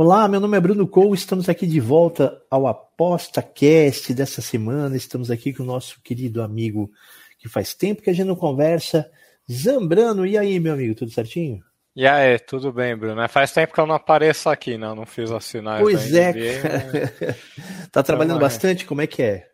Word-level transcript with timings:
Olá, 0.00 0.28
meu 0.28 0.38
nome 0.38 0.56
é 0.56 0.60
Bruno 0.60 0.86
Cole, 0.86 1.14
estamos 1.14 1.48
aqui 1.48 1.66
de 1.66 1.80
volta 1.80 2.40
ao 2.48 2.68
ApostaCast 2.68 4.14
dessa 4.14 4.40
semana. 4.40 4.96
Estamos 4.96 5.28
aqui 5.28 5.52
com 5.52 5.64
o 5.64 5.66
nosso 5.66 6.00
querido 6.02 6.40
amigo 6.40 6.88
que 7.36 7.48
faz 7.48 7.74
tempo 7.74 8.00
que 8.00 8.08
a 8.08 8.12
gente 8.12 8.28
não 8.28 8.36
conversa, 8.36 9.10
Zambrano. 9.50 10.24
E 10.24 10.38
aí, 10.38 10.60
meu 10.60 10.74
amigo, 10.74 10.94
tudo 10.94 11.10
certinho? 11.10 11.64
E 11.96 12.06
aí, 12.06 12.38
tudo 12.38 12.72
bem, 12.72 12.96
Bruno? 12.96 13.28
Faz 13.28 13.50
tempo 13.50 13.74
que 13.74 13.80
eu 13.80 13.88
não 13.88 13.96
apareço 13.96 14.48
aqui, 14.48 14.78
não, 14.78 14.94
não 14.94 15.04
fiz 15.04 15.32
as 15.32 15.44
sinais. 15.44 15.82
Pois 15.82 16.14
é, 16.14 16.30
NBA, 16.30 17.34
tá 17.90 18.00
trabalhando 18.00 18.36
então, 18.36 18.46
bastante? 18.46 18.86
Como 18.86 19.00
é 19.00 19.06
que 19.08 19.20
é? 19.20 19.48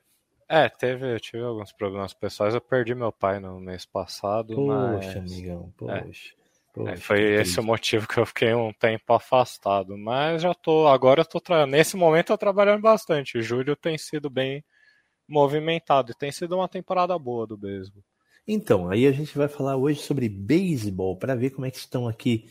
É, 0.46 0.68
teve, 0.68 1.10
eu 1.10 1.20
tive 1.20 1.42
alguns 1.42 1.72
problemas 1.72 2.12
pessoais. 2.12 2.52
Eu 2.52 2.60
perdi 2.60 2.94
meu 2.94 3.10
pai 3.10 3.40
no 3.40 3.58
mês 3.58 3.86
passado. 3.86 4.54
Poxa, 4.54 5.20
mas... 5.22 5.32
amigão, 5.32 5.72
poxa. 5.74 6.34
É. 6.38 6.43
É, 6.76 6.96
foi 6.96 7.20
esse 7.34 7.60
o 7.60 7.62
motivo 7.62 8.08
que 8.08 8.18
eu 8.18 8.26
fiquei 8.26 8.52
um 8.52 8.72
tempo 8.72 9.12
afastado. 9.12 9.96
Mas 9.96 10.42
já 10.42 10.52
tô. 10.52 10.88
Agora 10.88 11.20
eu 11.20 11.24
tô. 11.24 11.40
Tra... 11.40 11.66
Nesse 11.66 11.96
momento 11.96 12.32
eu 12.32 12.36
tô 12.36 12.38
trabalhando 12.38 12.82
bastante. 12.82 13.40
Julho 13.40 13.76
tem 13.76 13.96
sido 13.96 14.28
bem 14.28 14.64
movimentado 15.28 16.10
e 16.10 16.14
tem 16.14 16.32
sido 16.32 16.56
uma 16.56 16.68
temporada 16.68 17.16
boa 17.18 17.46
do 17.46 17.56
beisebol. 17.56 18.02
Então, 18.46 18.90
aí 18.90 19.06
a 19.06 19.12
gente 19.12 19.36
vai 19.38 19.48
falar 19.48 19.76
hoje 19.76 20.00
sobre 20.00 20.28
beisebol 20.28 21.16
para 21.16 21.34
ver 21.34 21.50
como 21.50 21.64
é 21.64 21.70
que 21.70 21.78
estão 21.78 22.06
aqui, 22.06 22.46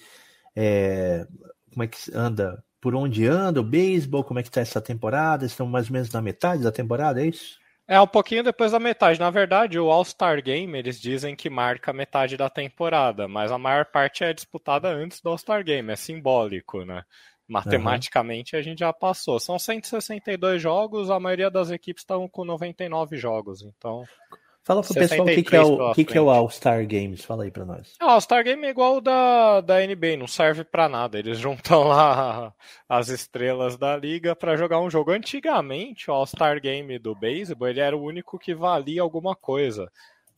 é, 0.56 1.28
como 1.72 1.84
é 1.84 1.88
que 1.88 1.98
anda, 2.16 2.64
por 2.82 2.96
onde 2.96 3.28
anda 3.28 3.62
o 3.62 3.64
beisebol, 3.64 4.24
como 4.24 4.40
é 4.40 4.44
que 4.44 4.50
está 4.50 4.62
essa 4.62 4.82
temporada. 4.82 5.46
Estão 5.46 5.68
mais 5.68 5.88
ou 5.88 5.94
menos 5.94 6.10
na 6.12 6.22
metade 6.22 6.64
da 6.64 6.72
temporada, 6.72 7.22
é 7.22 7.28
isso? 7.28 7.60
É, 7.88 8.00
um 8.00 8.08
pouquinho 8.08 8.44
depois 8.44 8.72
da 8.72 8.80
metade. 8.80 9.20
Na 9.20 9.30
verdade, 9.30 9.78
o 9.78 9.92
All-Star 9.92 10.42
Game, 10.42 10.78
eles 10.78 11.00
dizem 11.00 11.36
que 11.36 11.50
marca 11.50 11.92
metade 11.92 12.38
da 12.38 12.50
temporada, 12.50 13.28
mas 13.28 13.52
a 13.52 13.58
maior 13.58 13.86
parte 13.86 14.24
é 14.24 14.34
disputada 14.34 14.88
antes 14.90 15.22
do 15.22 15.30
All-Star 15.30 15.64
Game, 15.64 15.92
é 15.92 15.96
simbólico, 15.96 16.86
né? 16.86 17.04
Matematicamente 17.46 18.56
uhum. 18.56 18.60
a 18.60 18.64
gente 18.64 18.80
já 18.80 18.94
passou. 18.94 19.38
São 19.40 19.60
162 19.60 20.62
jogos, 20.62 21.10
a 21.10 21.20
maioria 21.20 21.52
das 21.52 21.72
equipes 21.72 22.02
estão 22.02 22.28
com 22.28 22.46
99 22.46 23.18
jogos, 23.18 23.62
então... 23.62 24.06
Fala 24.64 24.82
pro 24.82 24.94
pessoal 24.94 25.24
o 25.24 25.26
que, 25.26 25.44
que, 25.44 25.56
é 25.56 25.62
o, 25.62 25.94
que, 25.94 26.06
que 26.06 26.18
é 26.18 26.22
o 26.22 26.30
All-Star 26.30 26.88
Games. 26.88 27.26
Fala 27.26 27.44
aí 27.44 27.52
pra 27.52 27.66
nós. 27.66 27.96
O 28.02 28.06
All-Star 28.06 28.46
Game 28.46 28.66
é 28.66 28.70
igual 28.70 28.98
o 28.98 29.02
da, 29.02 29.60
da 29.60 29.86
NBA, 29.86 30.16
não 30.18 30.28
serve 30.28 30.64
para 30.64 30.88
nada. 30.88 31.20
Eles 31.20 31.38
juntam 31.38 31.84
lá 31.84 32.54
as 32.88 33.10
estrelas 33.10 33.76
da 33.76 33.98
liga 33.98 34.34
para 34.34 34.56
jogar 34.56 34.80
um 34.80 34.90
jogo. 34.90 35.12
Antigamente, 35.12 36.10
o 36.10 36.14
All-Star 36.14 36.62
Game 36.62 36.98
do 36.98 37.14
beisebol, 37.14 37.68
ele 37.68 37.82
era 37.82 37.96
o 37.96 38.02
único 38.02 38.40
que 38.40 38.56
valia 38.56 39.02
alguma 39.02 39.36
coisa. 39.36 39.92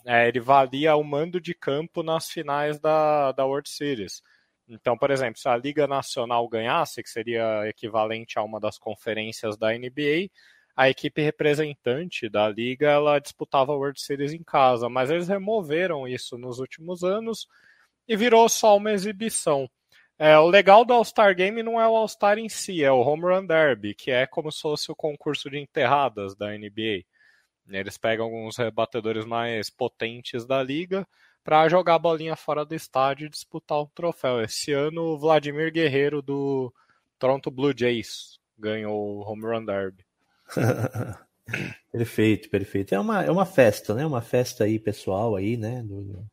É, 0.03 0.27
ele 0.27 0.39
valia 0.39 0.95
o 0.95 1.03
mando 1.03 1.39
de 1.39 1.53
campo 1.53 2.01
nas 2.01 2.27
finais 2.27 2.79
da, 2.79 3.31
da 3.31 3.45
World 3.45 3.69
Series. 3.69 4.23
Então, 4.67 4.97
por 4.97 5.11
exemplo, 5.11 5.39
se 5.39 5.47
a 5.47 5.55
Liga 5.55 5.85
Nacional 5.85 6.47
ganhasse, 6.47 7.03
que 7.03 7.09
seria 7.09 7.67
equivalente 7.67 8.39
a 8.39 8.43
uma 8.43 8.59
das 8.59 8.79
conferências 8.79 9.55
da 9.55 9.71
NBA, 9.71 10.31
a 10.75 10.89
equipe 10.89 11.21
representante 11.21 12.27
da 12.27 12.49
liga 12.49 12.89
ela 12.89 13.19
disputava 13.19 13.71
a 13.71 13.75
World 13.75 13.99
Series 14.01 14.33
em 14.33 14.43
casa, 14.43 14.89
mas 14.89 15.09
eles 15.09 15.27
removeram 15.27 16.07
isso 16.07 16.37
nos 16.37 16.59
últimos 16.59 17.03
anos 17.03 17.47
e 18.07 18.15
virou 18.15 18.47
só 18.49 18.75
uma 18.75 18.91
exibição. 18.91 19.69
É, 20.17 20.37
o 20.37 20.47
legal 20.47 20.85
do 20.85 20.93
All-Star 20.93 21.35
Game 21.35 21.61
não 21.63 21.79
é 21.79 21.87
o 21.87 21.95
All-Star 21.95 22.37
em 22.37 22.49
si, 22.49 22.83
é 22.83 22.91
o 22.91 23.01
Home 23.01 23.23
Run 23.23 23.45
Derby, 23.45 23.93
que 23.93 24.11
é 24.11 24.25
como 24.25 24.51
se 24.51 24.61
fosse 24.61 24.91
o 24.91 24.95
concurso 24.95 25.49
de 25.49 25.59
enterradas 25.59 26.35
da 26.35 26.57
NBA. 26.57 27.03
Eles 27.69 27.97
pegam 27.97 28.25
alguns 28.25 28.57
rebatedores 28.57 29.25
mais 29.25 29.69
potentes 29.69 30.45
da 30.45 30.61
liga 30.61 31.07
para 31.43 31.67
jogar 31.69 31.95
a 31.95 31.99
bolinha 31.99 32.35
fora 32.35 32.65
do 32.65 32.75
estádio 32.75 33.27
e 33.27 33.29
disputar 33.29 33.79
o 33.79 33.91
troféu. 33.93 34.41
Esse 34.41 34.71
ano, 34.71 35.01
o 35.01 35.17
Vladimir 35.17 35.71
Guerreiro 35.71 36.21
do 36.21 36.73
Toronto 37.19 37.51
Blue 37.51 37.73
Jays 37.75 38.39
ganhou 38.57 38.95
o 38.95 39.21
Home 39.21 39.43
Run 39.43 39.65
Derby. 39.65 40.05
perfeito, 41.91 42.49
perfeito. 42.49 42.95
É 42.95 42.99
uma, 42.99 43.23
é 43.23 43.31
uma 43.31 43.45
festa, 43.45 43.93
né? 43.93 44.05
Uma 44.05 44.21
festa 44.21 44.63
aí 44.63 44.79
pessoal 44.79 45.35
aí, 45.35 45.57
né? 45.57 45.83
Do, 45.83 46.25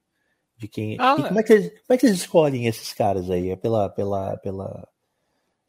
de 0.57 0.69
quem. 0.69 0.97
Ah, 0.99 1.17
como, 1.17 1.39
é 1.39 1.43
que, 1.43 1.59
como 1.59 1.85
é 1.91 1.99
que 1.99 2.07
eles 2.07 2.19
escolhem 2.19 2.67
esses 2.67 2.93
caras 2.93 3.31
aí? 3.31 3.51
É 3.51 3.57
pela, 3.57 3.89
pela, 3.89 4.37
pela, 4.39 4.89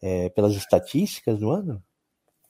é, 0.02 0.30
pelas 0.30 0.54
estatísticas 0.56 1.40
do 1.40 1.50
ano? 1.50 1.84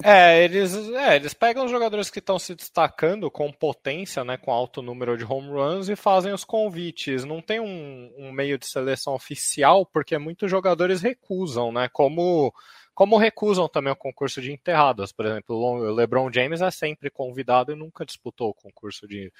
É 0.03 0.43
eles, 0.43 0.75
é, 0.89 1.15
eles 1.15 1.33
pegam 1.33 1.65
os 1.65 1.71
jogadores 1.71 2.09
que 2.09 2.19
estão 2.19 2.37
se 2.37 2.55
destacando 2.55 3.29
com 3.29 3.51
potência, 3.51 4.23
né, 4.23 4.37
com 4.37 4.51
alto 4.51 4.81
número 4.81 5.17
de 5.17 5.23
home 5.23 5.49
runs 5.49 5.87
e 5.87 5.95
fazem 5.95 6.33
os 6.33 6.43
convites. 6.43 7.23
Não 7.23 7.41
tem 7.41 7.59
um, 7.59 8.11
um 8.17 8.31
meio 8.31 8.57
de 8.57 8.65
seleção 8.65 9.13
oficial 9.13 9.85
porque 9.85 10.17
muitos 10.17 10.49
jogadores 10.49 11.01
recusam, 11.01 11.71
né? 11.71 11.87
Como 11.93 12.53
como 12.93 13.17
recusam 13.17 13.67
também 13.67 13.91
o 13.91 13.95
concurso 13.95 14.41
de 14.41 14.51
enterradas. 14.51 15.11
Por 15.11 15.25
exemplo, 15.25 15.55
o 15.55 15.93
LeBron 15.93 16.31
James 16.31 16.61
é 16.61 16.71
sempre 16.71 17.09
convidado 17.09 17.71
e 17.71 17.75
nunca 17.75 18.05
disputou 18.05 18.49
o 18.49 18.53
concurso 18.53 19.07
de, 19.07 19.31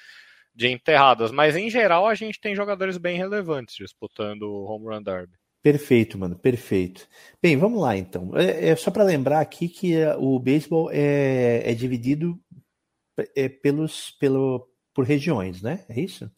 de 0.54 0.68
enterradas. 0.68 1.30
Mas 1.30 1.56
em 1.56 1.70
geral 1.70 2.06
a 2.06 2.14
gente 2.14 2.40
tem 2.40 2.54
jogadores 2.54 2.98
bem 2.98 3.16
relevantes 3.16 3.76
disputando 3.76 4.42
o 4.42 4.64
Home 4.64 4.86
Run 4.86 5.02
Derby. 5.02 5.34
Perfeito, 5.62 6.18
mano, 6.18 6.38
perfeito. 6.38 7.08
Bem, 7.40 7.56
vamos 7.56 7.80
lá 7.80 7.96
então. 7.96 8.36
É, 8.36 8.68
é 8.68 8.76
só 8.76 8.90
para 8.90 9.02
lembrar 9.02 9.40
aqui 9.40 9.66
que 9.66 9.96
é, 9.96 10.14
o 10.14 10.38
beisebol 10.38 10.90
é, 10.92 11.62
é 11.64 11.74
dividido 11.74 12.38
é, 13.34 13.48
pelos, 13.48 14.10
pelo, 14.20 14.68
por 14.92 15.06
regiões, 15.06 15.62
né? 15.62 15.84
É 15.88 15.98
isso? 15.98 16.30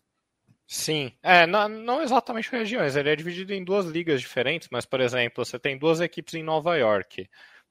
Sim, 0.69 1.12
é, 1.22 1.47
não, 1.47 1.69
não, 1.69 2.03
exatamente 2.03 2.50
regiões, 2.50 2.97
ele 2.97 3.09
é 3.09 3.15
dividido 3.15 3.54
em 3.54 3.62
duas 3.65 3.87
ligas 3.87 4.21
diferentes, 4.21 4.69
mas, 4.71 4.84
por 4.84 5.00
exemplo, 5.00 5.44
você 5.44 5.59
tem 5.60 5.78
duas 5.78 6.00
equipes 6.00 6.34
em 6.34 6.43
Nova 6.43 6.77
York. 6.77 7.28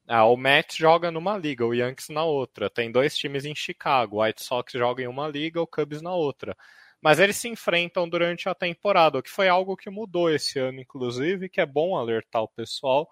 Ah, 0.08 0.26
o 0.26 0.38
Mets 0.38 0.78
joga 0.78 1.12
numa 1.12 1.38
liga, 1.38 1.66
o 1.66 1.74
Yankees 1.74 2.08
na 2.10 2.24
outra. 2.24 2.70
Tem 2.70 2.92
dois 2.92 3.18
times 3.18 3.44
em 3.44 3.56
Chicago, 3.56 4.18
o 4.18 4.24
White 4.24 4.44
Sox 4.44 4.72
joga 4.74 5.04
em 5.04 5.08
uma 5.08 5.28
liga, 5.28 5.62
o 5.62 5.68
Cubs 5.68 6.02
na 6.02 6.14
outra. 6.14 6.56
Mas 7.02 7.20
eles 7.20 7.36
se 7.38 7.50
enfrentam 7.50 8.08
durante 8.08 8.48
a 8.48 8.56
temporada, 8.56 9.18
o 9.18 9.24
que 9.24 9.30
foi 9.30 9.50
algo 9.50 9.76
que 9.76 9.90
mudou 9.90 10.30
esse 10.30 10.58
ano, 10.60 10.80
inclusive, 10.80 11.50
que 11.50 11.60
é 11.60 11.66
bom 11.66 11.98
alertar 11.98 12.44
o 12.44 12.48
pessoal 12.48 13.10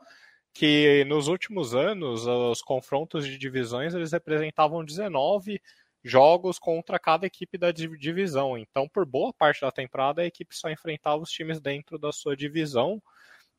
que 0.53 1.03
nos 1.05 1.27
últimos 1.27 1.73
anos 1.75 2.27
os 2.27 2.61
confrontos 2.61 3.25
de 3.25 3.37
divisões 3.37 3.93
eles 3.93 4.11
representavam 4.11 4.83
19 4.85 5.61
jogos 6.03 6.59
contra 6.59 6.99
cada 6.99 7.25
equipe 7.25 7.57
da 7.57 7.71
divisão. 7.71 8.57
Então, 8.57 8.87
por 8.87 9.05
boa 9.05 9.31
parte 9.33 9.61
da 9.61 9.71
temporada, 9.71 10.21
a 10.21 10.25
equipe 10.25 10.55
só 10.55 10.69
enfrentava 10.69 11.21
os 11.21 11.31
times 11.31 11.59
dentro 11.59 11.97
da 11.97 12.11
sua 12.11 12.35
divisão. 12.35 13.01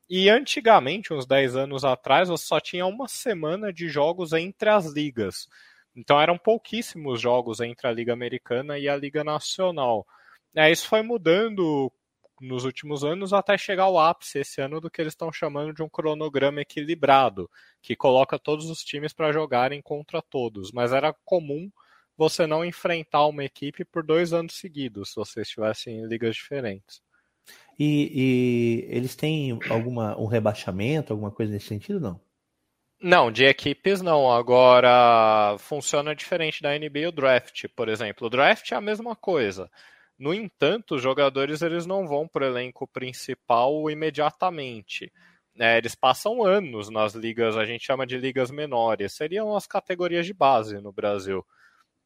E 0.09 0.29
antigamente, 0.29 1.13
uns 1.13 1.25
10 1.25 1.55
anos 1.55 1.83
atrás, 1.83 2.29
você 2.29 2.45
só 2.45 2.59
tinha 2.59 2.85
uma 2.85 3.07
semana 3.07 3.73
de 3.73 3.89
jogos 3.89 4.33
entre 4.33 4.69
as 4.69 4.85
ligas. 4.85 5.47
Então 5.95 6.19
eram 6.21 6.37
pouquíssimos 6.37 7.19
jogos 7.21 7.61
entre 7.61 7.87
a 7.87 7.91
Liga 7.91 8.13
Americana 8.13 8.77
e 8.77 8.87
a 8.87 8.95
Liga 8.95 9.23
Nacional. 9.23 10.05
É, 10.55 10.69
isso 10.69 10.87
foi 10.87 11.01
mudando 11.01 11.91
nos 12.39 12.65
últimos 12.65 13.03
anos 13.03 13.33
até 13.33 13.57
chegar 13.57 13.83
ao 13.85 13.97
ápice 13.97 14.39
esse 14.39 14.61
ano 14.61 14.81
do 14.81 14.91
que 14.91 15.01
eles 15.01 15.13
estão 15.13 15.31
chamando 15.31 15.73
de 15.73 15.81
um 15.81 15.89
cronograma 15.89 16.61
equilibrado, 16.61 17.49
que 17.81 17.95
coloca 17.95 18.37
todos 18.37 18.69
os 18.69 18.83
times 18.83 19.13
para 19.13 19.31
jogarem 19.31 19.81
contra 19.81 20.21
todos. 20.21 20.71
Mas 20.71 20.91
era 20.91 21.13
comum 21.23 21.71
você 22.17 22.47
não 22.47 22.63
enfrentar 22.63 23.25
uma 23.25 23.43
equipe 23.43 23.83
por 23.83 24.03
dois 24.03 24.33
anos 24.33 24.55
seguidos, 24.55 25.09
se 25.09 25.15
vocês 25.15 25.47
estivessem 25.47 25.99
em 25.99 26.07
ligas 26.07 26.35
diferentes. 26.35 27.01
E, 27.77 28.85
e, 28.89 28.95
eles 28.95 29.15
têm 29.15 29.57
alguma 29.69 30.17
um 30.17 30.25
rebaixamento, 30.25 31.13
alguma 31.13 31.31
coisa 31.31 31.51
nesse 31.51 31.67
sentido, 31.67 31.99
não? 31.99 32.19
Não, 33.01 33.31
de 33.31 33.43
equipes 33.43 34.01
não. 34.01 34.31
Agora 34.31 35.57
funciona 35.59 36.15
diferente 36.15 36.61
da 36.61 36.77
NBA 36.77 37.09
o 37.09 37.11
draft, 37.11 37.65
por 37.75 37.89
exemplo. 37.89 38.27
O 38.27 38.29
draft 38.29 38.71
é 38.71 38.75
a 38.75 38.81
mesma 38.81 39.15
coisa. 39.15 39.69
No 40.17 40.33
entanto, 40.33 40.95
os 40.95 41.01
jogadores 41.01 41.61
eles 41.61 41.85
não 41.85 42.07
vão 42.07 42.27
para 42.27 42.45
o 42.45 42.47
elenco 42.47 42.87
principal 42.87 43.89
imediatamente. 43.91 45.11
É, 45.57 45.77
eles 45.77 45.93
passam 45.93 46.43
anos 46.43 46.89
nas 46.89 47.13
ligas, 47.13 47.57
a 47.57 47.65
gente 47.65 47.85
chama 47.85 48.07
de 48.07 48.17
ligas 48.17 48.49
menores. 48.49 49.13
Seriam 49.13 49.55
as 49.55 49.67
categorias 49.67 50.25
de 50.25 50.33
base 50.33 50.79
no 50.81 50.91
Brasil 50.91 51.45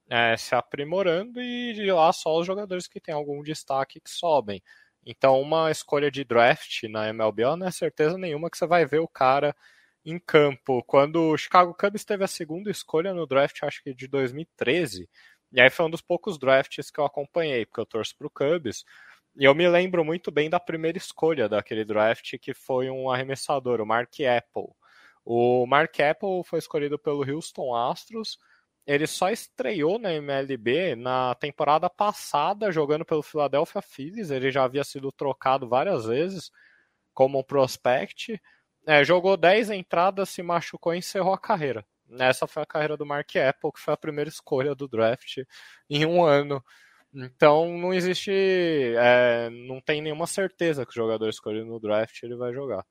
é, 0.10 0.36
se 0.38 0.56
aprimorando 0.56 1.42
e 1.42 1.74
de 1.74 1.92
lá 1.92 2.12
só 2.12 2.38
os 2.38 2.46
jogadores 2.46 2.88
que 2.88 3.00
têm 3.00 3.14
algum 3.14 3.44
destaque 3.44 4.00
que 4.00 4.10
sobem. 4.10 4.62
Então, 5.06 5.40
uma 5.42 5.72
escolha 5.72 6.12
de 6.12 6.24
draft 6.24 6.84
na 6.84 7.10
MLB 7.10 7.44
não 7.56 7.68
é 7.68 7.72
certeza 7.72 8.18
nenhuma 8.18 8.50
que 8.50 8.58
você 8.58 8.68
vai 8.68 8.86
ver 8.86 9.00
o 9.00 9.08
cara 9.08 9.56
em 10.06 10.20
campo. 10.20 10.84
Quando 10.84 11.32
o 11.32 11.38
Chicago 11.38 11.74
Cubs 11.74 12.04
teve 12.06 12.24
a 12.24 12.28
segunda 12.28 12.70
escolha 12.72 13.14
no 13.14 13.26
draft, 13.28 13.64
acho 13.64 13.84
que 13.84 13.94
de 13.94 14.08
2013, 14.08 15.10
e 15.52 15.60
aí 15.60 15.70
foi 15.70 15.86
um 15.86 15.90
dos 15.90 16.02
poucos 16.02 16.38
drafts 16.38 16.92
que 16.92 17.00
eu 17.00 17.06
acompanhei, 17.06 17.66
porque 17.66 17.82
eu 17.82 17.86
torço 17.86 18.16
para 18.18 18.28
o 18.28 18.30
Cubs. 18.30 18.86
E 19.36 19.46
eu 19.46 19.56
me 19.56 19.68
lembro 19.68 20.04
muito 20.06 20.32
bem 20.32 20.50
da 20.50 20.60
primeira 20.60 20.98
escolha 20.98 21.50
daquele 21.50 21.86
draft, 21.86 22.38
que 22.40 22.54
foi 22.54 22.90
um 22.90 23.10
arremessador, 23.10 23.82
o 23.82 23.86
Mark 23.86 24.14
Apple. 24.22 24.74
O 25.26 25.66
Mark 25.66 25.96
Apple 26.00 26.44
foi 26.46 26.60
escolhido 26.60 27.00
pelo 27.00 27.24
Houston 27.30 27.76
Astros. 27.76 28.38
Ele 28.90 29.06
só 29.06 29.30
estreou 29.30 30.00
na 30.00 30.12
MLB 30.12 30.96
na 30.96 31.36
temporada 31.36 31.88
passada, 31.88 32.72
jogando 32.72 33.06
pelo 33.06 33.22
Philadelphia 33.22 33.84
Phillies. 33.84 34.32
Ele 34.32 34.50
já 34.50 34.64
havia 34.64 34.84
sido 34.84 35.12
trocado 35.12 35.70
várias 35.70 36.08
vezes 36.08 36.52
como 37.14 37.44
prospect. 37.44 38.42
É, 38.88 39.04
jogou 39.04 39.38
10 39.38 39.70
entradas, 39.70 40.30
se 40.30 40.42
machucou 40.42 40.96
e 40.96 40.98
encerrou 40.98 41.32
a 41.32 41.38
carreira. 41.38 41.86
Essa 42.18 42.48
foi 42.48 42.64
a 42.64 42.66
carreira 42.66 42.98
do 42.98 43.06
Mark 43.06 43.30
Apple, 43.36 43.72
que 43.74 43.80
foi 43.80 43.94
a 43.94 43.98
primeira 43.98 44.28
escolha 44.28 44.74
do 44.74 44.88
draft 44.88 45.38
em 45.88 46.04
um 46.08 46.24
ano. 46.24 46.64
Então 47.14 47.78
não 47.78 47.94
existe. 47.94 48.32
É, 48.98 49.52
não 49.52 49.80
tem 49.80 50.02
nenhuma 50.02 50.26
certeza 50.26 50.84
que 50.84 50.92
o 50.92 50.96
jogador 50.96 51.30
escolhido 51.30 51.68
no 51.68 51.80
draft 51.80 52.24
ele 52.24 52.36
vai 52.36 52.52
jogar. 52.54 52.84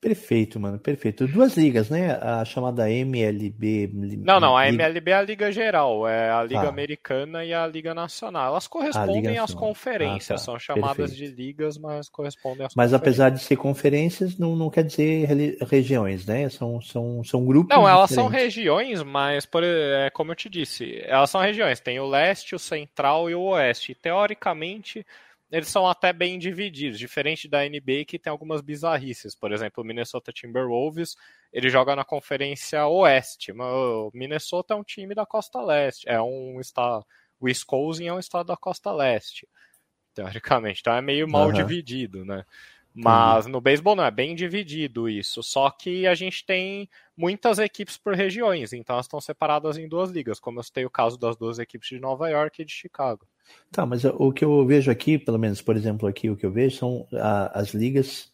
Perfeito, 0.00 0.60
mano, 0.60 0.78
perfeito. 0.78 1.26
Duas 1.26 1.56
ligas, 1.56 1.88
né? 1.88 2.12
A 2.20 2.44
chamada 2.44 2.90
MLB. 2.90 3.90
Não, 4.22 4.38
não, 4.38 4.56
a 4.56 4.68
MLB 4.68 5.10
é 5.10 5.14
a 5.14 5.22
Liga 5.22 5.50
Geral, 5.50 6.06
é 6.06 6.30
a 6.30 6.42
Liga 6.42 6.60
ah. 6.60 6.68
Americana 6.68 7.44
e 7.44 7.54
a 7.54 7.66
Liga 7.66 7.94
Nacional. 7.94 8.48
Elas 8.48 8.66
correspondem 8.68 9.38
às 9.38 9.54
conferências, 9.54 10.30
ah, 10.30 10.34
tá. 10.34 10.38
são 10.38 10.58
chamadas 10.58 11.10
perfeito. 11.10 11.34
de 11.34 11.42
ligas, 11.42 11.78
mas 11.78 12.10
correspondem 12.10 12.66
às 12.66 12.74
Mas 12.74 12.92
apesar 12.92 13.30
de 13.30 13.40
ser 13.40 13.56
conferências, 13.56 14.38
não, 14.38 14.54
não 14.54 14.68
quer 14.68 14.84
dizer 14.84 15.26
regiões, 15.62 16.26
né? 16.26 16.48
São, 16.50 16.80
são, 16.82 17.24
são 17.24 17.46
grupos. 17.46 17.74
Não, 17.74 17.88
elas 17.88 18.10
diferentes. 18.10 18.14
são 18.14 18.28
regiões, 18.28 19.02
mas, 19.02 19.46
por, 19.46 19.64
é, 19.64 20.10
como 20.10 20.30
eu 20.30 20.36
te 20.36 20.50
disse, 20.50 21.00
elas 21.06 21.30
são 21.30 21.40
regiões. 21.40 21.80
Tem 21.80 21.98
o 21.98 22.06
leste, 22.06 22.54
o 22.54 22.58
central 22.58 23.30
e 23.30 23.34
o 23.34 23.40
oeste. 23.40 23.92
E, 23.92 23.94
teoricamente 23.94 25.06
eles 25.50 25.68
são 25.68 25.86
até 25.86 26.12
bem 26.12 26.38
divididos, 26.38 26.98
diferente 26.98 27.48
da 27.48 27.62
NBA 27.68 28.04
que 28.06 28.18
tem 28.18 28.30
algumas 28.30 28.60
bizarrices. 28.60 29.34
Por 29.34 29.52
exemplo, 29.52 29.82
o 29.82 29.86
Minnesota 29.86 30.32
Timberwolves, 30.32 31.16
ele 31.52 31.68
joga 31.68 31.94
na 31.94 32.04
Conferência 32.04 32.86
Oeste. 32.86 33.52
O 33.52 34.10
Minnesota 34.12 34.74
é 34.74 34.76
um 34.76 34.82
time 34.82 35.14
da 35.14 35.24
Costa 35.24 35.60
Leste, 35.62 36.08
é 36.08 36.20
um 36.20 36.60
estado, 36.60 37.06
o 37.38 37.46
Wisconsin 37.46 38.06
é 38.06 38.12
um 38.12 38.18
estado 38.18 38.46
da 38.46 38.56
Costa 38.56 38.92
Leste, 38.92 39.48
teoricamente. 40.14 40.80
Então 40.80 40.94
é 40.94 41.00
meio 41.00 41.28
mal 41.28 41.46
uhum. 41.46 41.52
dividido, 41.52 42.24
né? 42.24 42.44
Mas 42.98 43.46
no 43.46 43.60
beisebol 43.60 43.94
não, 43.94 44.04
é 44.04 44.10
bem 44.10 44.34
dividido 44.34 45.06
isso. 45.06 45.42
Só 45.42 45.70
que 45.70 46.06
a 46.06 46.14
gente 46.14 46.44
tem 46.46 46.88
muitas 47.14 47.58
equipes 47.58 47.98
por 47.98 48.14
regiões, 48.14 48.72
então 48.72 48.94
elas 48.94 49.04
estão 49.04 49.20
separadas 49.20 49.76
em 49.76 49.86
duas 49.86 50.10
ligas, 50.10 50.40
como 50.40 50.58
eu 50.58 50.62
citei 50.62 50.86
o 50.86 50.90
caso 50.90 51.18
das 51.18 51.36
duas 51.36 51.58
equipes 51.58 51.90
de 51.90 52.00
Nova 52.00 52.28
York 52.30 52.62
e 52.62 52.64
de 52.64 52.72
Chicago. 52.72 53.28
Tá, 53.70 53.84
mas 53.84 54.04
o 54.04 54.32
que 54.32 54.44
eu 54.44 54.66
vejo 54.66 54.90
aqui, 54.90 55.18
pelo 55.18 55.38
menos, 55.38 55.60
por 55.60 55.76
exemplo, 55.76 56.08
aqui 56.08 56.30
o 56.30 56.36
que 56.36 56.46
eu 56.46 56.52
vejo 56.52 56.76
são 56.76 57.08
a, 57.12 57.60
as 57.60 57.74
ligas, 57.74 58.30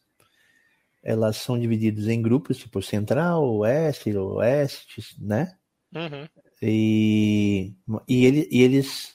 elas 1.02 1.36
são 1.36 1.58
divididas 1.58 2.08
em 2.08 2.20
grupos, 2.20 2.58
tipo 2.58 2.82
Central, 2.82 3.44
Oeste, 3.58 4.16
Oeste, 4.16 5.16
né? 5.20 5.56
Uhum. 5.94 6.28
E, 6.60 7.74
e, 8.08 8.24
ele, 8.24 8.48
e 8.50 8.62
eles 8.62 9.12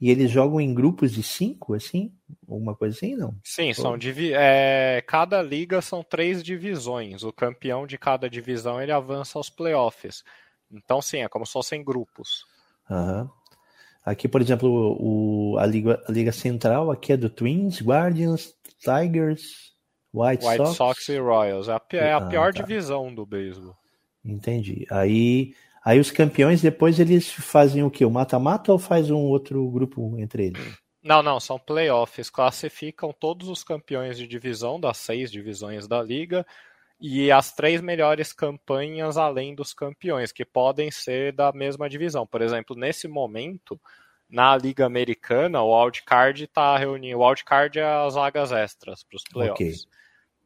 e 0.00 0.10
eles 0.10 0.30
jogam 0.30 0.60
em 0.60 0.74
grupos 0.74 1.12
de 1.12 1.22
cinco, 1.22 1.72
assim? 1.74 2.12
Alguma 2.46 2.74
coisa 2.74 2.94
assim, 2.94 3.16
não? 3.16 3.34
Sim, 3.42 3.72
são 3.72 3.96
divi 3.96 4.32
é, 4.34 5.02
cada 5.06 5.40
liga 5.42 5.80
são 5.80 6.02
três 6.02 6.42
divisões. 6.42 7.22
O 7.22 7.32
campeão 7.32 7.86
de 7.86 7.96
cada 7.96 8.28
divisão 8.28 8.80
ele 8.80 8.92
avança 8.92 9.38
aos 9.38 9.48
playoffs. 9.48 10.22
Então, 10.70 11.00
sim, 11.00 11.18
é 11.18 11.28
como 11.28 11.46
se 11.46 11.52
fossem 11.52 11.82
grupos. 11.82 12.44
Uhum. 12.90 13.28
Aqui, 14.06 14.28
por 14.28 14.40
exemplo, 14.40 14.96
o, 15.00 15.58
a, 15.58 15.66
Liga, 15.66 16.00
a 16.08 16.12
Liga 16.12 16.30
Central 16.30 16.90
aqui 16.92 17.12
é 17.12 17.16
do 17.16 17.28
Twins, 17.28 17.82
Guardians, 17.82 18.54
Tigers, 18.78 19.72
White, 20.14 20.46
White 20.46 20.56
Sox. 20.58 20.76
Sox 20.76 21.08
e 21.08 21.18
Royals. 21.18 21.68
É 21.68 21.72
a, 21.72 21.82
é 21.94 22.12
a 22.12 22.16
ah, 22.18 22.26
pior 22.26 22.54
tá. 22.54 22.62
divisão 22.62 23.12
do 23.12 23.26
beisebol. 23.26 23.74
Entendi. 24.24 24.86
Aí 24.90 25.52
Aí 25.86 26.00
os 26.00 26.10
campeões 26.10 26.60
depois 26.60 26.98
eles 26.98 27.30
fazem 27.30 27.84
o 27.84 27.90
que? 27.90 28.04
O 28.04 28.10
mata-mata 28.10 28.72
ou 28.72 28.78
faz 28.78 29.08
um 29.08 29.20
outro 29.26 29.70
grupo 29.70 30.18
entre 30.18 30.46
eles? 30.46 30.76
Não, 31.00 31.22
não, 31.22 31.38
são 31.38 31.60
playoffs. 31.60 32.28
Classificam 32.28 33.12
todos 33.12 33.48
os 33.48 33.62
campeões 33.62 34.18
de 34.18 34.26
divisão 34.26 34.80
das 34.80 34.96
seis 34.96 35.30
divisões 35.30 35.86
da 35.86 36.02
liga 36.02 36.44
e 37.00 37.30
as 37.30 37.52
três 37.52 37.80
melhores 37.80 38.32
campanhas 38.32 39.16
além 39.16 39.54
dos 39.54 39.74
campeões, 39.74 40.32
que 40.32 40.44
podem 40.44 40.90
ser 40.90 41.32
da 41.32 41.52
mesma 41.52 41.88
divisão. 41.88 42.26
Por 42.26 42.40
exemplo, 42.42 42.74
nesse 42.74 43.06
momento, 43.06 43.80
na 44.28 44.56
Liga 44.56 44.86
Americana, 44.86 45.62
o 45.62 45.78
wildcard 45.78 46.44
está 46.44 46.76
reunindo. 46.76 47.18
O 47.18 47.26
wildcard 47.26 47.78
é 47.78 47.84
as 47.84 48.14
vagas 48.14 48.52
extras 48.52 49.04
para 49.04 49.16
os 49.16 49.24
playoffs. 49.24 49.84
Okay 49.84 49.96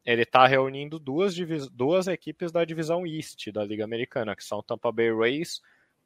ele 0.05 0.23
está 0.23 0.47
reunindo 0.47 0.97
duas, 0.99 1.35
duas 1.71 2.07
equipes 2.07 2.51
da 2.51 2.65
divisão 2.65 3.05
East 3.05 3.51
da 3.51 3.63
Liga 3.63 3.83
Americana, 3.83 4.35
que 4.35 4.43
são 4.43 4.59
o 4.59 4.63
Tampa 4.63 4.91
Bay 4.91 5.13
Rays 5.13 5.61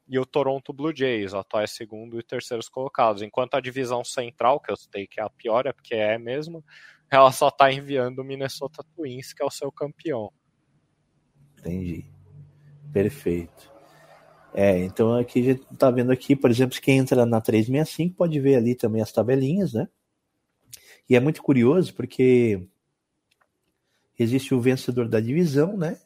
e 0.08 0.20
o 0.20 0.26
Toronto 0.26 0.74
Blue 0.74 0.96
Jays, 0.96 1.34
atuais 1.34 1.72
segundo 1.72 2.20
e 2.20 2.24
terceiros 2.24 2.68
colocados. 2.68 3.22
Enquanto 3.22 3.56
a 3.56 3.62
divisão 3.62 4.04
central, 4.04 4.60
que 4.60 4.72
eu 4.72 4.76
sei 4.76 5.08
que 5.08 5.20
é 5.20 5.24
a 5.24 5.30
pior, 5.30 5.66
é 5.66 5.74
porque 5.74 5.96
é 5.96 6.18
mesmo, 6.18 6.64
ela 7.10 7.32
só 7.32 7.50
está 7.50 7.72
enviando 7.72 8.20
o 8.20 8.24
Minnesota 8.24 8.84
Twins, 8.96 9.34
que 9.34 9.42
é 9.42 9.46
o 9.46 9.52
seu 9.52 9.72
campeão. 9.72 10.32
Entendi. 11.60 12.06
Perfeito. 12.92 13.74
É, 14.54 14.80
então 14.80 15.18
aqui 15.18 15.42
a 15.42 15.44
gente 15.44 15.66
tá 15.78 15.92
vendo 15.92 16.12
aqui, 16.12 16.36
por 16.36 16.50
exemplo, 16.50 16.80
quem 16.82 16.98
entra 16.98 17.26
na 17.26 17.42
365 17.42 18.16
pode 18.16 18.40
ver 18.40 18.56
ali 18.56 18.74
também 18.74 19.02
as 19.02 19.12
tabelinhas, 19.12 19.74
né? 19.74 19.88
E 21.10 21.16
é 21.16 21.20
muito 21.20 21.44
curioso 21.44 21.94
porque 21.94 22.66
existe 24.18 24.56
o 24.56 24.62
vencedor 24.62 25.10
da 25.10 25.20
divisão, 25.20 25.76
né? 25.76 26.00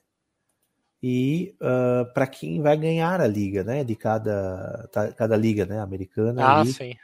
E 1.01 1.56
uh, 1.62 2.01
ah, 2.01 2.06
para 2.13 2.28
quem 2.28 2.62
vai 2.62 2.75
ganhar 2.75 3.22
a 3.22 3.28
liga, 3.28 3.63
né? 3.63 3.84
De 3.84 3.96
cada, 3.96 4.90
cada 5.16 5.38
liga, 5.38 5.66
né? 5.66 5.80
Americana 5.80 6.60
ah, 6.60 6.66
sim, 6.66 6.72
sim. 6.72 6.96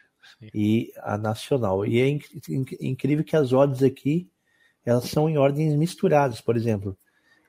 E 0.53 0.91
a 0.97 1.17
nacional. 1.17 1.85
E 1.85 1.99
é 1.99 2.07
inc 2.07 2.25
inc 2.49 2.77
incrível 2.81 3.23
que 3.23 3.35
as 3.35 3.53
odds 3.53 3.83
aqui 3.83 4.29
elas 4.85 5.05
são 5.05 5.27
em 5.27 5.37
ordens 5.37 5.73
misturadas. 5.75 6.39
Por 6.39 6.55
exemplo, 6.55 6.95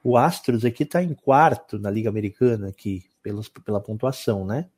o 0.02 0.16
Astros 0.16 0.64
aqui 0.64 0.84
está 0.84 1.02
em 1.02 1.14
quarto 1.14 1.78
na 1.78 1.90
liga 1.90 2.08
americana 2.08 2.68
aqui 2.68 3.04
pelos, 3.22 3.48
pela 3.48 3.80
pontuação, 3.80 4.46
né? 4.46 4.68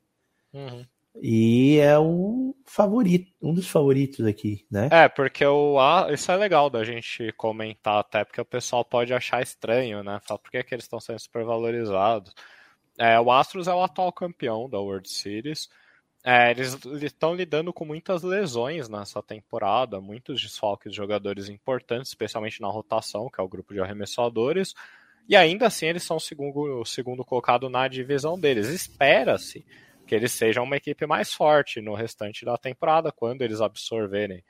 Uhum. 0.51 0.85
E 1.21 1.77
é 1.79 1.97
o 1.97 2.55
favorito, 2.65 3.31
um 3.41 3.53
dos 3.53 3.67
favoritos 3.67 4.25
aqui, 4.25 4.65
né? 4.71 4.89
É, 4.91 5.09
porque 5.09 5.45
o 5.45 5.77
isso 6.11 6.31
é 6.31 6.35
legal 6.35 6.69
da 6.69 6.83
gente 6.83 7.31
comentar 7.33 7.99
até, 7.99 8.23
porque 8.23 8.39
o 8.39 8.45
pessoal 8.45 8.85
pode 8.85 9.13
achar 9.13 9.41
estranho, 9.41 10.03
né? 10.03 10.19
Falar 10.23 10.39
por 10.39 10.51
que, 10.51 10.63
que 10.63 10.75
eles 10.75 10.85
estão 10.85 10.99
sendo 10.99 11.19
supervalorizados. 11.19 12.33
É, 12.97 13.19
o 13.19 13.31
Astros 13.31 13.67
é 13.67 13.73
o 13.73 13.83
atual 13.83 14.11
campeão 14.11 14.69
da 14.69 14.79
World 14.79 15.09
Series. 15.09 15.69
É, 16.23 16.51
eles 16.51 16.77
estão 17.01 17.33
lidando 17.33 17.71
com 17.71 17.85
muitas 17.85 18.23
lesões 18.23 18.89
nessa 18.89 19.23
temporada, 19.23 20.01
muitos 20.01 20.41
desfalques 20.41 20.91
de 20.91 20.97
jogadores 20.97 21.47
importantes, 21.47 22.09
especialmente 22.09 22.61
na 22.61 22.67
rotação, 22.67 23.29
que 23.29 23.39
é 23.39 23.43
o 23.43 23.47
grupo 23.47 23.73
de 23.73 23.79
arremessadores. 23.79 24.73
E 25.27 25.35
ainda 25.35 25.67
assim 25.67 25.85
eles 25.85 26.03
são 26.03 26.17
o 26.17 26.19
segundo, 26.19 26.81
o 26.81 26.85
segundo 26.85 27.23
colocado 27.23 27.69
na 27.69 27.87
divisão 27.87 28.37
deles. 28.37 28.67
Espera-se 28.67 29.65
que 30.05 30.13
eles 30.13 30.31
sejam 30.31 30.63
uma 30.63 30.75
equipe 30.75 31.05
mais 31.05 31.33
forte 31.33 31.79
no 31.79 31.93
restante 31.93 32.43
da 32.43 32.57
temporada, 32.57 33.11
quando 33.11 33.41
eles 33.41 33.61
absorverem 33.61 34.43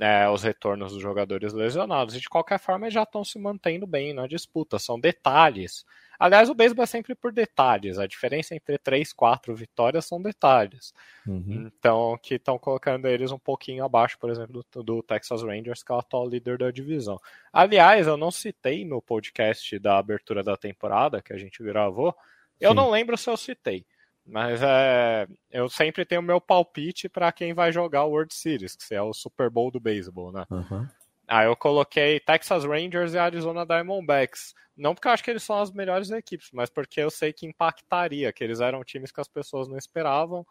é, 0.00 0.28
os 0.30 0.42
retornos 0.42 0.92
dos 0.92 1.02
jogadores 1.02 1.52
lesionados. 1.52 2.16
E 2.16 2.20
de 2.20 2.28
qualquer 2.28 2.58
forma, 2.58 2.86
eles 2.86 2.94
já 2.94 3.02
estão 3.02 3.22
se 3.22 3.38
mantendo 3.38 3.86
bem 3.86 4.14
na 4.14 4.26
disputa. 4.26 4.78
São 4.78 4.98
detalhes. 4.98 5.84
Aliás, 6.18 6.48
o 6.48 6.54
beisebol 6.54 6.84
é 6.84 6.86
sempre 6.86 7.14
por 7.14 7.32
detalhes. 7.32 7.98
A 7.98 8.06
diferença 8.06 8.54
entre 8.54 8.78
três, 8.78 9.12
quatro 9.12 9.54
vitórias 9.54 10.06
são 10.06 10.20
detalhes. 10.20 10.94
Uhum. 11.26 11.66
Então, 11.66 12.18
que 12.22 12.34
estão 12.34 12.58
colocando 12.58 13.06
eles 13.06 13.30
um 13.30 13.38
pouquinho 13.38 13.84
abaixo, 13.84 14.18
por 14.18 14.30
exemplo, 14.30 14.64
do, 14.72 14.82
do, 14.82 15.02
Texas 15.02 15.42
Rangers, 15.42 15.82
que 15.82 15.92
é 15.92 15.94
o 15.94 15.98
atual 15.98 16.26
líder 16.26 16.56
da 16.56 16.70
divisão. 16.70 17.18
Aliás, 17.52 18.06
eu 18.06 18.16
não 18.16 18.30
citei 18.30 18.84
no 18.84 19.02
podcast 19.02 19.78
da 19.78 19.98
abertura 19.98 20.42
da 20.42 20.56
temporada 20.56 21.22
que 21.22 21.32
a 21.32 21.38
gente 21.38 21.62
gravou. 21.62 22.14
Eu 22.58 22.70
Sim. 22.70 22.76
não 22.76 22.90
lembro 22.90 23.16
se 23.18 23.28
eu 23.28 23.36
citei. 23.36 23.84
Mas 24.26 24.60
é, 24.62 25.26
eu 25.50 25.68
sempre 25.68 26.04
tenho 26.04 26.22
meu 26.22 26.40
palpite 26.40 27.08
para 27.08 27.32
quem 27.32 27.52
vai 27.52 27.72
jogar 27.72 28.04
o 28.04 28.10
World 28.10 28.32
Series, 28.32 28.76
que 28.76 28.94
é 28.94 29.02
o 29.02 29.12
Super 29.12 29.50
Bowl 29.50 29.70
do 29.70 29.80
beisebol, 29.80 30.30
né? 30.30 30.44
Uhum. 30.50 30.86
Aí 31.26 31.46
eu 31.46 31.56
coloquei 31.56 32.18
Texas 32.20 32.64
Rangers 32.64 33.14
e 33.14 33.18
Arizona 33.18 33.64
Diamondbacks. 33.64 34.54
Não 34.76 34.94
porque 34.94 35.08
eu 35.08 35.12
acho 35.12 35.22
que 35.22 35.30
eles 35.30 35.42
são 35.42 35.60
as 35.60 35.70
melhores 35.70 36.10
equipes, 36.10 36.50
mas 36.52 36.70
porque 36.70 37.00
eu 37.00 37.10
sei 37.10 37.32
que 37.32 37.46
impactaria, 37.46 38.32
que 38.32 38.42
eles 38.42 38.60
eram 38.60 38.82
times 38.82 39.12
que 39.12 39.20
as 39.20 39.28
pessoas 39.28 39.68
não 39.68 39.76
esperavam 39.76 40.44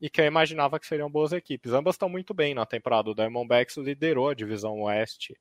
e 0.00 0.10
que 0.10 0.20
eu 0.20 0.24
imaginava 0.26 0.78
que 0.78 0.86
seriam 0.86 1.10
boas 1.10 1.32
equipes. 1.32 1.72
Ambas 1.72 1.94
estão 1.94 2.08
muito 2.08 2.34
bem 2.34 2.54
na 2.54 2.66
temporada. 2.66 3.10
O 3.10 3.14
Diamondbacks 3.14 3.76
liderou 3.76 4.28
a 4.28 4.34
divisão 4.34 4.80
oeste 4.82 5.36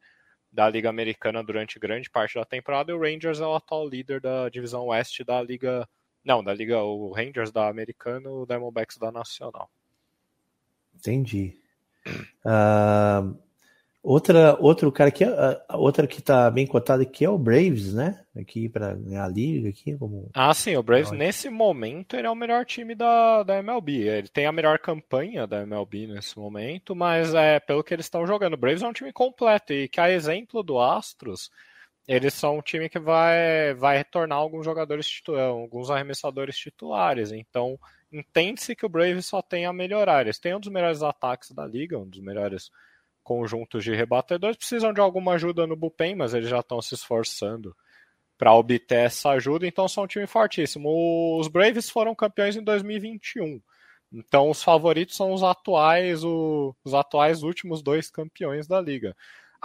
da 0.52 0.70
Liga 0.70 0.90
Americana 0.90 1.44
durante 1.44 1.78
grande 1.78 2.10
parte 2.10 2.36
da 2.36 2.46
temporada, 2.46 2.92
e 2.92 2.96
o 2.96 3.02
Rangers 3.02 3.42
é 3.42 3.46
o 3.46 3.54
atual 3.54 3.88
líder 3.88 4.22
da 4.22 4.48
divisão 4.48 4.86
oeste 4.86 5.24
da 5.24 5.42
Liga. 5.42 5.88
Não, 6.26 6.44
da 6.44 6.54
Liga, 6.54 6.82
o 6.82 7.14
Rangers 7.14 7.52
da 7.52 7.70
Americana 7.70 8.28
e 8.28 8.32
o 8.32 8.46
Diamondbacks 8.46 8.98
da 8.98 9.12
Nacional. 9.12 9.70
Entendi. 10.96 11.58
Uh, 12.46 13.38
Outra, 14.06 14.56
outro 14.60 14.92
cara 14.92 15.10
que 15.10 15.26
outra 15.74 16.06
que 16.06 16.22
tá 16.22 16.52
bem 16.52 16.68
cotado 16.68 17.02
aqui 17.02 17.26
é 17.26 17.30
o 17.30 17.40
Braves, 17.40 17.92
né? 17.92 18.24
Aqui 18.40 18.70
para 18.70 18.94
ganhar 18.94 19.26
a 19.26 19.28
liga 19.28 19.68
aqui 19.68 19.98
como 19.98 20.30
Ah, 20.32 20.54
sim, 20.54 20.76
o 20.76 20.84
Braves 20.84 21.10
nesse 21.10 21.50
momento 21.50 22.16
ele 22.16 22.28
é 22.28 22.30
o 22.30 22.36
melhor 22.36 22.64
time 22.66 22.94
da, 22.94 23.42
da 23.42 23.58
MLB. 23.58 24.08
Ele 24.08 24.28
tem 24.28 24.46
a 24.46 24.52
melhor 24.52 24.78
campanha 24.78 25.48
da 25.48 25.64
MLB 25.64 26.06
nesse 26.06 26.38
momento, 26.38 26.96
mas 26.96 27.34
é 27.34 27.60
pelo 27.60 27.84
que 27.84 27.96
eles 27.96 28.06
estão 28.06 28.28
jogando. 28.28 28.54
O 28.54 28.58
Braves 28.58 28.84
é 28.84 28.88
um 28.88 28.94
time 28.94 29.12
completo 29.12 29.74
e 29.74 29.88
que 29.88 30.00
a 30.00 30.12
exemplo 30.12 30.62
do 30.62 30.80
Astros, 30.80 31.50
eles 32.08 32.34
são 32.34 32.58
um 32.58 32.62
time 32.62 32.90
que 32.90 33.00
vai 33.00 33.74
vai 33.76 33.98
retornar 33.98 34.38
alguns 34.38 34.66
jogadores 34.66 35.08
titulares, 35.08 35.50
alguns 35.50 35.90
arremessadores 35.90 36.58
titulares. 36.58 37.32
Então, 37.32 37.80
entende-se 38.12 38.76
que 38.76 38.86
o 38.86 38.90
Braves 38.90 39.26
só 39.26 39.42
tem 39.42 39.66
a 39.66 39.74
melhorar. 39.74 40.22
Eles 40.22 40.40
têm 40.40 40.56
um 40.56 40.60
dos 40.60 40.72
melhores 40.72 41.02
ataques 41.04 41.52
da 41.52 41.66
liga, 41.66 41.98
um 41.98 42.08
dos 42.08 42.20
melhores 42.20 42.72
conjuntos 43.24 43.84
de 43.84 43.94
rebatedores 43.96 44.58
precisam 44.58 44.94
de 44.94 45.02
alguma 45.02 45.34
ajuda 45.34 45.66
no 45.66 45.76
bullpen, 45.76 46.16
mas 46.16 46.34
eles 46.36 46.48
já 46.48 46.60
estão 46.60 46.82
se 46.82 46.94
esforçando 46.94 47.76
para 48.38 48.54
obter 48.54 49.06
essa 49.06 49.32
ajuda, 49.32 49.66
então 49.66 49.88
são 49.88 50.04
um 50.04 50.08
time 50.08 50.28
fortíssimo. 50.28 51.40
Os 51.40 51.48
Braves 51.48 51.90
foram 51.90 52.14
campeões 52.14 52.56
em 52.56 52.64
2021. 52.64 53.62
Então 54.14 54.50
os 54.50 54.64
favoritos 54.64 55.16
são 55.16 55.34
os 55.34 55.44
atuais, 55.44 56.24
os 56.24 56.94
atuais 56.94 57.44
últimos 57.44 57.82
dois 57.82 58.10
campeões 58.10 58.68
da 58.68 58.80
liga. 58.80 59.16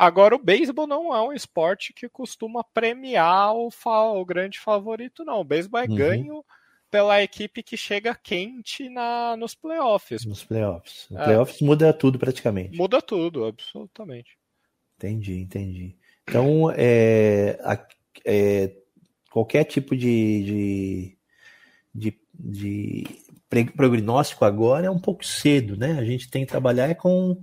Agora 0.00 0.34
o 0.34 0.42
beisebol 0.42 0.86
não 0.86 1.14
é 1.14 1.22
um 1.22 1.30
esporte 1.30 1.92
que 1.92 2.08
costuma 2.08 2.64
premiar 2.64 3.54
o, 3.54 3.68
o 3.68 4.24
grande 4.24 4.58
favorito, 4.58 5.26
não. 5.26 5.40
O 5.40 5.44
beisebol 5.44 5.78
é 5.78 5.86
uhum. 5.86 5.94
ganho 5.94 6.44
pela 6.90 7.22
equipe 7.22 7.62
que 7.62 7.76
chega 7.76 8.14
quente 8.14 8.88
na, 8.88 9.36
nos 9.36 9.54
playoffs. 9.54 10.24
Nos 10.24 10.42
playoffs. 10.42 11.06
É. 11.12 11.22
playoffs 11.22 11.60
muda 11.60 11.92
tudo 11.92 12.18
praticamente. 12.18 12.74
Muda 12.78 13.02
tudo, 13.02 13.44
absolutamente. 13.44 14.38
Entendi, 14.96 15.34
entendi. 15.34 15.94
Então, 16.22 16.72
é, 16.74 17.58
é 18.24 18.74
qualquer 19.30 19.64
tipo 19.64 19.94
de, 19.94 20.44
de, 20.44 21.18
de, 21.94 22.18
de 22.32 23.72
prognóstico 23.76 24.46
agora 24.46 24.86
é 24.86 24.90
um 24.90 24.98
pouco 24.98 25.26
cedo, 25.26 25.76
né? 25.76 25.98
A 25.98 26.04
gente 26.06 26.30
tem 26.30 26.46
que 26.46 26.50
trabalhar 26.50 26.94
com 26.94 27.36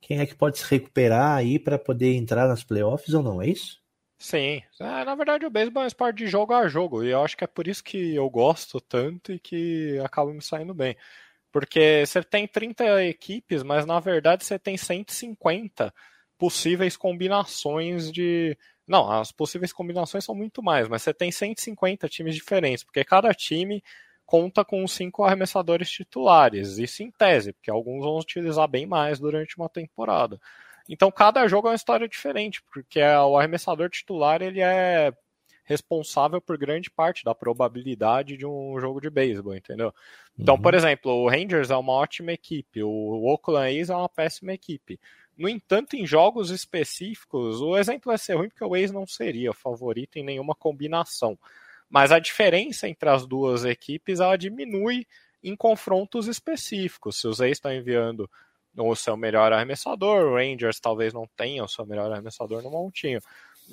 quem 0.00 0.20
é 0.20 0.26
que 0.26 0.34
pode 0.34 0.58
se 0.58 0.64
recuperar 0.70 1.36
aí 1.36 1.58
para 1.58 1.78
poder 1.78 2.14
entrar 2.14 2.48
nas 2.48 2.64
playoffs 2.64 3.14
ou 3.14 3.22
não, 3.22 3.42
é 3.42 3.48
isso? 3.48 3.80
Sim, 4.18 4.62
é, 4.80 5.04
na 5.04 5.14
verdade 5.14 5.44
o 5.44 5.50
beisebol 5.50 5.82
é 5.82 5.84
um 5.84 5.88
esporte 5.88 6.18
de 6.18 6.26
jogo 6.26 6.54
a 6.54 6.66
jogo, 6.68 7.04
e 7.04 7.10
eu 7.10 7.22
acho 7.22 7.36
que 7.36 7.44
é 7.44 7.46
por 7.46 7.68
isso 7.68 7.84
que 7.84 8.14
eu 8.14 8.28
gosto 8.30 8.80
tanto 8.80 9.30
e 9.32 9.38
que 9.38 9.98
acaba 10.02 10.32
me 10.32 10.40
saindo 10.42 10.72
bem. 10.72 10.96
Porque 11.52 12.04
você 12.06 12.22
tem 12.22 12.46
30 12.48 13.04
equipes, 13.04 13.62
mas 13.62 13.86
na 13.86 14.00
verdade 14.00 14.44
você 14.44 14.58
tem 14.58 14.76
150 14.76 15.92
possíveis 16.38 16.96
combinações 16.96 18.12
de. 18.12 18.56
Não, 18.86 19.10
as 19.10 19.32
possíveis 19.32 19.72
combinações 19.72 20.24
são 20.24 20.34
muito 20.34 20.62
mais, 20.62 20.88
mas 20.88 21.02
você 21.02 21.14
tem 21.14 21.32
150 21.32 22.08
times 22.08 22.34
diferentes, 22.34 22.84
porque 22.84 23.04
cada 23.04 23.34
time 23.34 23.82
conta 24.26 24.64
com 24.64 24.86
cinco 24.88 25.22
arremessadores 25.22 25.88
titulares, 25.88 26.78
isso 26.78 27.02
em 27.02 27.10
tese, 27.10 27.52
porque 27.52 27.70
alguns 27.70 28.04
vão 28.04 28.18
utilizar 28.18 28.68
bem 28.68 28.84
mais 28.84 29.20
durante 29.20 29.56
uma 29.56 29.68
temporada. 29.68 30.40
Então 30.88 31.10
cada 31.10 31.46
jogo 31.46 31.68
é 31.68 31.70
uma 31.70 31.76
história 31.76 32.08
diferente, 32.08 32.62
porque 32.72 33.00
é, 33.00 33.18
o 33.20 33.38
arremessador 33.38 33.88
titular 33.88 34.42
ele 34.42 34.60
é 34.60 35.12
responsável 35.66 36.40
por 36.40 36.56
grande 36.56 36.88
parte 36.88 37.24
da 37.24 37.34
probabilidade 37.34 38.36
de 38.36 38.46
um 38.46 38.78
jogo 38.78 39.00
de 39.00 39.10
beisebol, 39.10 39.54
entendeu? 39.54 39.92
Então, 40.38 40.54
uhum. 40.54 40.62
por 40.62 40.74
exemplo, 40.74 41.10
o 41.10 41.28
Rangers 41.28 41.70
é 41.70 41.76
uma 41.76 41.92
ótima 41.92 42.32
equipe, 42.32 42.84
o 42.84 43.24
Oakland 43.24 43.80
A's 43.80 43.90
é 43.90 43.96
uma 43.96 44.08
péssima 44.08 44.52
equipe. 44.52 44.98
No 45.36 45.48
entanto, 45.48 45.96
em 45.96 46.06
jogos 46.06 46.50
específicos, 46.50 47.60
o 47.60 47.76
exemplo 47.76 48.06
vai 48.06 48.16
ser 48.16 48.34
ruim 48.34 48.48
porque 48.48 48.64
o 48.64 48.74
A's 48.74 48.92
não 48.92 49.06
seria 49.06 49.52
favorito 49.52 50.16
em 50.16 50.24
nenhuma 50.24 50.54
combinação. 50.54 51.36
Mas 51.88 52.12
a 52.12 52.18
diferença 52.18 52.88
entre 52.88 53.08
as 53.08 53.26
duas 53.26 53.64
equipes 53.64 54.20
ela 54.20 54.36
diminui 54.36 55.06
em 55.42 55.54
confrontos 55.56 56.26
específicos. 56.26 57.20
Se 57.20 57.28
os 57.28 57.40
A's 57.40 57.52
estão 57.52 57.72
enviando 57.72 58.28
o 58.76 58.94
seu 58.94 59.16
melhor 59.16 59.52
arremessador, 59.52 60.24
o 60.24 60.34
Rangers 60.34 60.80
talvez 60.80 61.12
não 61.14 61.26
tenha 61.36 61.64
o 61.64 61.68
seu 61.68 61.86
melhor 61.86 62.10
arremessador 62.10 62.62
no 62.62 62.70
montinho. 62.70 63.20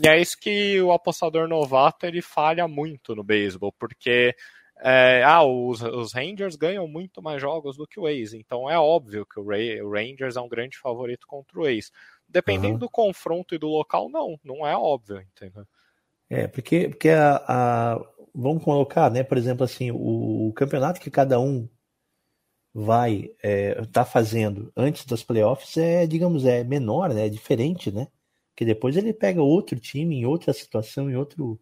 E 0.02 0.08
é 0.08 0.20
isso 0.20 0.40
que 0.40 0.82
o 0.82 0.92
apostador 0.92 1.48
novato 1.48 2.06
ele 2.06 2.22
falha 2.22 2.68
muito 2.68 3.16
no 3.16 3.24
beisebol, 3.24 3.72
porque 3.74 4.36
é, 4.80 5.24
ah, 5.24 5.44
os, 5.44 5.82
os, 5.82 6.14
Rangers 6.14 6.56
ganham 6.56 6.88
muito 6.88 7.22
mais 7.22 7.40
jogos 7.40 7.78
do 7.78 7.86
que 7.86 8.00
o 8.00 8.08
Ace, 8.08 8.38
então 8.38 8.70
é 8.70 8.78
óbvio 8.78 9.26
que 9.26 9.40
o, 9.40 9.46
Ray, 9.46 9.82
o 9.82 9.92
Rangers 9.92 10.36
é 10.36 10.42
um 10.42 10.50
grande 10.50 10.78
favorito 10.78 11.28
contra 11.28 11.60
o 11.60 11.68
Ace. 11.68 11.92
Dependendo 12.28 12.74
uhum. 12.74 12.80
do 12.80 12.90
confronto 12.90 13.54
e 13.54 13.60
do 13.60 13.68
local, 13.68 14.10
não, 14.10 14.40
não 14.44 14.66
é 14.66 14.76
óbvio, 14.76 15.22
entendeu? 15.22 15.68
É, 16.34 16.48
porque, 16.48 16.90
porque 16.90 17.10
a, 17.10 17.44
a, 17.48 18.02
vamos 18.34 18.64
colocar, 18.64 19.12
né, 19.12 19.24
por 19.24 19.38
exemplo, 19.38 19.64
assim, 19.64 19.92
o, 19.92 20.48
o 20.48 20.54
campeonato 20.54 21.00
que 21.00 21.12
cada 21.12 21.40
um 21.40 21.68
vai 22.74 23.30
estar 23.44 23.48
é, 23.48 23.86
tá 23.86 24.04
fazendo 24.04 24.72
antes 24.76 25.06
das 25.06 25.24
playoffs 25.24 25.78
é, 25.78 26.08
digamos, 26.08 26.44
é 26.46 26.64
menor, 26.64 27.14
né? 27.14 27.28
É 27.28 27.30
diferente, 27.30 27.92
né? 27.92 28.08
Que 28.56 28.66
depois 28.66 28.98
ele 28.98 29.14
pega 29.14 29.42
outro 29.42 29.80
time 29.80 30.16
em 30.16 30.26
outra 30.26 30.52
situação, 30.54 31.10
em 31.10 31.16
outro 31.16 31.60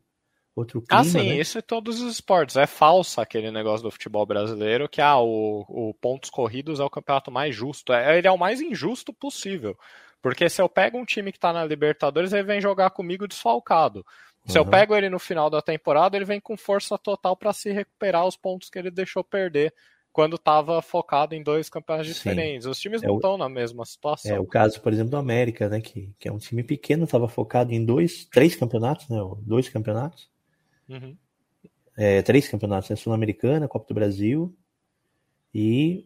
outro 0.55 0.83
ah, 0.89 1.01
clima. 1.01 1.01
Ah, 1.01 1.03
sim, 1.03 1.29
né? 1.29 1.37
isso 1.37 1.57
em 1.57 1.61
todos 1.61 2.01
os 2.01 2.13
esportes. 2.13 2.55
É 2.55 2.67
falso 2.67 3.19
aquele 3.19 3.51
negócio 3.51 3.83
do 3.83 3.91
futebol 3.91 4.25
brasileiro 4.25 4.87
que 4.87 5.01
ah, 5.01 5.19
o, 5.19 5.65
o 5.67 5.93
pontos 5.95 6.29
corridos 6.29 6.79
é 6.79 6.83
o 6.83 6.89
campeonato 6.89 7.31
mais 7.31 7.55
justo. 7.55 7.93
É, 7.93 8.17
ele 8.17 8.27
é 8.27 8.31
o 8.31 8.37
mais 8.37 8.61
injusto 8.61 9.13
possível. 9.13 9.77
Porque 10.21 10.49
se 10.49 10.61
eu 10.61 10.69
pego 10.69 10.97
um 10.97 11.05
time 11.05 11.31
que 11.31 11.37
está 11.37 11.51
na 11.51 11.65
Libertadores, 11.65 12.31
ele 12.31 12.43
vem 12.43 12.61
jogar 12.61 12.91
comigo 12.91 13.27
desfalcado. 13.27 14.05
Se 14.45 14.57
uhum. 14.57 14.65
eu 14.65 14.69
pego 14.69 14.95
ele 14.95 15.09
no 15.09 15.19
final 15.19 15.49
da 15.49 15.61
temporada, 15.61 16.15
ele 16.15 16.25
vem 16.25 16.39
com 16.39 16.57
força 16.57 16.97
total 16.97 17.35
para 17.35 17.53
se 17.53 17.71
recuperar 17.71 18.25
os 18.25 18.35
pontos 18.35 18.69
que 18.69 18.79
ele 18.79 18.89
deixou 18.89 19.23
perder 19.23 19.73
quando 20.11 20.35
estava 20.35 20.81
focado 20.81 21.33
em 21.33 21.43
dois 21.43 21.69
campeonatos 21.69 22.13
diferentes. 22.13 22.65
Os 22.65 22.79
times 22.79 23.01
é 23.01 23.07
não 23.07 23.15
estão 23.15 23.37
na 23.37 23.47
mesma 23.47 23.85
situação. 23.85 24.35
É 24.35 24.39
o 24.39 24.45
caso, 24.45 24.81
por 24.81 24.91
exemplo, 24.91 25.11
do 25.11 25.17
América, 25.17 25.69
né? 25.69 25.79
Que, 25.79 26.13
que 26.19 26.27
é 26.27 26.31
um 26.31 26.37
time 26.37 26.63
pequeno, 26.63 27.05
estava 27.05 27.27
focado 27.27 27.73
em 27.73 27.85
dois, 27.85 28.25
três 28.25 28.55
campeonatos, 28.55 29.07
né? 29.07 29.17
Dois 29.41 29.69
campeonatos. 29.69 30.29
Uhum. 30.89 31.15
É, 31.97 32.21
três 32.21 32.47
campeonatos, 32.47 32.89
né? 32.89 32.95
Sul-Americana, 32.95 33.67
Copa 33.67 33.87
do 33.87 33.93
Brasil. 33.93 34.53
E, 35.53 36.05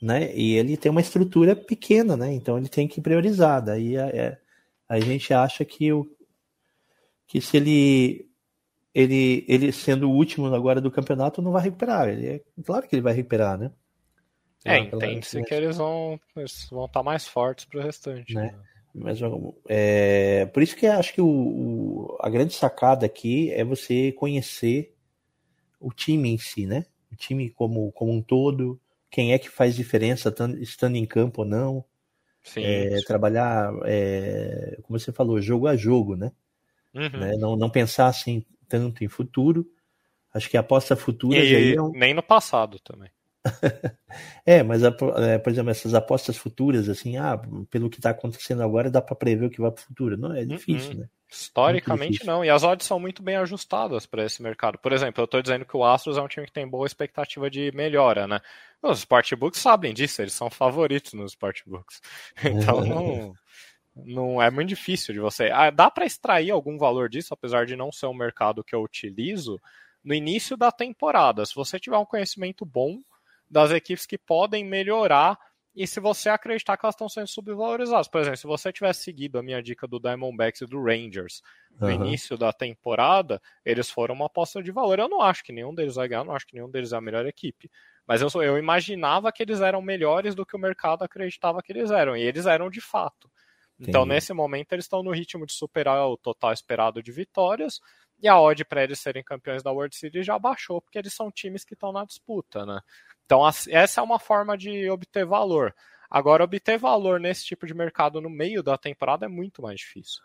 né, 0.00 0.34
e 0.34 0.54
ele 0.54 0.76
tem 0.76 0.90
uma 0.90 1.00
estrutura 1.00 1.54
pequena, 1.54 2.16
né? 2.16 2.32
Então 2.32 2.58
ele 2.58 2.68
tem 2.68 2.88
que 2.88 3.00
priorizar. 3.00 3.62
Daí 3.62 3.96
a, 3.96 4.08
é, 4.08 4.38
a 4.88 5.00
gente 5.00 5.32
acha 5.32 5.64
que, 5.64 5.92
o, 5.92 6.06
que 7.32 7.40
se 7.40 7.56
ele 7.56 8.28
ele, 8.94 9.42
ele 9.48 9.72
sendo 9.72 10.06
o 10.06 10.14
último 10.14 10.54
agora 10.54 10.82
do 10.82 10.90
campeonato, 10.90 11.40
não 11.40 11.50
vai 11.50 11.62
recuperar. 11.62 12.10
Ele 12.10 12.26
é, 12.26 12.40
claro 12.62 12.86
que 12.86 12.94
ele 12.94 13.00
vai 13.00 13.14
recuperar, 13.14 13.56
né? 13.56 13.70
É, 14.62 14.78
entende-se 14.78 15.42
que 15.42 15.54
eles 15.54 15.78
vão, 15.78 16.20
eles 16.36 16.68
vão 16.70 16.84
estar 16.84 17.02
mais 17.02 17.26
fortes 17.26 17.64
para 17.64 17.80
o 17.80 17.82
restante. 17.82 18.34
Né? 18.34 18.52
né? 18.52 18.58
Mas, 18.94 19.18
é, 19.66 20.44
por 20.44 20.62
isso 20.62 20.76
que 20.76 20.86
acho 20.86 21.14
que 21.14 21.22
o, 21.22 21.26
o, 21.26 22.18
a 22.20 22.28
grande 22.28 22.52
sacada 22.52 23.06
aqui 23.06 23.50
é 23.50 23.64
você 23.64 24.12
conhecer 24.12 24.94
o 25.80 25.90
time 25.90 26.28
em 26.28 26.36
si, 26.36 26.66
né? 26.66 26.84
O 27.10 27.16
time 27.16 27.48
como, 27.48 27.90
como 27.92 28.12
um 28.12 28.20
todo, 28.20 28.78
quem 29.10 29.32
é 29.32 29.38
que 29.38 29.48
faz 29.48 29.74
diferença 29.74 30.32
estando 30.60 30.96
em 30.96 31.06
campo 31.06 31.40
ou 31.40 31.48
não. 31.48 31.82
Sim, 32.42 32.62
é, 32.62 33.00
trabalhar, 33.06 33.72
é, 33.86 34.76
como 34.82 34.98
você 34.98 35.10
falou, 35.12 35.40
jogo 35.40 35.66
a 35.66 35.76
jogo, 35.76 36.14
né? 36.14 36.30
Uhum. 36.94 37.08
né? 37.08 37.36
Não, 37.38 37.56
não 37.56 37.70
pensar 37.70 38.06
assim, 38.06 38.44
tanto 38.68 39.04
em 39.04 39.08
futuro. 39.08 39.66
Acho 40.32 40.48
que 40.48 40.56
a 40.56 40.60
aposta 40.60 40.96
futura. 40.96 41.38
E 41.38 41.74
é 41.74 41.80
um... 41.80 41.90
nem 41.90 42.14
no 42.14 42.22
passado 42.22 42.78
também. 42.80 43.10
é, 44.46 44.62
mas, 44.62 44.82
é, 44.82 44.90
por 44.90 45.50
exemplo, 45.50 45.70
essas 45.70 45.94
apostas 45.94 46.36
futuras, 46.36 46.88
assim, 46.88 47.16
ah, 47.16 47.40
pelo 47.70 47.90
que 47.90 47.98
está 47.98 48.10
acontecendo 48.10 48.62
agora, 48.62 48.90
dá 48.90 49.02
para 49.02 49.16
prever 49.16 49.46
o 49.46 49.50
que 49.50 49.60
vai 49.60 49.70
para 49.70 49.82
o 49.82 49.84
futuro. 49.84 50.16
Não, 50.16 50.32
é 50.34 50.44
difícil, 50.44 50.92
uhum. 50.92 51.00
né? 51.00 51.08
Historicamente 51.28 52.12
difícil. 52.12 52.32
não, 52.32 52.44
e 52.44 52.50
as 52.50 52.62
odds 52.62 52.86
são 52.86 53.00
muito 53.00 53.22
bem 53.22 53.36
ajustadas 53.36 54.04
para 54.04 54.24
esse 54.24 54.42
mercado. 54.42 54.78
Por 54.78 54.92
exemplo, 54.92 55.22
eu 55.22 55.24
estou 55.24 55.40
dizendo 55.40 55.64
que 55.64 55.74
o 55.74 55.82
Astros 55.82 56.18
é 56.18 56.20
um 56.20 56.28
time 56.28 56.46
que 56.46 56.52
tem 56.52 56.68
boa 56.68 56.86
expectativa 56.86 57.48
de 57.48 57.72
melhora, 57.74 58.28
né? 58.28 58.38
Os 58.82 58.98
sportbooks 58.98 59.58
sabem 59.58 59.94
disso, 59.94 60.20
eles 60.20 60.34
são 60.34 60.50
favoritos 60.50 61.14
nos 61.14 61.32
sportbooks. 61.32 62.00
Então 62.44 62.84
não, 62.84 63.32
não 63.94 64.40
é 64.40 64.50
muito 64.50 64.68
difícil 64.68 65.12
de 65.12 65.20
você. 65.20 65.50
Ah, 65.50 65.70
dá 65.70 65.90
para 65.90 66.06
extrair 66.06 66.50
algum 66.50 66.78
valor 66.78 67.08
disso, 67.08 67.34
apesar 67.34 67.66
de 67.66 67.76
não 67.76 67.92
ser 67.92 68.06
um 68.06 68.14
mercado 68.14 68.64
que 68.64 68.74
eu 68.74 68.82
utilizo, 68.82 69.60
no 70.02 70.14
início 70.14 70.56
da 70.56 70.72
temporada. 70.72 71.44
Se 71.44 71.54
você 71.54 71.78
tiver 71.78 71.98
um 71.98 72.06
conhecimento 72.06 72.64
bom 72.64 73.00
das 73.48 73.70
equipes 73.70 74.06
que 74.06 74.16
podem 74.16 74.64
melhorar 74.64 75.38
e 75.74 75.86
se 75.86 76.00
você 76.00 76.28
acreditar 76.28 76.76
que 76.76 76.84
elas 76.84 76.94
estão 76.94 77.08
sendo 77.08 77.26
subvalorizadas. 77.26 78.08
Por 78.08 78.20
exemplo, 78.20 78.36
se 78.36 78.46
você 78.46 78.72
tivesse 78.72 79.04
seguido 79.04 79.38
a 79.38 79.42
minha 79.42 79.62
dica 79.62 79.86
do 79.86 79.98
Diamondbacks 79.98 80.60
e 80.60 80.66
do 80.66 80.82
Rangers 80.82 81.42
no 81.78 81.86
uhum. 81.86 81.94
início 81.94 82.36
da 82.36 82.52
temporada, 82.52 83.40
eles 83.64 83.90
foram 83.90 84.14
uma 84.14 84.26
aposta 84.26 84.62
de 84.62 84.70
valor. 84.70 84.98
Eu 84.98 85.08
não 85.08 85.22
acho 85.22 85.42
que 85.42 85.52
nenhum 85.52 85.74
deles 85.74 85.94
vai 85.94 86.08
ganhar, 86.08 86.24
não 86.24 86.34
acho 86.34 86.46
que 86.46 86.54
nenhum 86.54 86.70
deles 86.70 86.92
é 86.92 86.96
a 86.96 87.00
melhor 87.00 87.24
equipe. 87.26 87.70
Mas 88.06 88.20
eu, 88.20 88.28
eu 88.42 88.58
imaginava 88.58 89.32
que 89.32 89.42
eles 89.42 89.60
eram 89.60 89.80
melhores 89.80 90.34
do 90.34 90.44
que 90.44 90.56
o 90.56 90.58
mercado 90.58 91.04
acreditava 91.04 91.62
que 91.62 91.72
eles 91.72 91.90
eram, 91.90 92.16
e 92.16 92.22
eles 92.22 92.44
eram 92.44 92.68
de 92.68 92.80
fato. 92.80 93.30
Então, 93.82 94.02
Entendi. 94.02 94.14
nesse 94.14 94.32
momento, 94.32 94.72
eles 94.72 94.84
estão 94.84 95.02
no 95.02 95.10
ritmo 95.10 95.44
de 95.44 95.52
superar 95.52 96.06
o 96.08 96.16
total 96.16 96.52
esperado 96.52 97.02
de 97.02 97.10
vitórias, 97.10 97.80
e 98.20 98.28
a 98.28 98.40
odd 98.40 98.64
para 98.64 98.84
eles 98.84 99.00
serem 99.00 99.24
campeões 99.24 99.62
da 99.62 99.72
World 99.72 99.96
Series 99.96 100.24
já 100.24 100.38
baixou, 100.38 100.80
porque 100.80 100.98
eles 100.98 101.12
são 101.12 101.30
times 101.30 101.64
que 101.64 101.74
estão 101.74 101.92
na 101.92 102.04
disputa, 102.04 102.64
né? 102.64 102.80
Então, 103.26 103.42
essa 103.46 104.00
é 104.00 104.04
uma 104.04 104.20
forma 104.20 104.56
de 104.56 104.88
obter 104.88 105.26
valor. 105.26 105.74
Agora, 106.08 106.44
obter 106.44 106.78
valor 106.78 107.18
nesse 107.18 107.44
tipo 107.44 107.66
de 107.66 107.74
mercado 107.74 108.20
no 108.20 108.30
meio 108.30 108.62
da 108.62 108.78
temporada 108.78 109.24
é 109.26 109.28
muito 109.28 109.62
mais 109.62 109.80
difícil. 109.80 110.22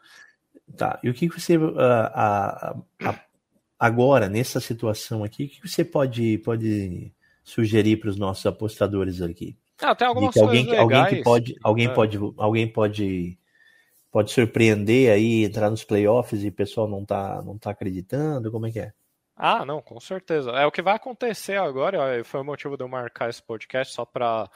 Tá, 0.76 1.00
e 1.02 1.10
o 1.10 1.14
que 1.14 1.28
você. 1.28 1.58
Uh, 1.58 1.70
uh, 1.70 2.80
uh, 2.80 3.20
agora, 3.80 4.28
nessa 4.28 4.60
situação 4.60 5.24
aqui, 5.24 5.46
o 5.46 5.50
que 5.50 5.68
você 5.68 5.86
pode, 5.86 6.38
pode 6.40 7.12
sugerir 7.44 7.98
para 7.98 8.10
os 8.10 8.18
nossos 8.18 8.46
apostadores 8.46 9.22
aqui? 9.22 9.58
Ah, 9.82 9.96
tem 9.96 10.08
algumas 10.08 10.34
que 10.34 10.40
alguém, 10.40 10.66
legais, 10.66 10.82
alguém 10.82 11.06
que 11.06 11.24
pode, 11.24 11.56
alguém 11.64 11.88
é. 11.88 11.94
pode, 11.94 12.18
alguém 12.38 12.68
pode, 12.68 13.38
pode 14.12 14.32
surpreender 14.32 15.12
aí, 15.12 15.44
entrar 15.44 15.70
nos 15.70 15.84
playoffs 15.84 16.44
e 16.44 16.48
o 16.50 16.54
pessoal 16.54 16.88
não 16.88 17.06
tá, 17.06 17.42
não 17.44 17.58
tá 17.58 17.72
acreditando, 17.72 18.52
como 18.52 18.68
é 18.68 18.72
que 18.72 18.80
é? 18.80 18.94
Ah, 19.36 19.64
não, 19.64 19.82
com 19.82 20.00
certeza. 20.00 20.52
É 20.52 20.66
o 20.66 20.72
que 20.72 20.82
vai 20.82 20.96
acontecer 20.96 21.58
agora. 21.58 22.24
Foi 22.24 22.42
o 22.42 22.44
motivo 22.44 22.76
de 22.76 22.84
eu 22.84 22.88
marcar 22.88 23.30
esse 23.30 23.42
podcast 23.42 23.94
só 23.94 24.04
para 24.04 24.50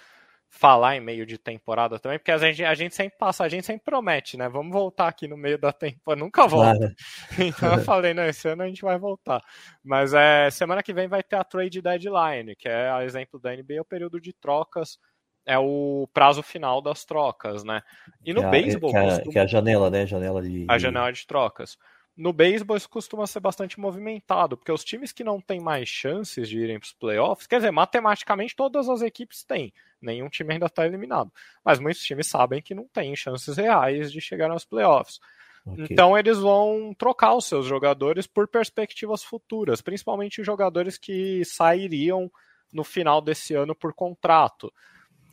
falar 0.52 0.98
em 0.98 1.00
meio 1.00 1.26
de 1.26 1.38
temporada 1.38 1.98
também, 1.98 2.20
porque 2.20 2.32
a 2.32 2.38
gente, 2.38 2.62
a 2.62 2.74
gente 2.74 2.94
sempre 2.94 3.18
passa, 3.18 3.46
a 3.46 3.48
gente 3.48 3.66
sempre 3.66 3.86
promete, 3.86 4.36
né? 4.36 4.50
Vamos 4.50 4.74
voltar 4.74 5.08
aqui 5.08 5.26
no 5.26 5.38
meio 5.38 5.58
da 5.58 5.72
temporada, 5.72 6.22
nunca 6.22 6.46
volta. 6.46 6.78
Claro. 6.78 6.96
Então 7.40 7.74
eu 7.74 7.80
falei, 7.82 8.14
não, 8.14 8.26
esse 8.26 8.50
ano 8.50 8.64
a 8.64 8.68
gente 8.68 8.82
vai 8.82 9.00
voltar. 9.00 9.42
Mas 9.82 10.14
é, 10.14 10.50
semana 10.52 10.84
que 10.84 10.94
vem 10.94 11.08
vai 11.08 11.24
ter 11.24 11.38
a 11.38 11.44
trade 11.44 11.82
deadline, 11.82 12.54
que 12.58 12.68
é, 12.68 12.90
a 12.90 13.04
exemplo 13.06 13.40
da 13.40 13.56
NBA, 13.56 13.82
o 13.82 13.86
período 13.86 14.20
de 14.20 14.34
trocas, 14.34 14.98
é 15.46 15.58
o 15.58 16.08
prazo 16.14 16.44
final 16.44 16.82
das 16.82 17.04
trocas, 17.04 17.64
né? 17.64 17.82
E 18.24 18.34
no 18.34 18.42
que 18.42 18.48
beisebol. 18.50 18.92
Que, 18.92 18.98
é, 18.98 19.04
costuma... 19.04 19.32
que 19.32 19.40
é 19.40 19.42
a 19.42 19.48
janela, 19.48 19.90
né? 19.90 20.06
Janela 20.06 20.42
de. 20.42 20.66
A 20.70 20.78
janela 20.78 21.12
de 21.12 21.26
trocas. 21.26 21.78
No 22.16 22.34
beisebol 22.34 22.76
isso 22.76 22.90
costuma 22.90 23.26
ser 23.26 23.40
bastante 23.40 23.80
movimentado, 23.80 24.58
porque 24.58 24.72
os 24.72 24.84
times 24.84 25.12
que 25.12 25.24
não 25.24 25.40
têm 25.40 25.60
mais 25.60 25.88
chances 25.88 26.50
de 26.50 26.60
irem 26.60 26.78
para 26.78 26.86
os 26.86 26.94
playoffs, 26.94 27.48
quer 27.48 27.58
dizer, 27.58 27.72
matematicamente 27.72 28.56
todas 28.56 28.90
as 28.90 29.02
equipes 29.02 29.44
têm, 29.44 29.74
nenhum 30.02 30.30
time 30.30 30.54
ainda 30.54 30.66
está 30.66 30.86
eliminado, 30.86 31.32
mas 31.64 31.80
muitos 31.80 32.04
times 32.04 32.28
sabem 32.28 32.62
que 32.62 32.76
não 32.76 32.86
têm 32.88 33.16
chances 33.16 33.56
reais 33.56 34.12
de 34.12 34.20
chegar 34.20 34.50
nos 34.50 34.66
playoffs. 34.66 35.20
Okay. 35.66 35.88
Então 35.90 36.18
eles 36.18 36.38
vão 36.38 36.94
trocar 36.98 37.34
os 37.36 37.46
seus 37.46 37.66
jogadores 37.66 38.28
por 38.28 38.48
perspectivas 38.48 39.24
futuras, 39.24 39.82
principalmente 39.82 40.42
os 40.42 40.46
jogadores 40.46 40.98
que 40.98 41.46
sairiam 41.46 42.30
no 42.74 42.84
final 42.84 43.22
desse 43.22 43.54
ano 43.54 43.76
por 43.76 43.94
contrato. 43.94 44.72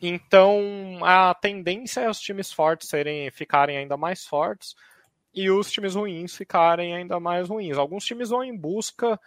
Então 0.01 0.99
a 1.03 1.33
tendência 1.33 2.01
é 2.01 2.09
os 2.09 2.19
times 2.19 2.51
fortes 2.51 2.89
serem, 2.89 3.29
ficarem 3.31 3.77
ainda 3.77 3.97
mais 3.97 4.25
fortes 4.25 4.75
e 5.33 5.49
os 5.49 5.71
times 5.71 5.95
ruins 5.95 6.35
ficarem 6.35 6.95
ainda 6.95 7.19
mais 7.19 7.49
ruins. 7.49 7.77
Alguns 7.77 8.05
times 8.05 8.29
vão 8.29 8.43
em 8.43 8.55
busca 8.57 9.19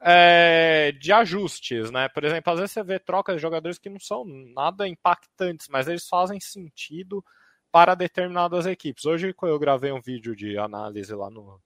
é, 0.00 0.92
de 0.92 1.12
ajustes, 1.12 1.90
né? 1.90 2.08
Por 2.08 2.24
exemplo, 2.24 2.52
às 2.52 2.60
vezes 2.60 2.72
você 2.72 2.82
vê 2.82 2.98
trocas 2.98 3.36
de 3.36 3.42
jogadores 3.42 3.78
que 3.78 3.90
não 3.90 3.98
são 3.98 4.24
nada 4.54 4.86
impactantes, 4.86 5.68
mas 5.68 5.88
eles 5.88 6.06
fazem 6.08 6.38
sentido 6.40 7.24
para 7.72 7.94
determinadas 7.94 8.66
equipes. 8.66 9.04
Hoje 9.04 9.34
eu 9.42 9.58
gravei 9.58 9.92
um 9.92 10.00
vídeo 10.00 10.34
de 10.36 10.56
análise 10.58 11.14
lá 11.14 11.30
no, 11.30 11.60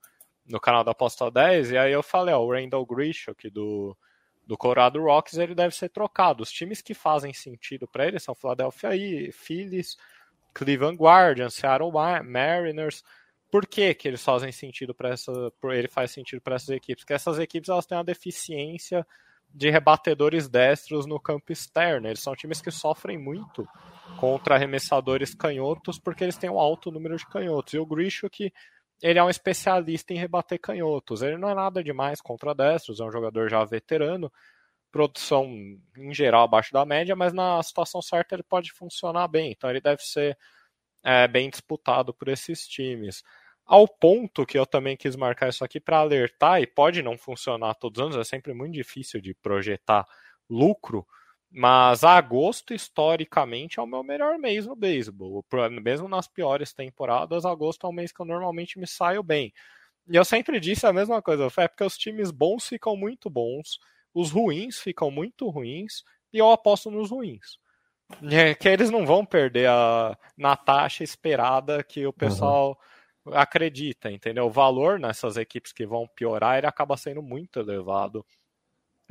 no 0.46 0.60
canal 0.60 0.82
da 0.84 0.92
Aposta 0.92 1.30
10, 1.30 1.72
e 1.72 1.78
aí 1.78 1.92
eu 1.92 2.02
falei, 2.02 2.34
ó, 2.34 2.40
o 2.40 2.52
Randall 2.52 2.86
Grisham, 2.86 3.34
do, 3.52 3.96
do 4.46 4.56
Colorado 4.56 5.00
Rocks, 5.00 5.34
ele 5.38 5.54
deve 5.54 5.74
ser 5.74 5.88
trocado. 5.88 6.42
Os 6.42 6.50
times 6.50 6.82
que 6.82 6.94
fazem 6.94 7.32
sentido 7.32 7.86
para 7.86 8.06
ele 8.06 8.18
são 8.18 8.34
Philadelphia 8.34 8.90
Phillies, 9.32 9.96
Cleveland 10.52 10.96
Guardians, 10.96 11.54
Seattle 11.54 11.92
Mariners, 12.24 13.02
por 13.52 13.66
que, 13.66 13.92
que 13.92 14.08
eles 14.08 14.24
fazem 14.24 14.50
sentido 14.50 14.94
para 14.94 15.10
essa. 15.10 15.30
Ele 15.64 15.86
faz 15.86 16.10
sentido 16.10 16.40
para 16.40 16.56
essas 16.56 16.70
equipes? 16.70 17.04
Porque 17.04 17.12
essas 17.12 17.38
equipes 17.38 17.68
elas 17.68 17.84
têm 17.84 17.98
uma 17.98 18.02
deficiência 18.02 19.06
de 19.54 19.68
rebatedores 19.68 20.48
destros 20.48 21.04
no 21.04 21.20
campo 21.20 21.52
externo. 21.52 22.08
Eles 22.08 22.20
são 22.20 22.34
times 22.34 22.62
que 22.62 22.70
sofrem 22.70 23.18
muito 23.18 23.68
contra 24.18 24.54
arremessadores 24.54 25.34
canhotos 25.34 25.98
porque 25.98 26.24
eles 26.24 26.38
têm 26.38 26.48
um 26.48 26.58
alto 26.58 26.90
número 26.90 27.14
de 27.14 27.26
canhotos. 27.26 27.74
E 27.74 27.78
o 27.78 27.84
Grisho 27.84 28.30
que 28.30 28.50
ele 29.02 29.18
é 29.18 29.24
um 29.24 29.28
especialista 29.28 30.14
em 30.14 30.16
rebater 30.16 30.60
canhotos. 30.60 31.22
Ele 31.22 31.36
não 31.36 31.50
é 31.50 31.54
nada 31.54 31.82
demais 31.82 32.20
contra 32.20 32.54
destros, 32.54 33.00
é 33.00 33.04
um 33.04 33.10
jogador 33.10 33.48
já 33.50 33.64
veterano, 33.64 34.32
produção 34.92 35.46
em 35.96 36.14
geral 36.14 36.44
abaixo 36.44 36.72
da 36.72 36.86
média, 36.86 37.16
mas 37.16 37.32
na 37.32 37.60
situação 37.62 38.00
certa 38.00 38.36
ele 38.36 38.44
pode 38.44 38.72
funcionar 38.72 39.26
bem. 39.26 39.50
Então 39.50 39.68
ele 39.68 39.80
deve 39.80 40.02
ser 40.02 40.38
é, 41.02 41.26
bem 41.26 41.50
disputado 41.50 42.14
por 42.14 42.28
esses 42.28 42.66
times. 42.68 43.24
Ao 43.66 43.88
ponto 43.88 44.46
que 44.46 44.58
eu 44.58 44.66
também 44.66 44.96
quis 44.96 45.16
marcar 45.16 45.48
isso 45.48 45.64
aqui 45.64 45.80
para 45.80 45.98
alertar, 45.98 46.60
e 46.62 46.66
pode 46.66 47.02
não 47.02 47.18
funcionar 47.18 47.74
todos 47.74 47.98
os 47.98 48.04
anos, 48.04 48.16
é 48.16 48.24
sempre 48.24 48.54
muito 48.54 48.74
difícil 48.74 49.20
de 49.20 49.34
projetar 49.34 50.06
lucro, 50.48 51.06
mas 51.52 52.02
agosto, 52.02 52.72
historicamente, 52.72 53.78
é 53.78 53.82
o 53.82 53.86
meu 53.86 54.02
melhor 54.02 54.38
mês 54.38 54.66
no 54.66 54.74
beisebol. 54.74 55.44
Mesmo 55.82 56.08
nas 56.08 56.26
piores 56.26 56.72
temporadas, 56.72 57.44
agosto 57.44 57.86
é 57.86 57.90
um 57.90 57.92
mês 57.92 58.10
que 58.10 58.20
eu 58.20 58.26
normalmente 58.26 58.78
me 58.78 58.86
saio 58.86 59.22
bem. 59.22 59.52
E 60.08 60.16
eu 60.16 60.24
sempre 60.24 60.58
disse 60.58 60.86
a 60.86 60.92
mesma 60.92 61.20
coisa, 61.20 61.48
é 61.58 61.68
porque 61.68 61.84
os 61.84 61.98
times 61.98 62.30
bons 62.30 62.66
ficam 62.66 62.96
muito 62.96 63.28
bons, 63.28 63.78
os 64.14 64.30
ruins 64.30 64.80
ficam 64.80 65.10
muito 65.10 65.48
ruins, 65.50 66.02
e 66.32 66.38
eu 66.38 66.50
aposto 66.50 66.90
nos 66.90 67.10
ruins. 67.10 67.58
É, 68.30 68.54
que 68.54 68.68
eles 68.68 68.90
não 68.90 69.06
vão 69.06 69.24
perder 69.24 69.68
a, 69.68 70.16
na 70.36 70.56
taxa 70.56 71.04
esperada 71.04 71.82
que 71.82 72.06
o 72.06 72.12
pessoal. 72.12 72.70
Uhum 72.70 72.92
acredita, 73.30 74.10
entendeu? 74.10 74.46
O 74.46 74.50
valor 74.50 74.98
nessas 74.98 75.36
equipes 75.36 75.72
que 75.72 75.86
vão 75.86 76.08
piorar, 76.08 76.58
ele 76.58 76.66
acaba 76.66 76.96
sendo 76.96 77.22
muito 77.22 77.60
elevado 77.60 78.26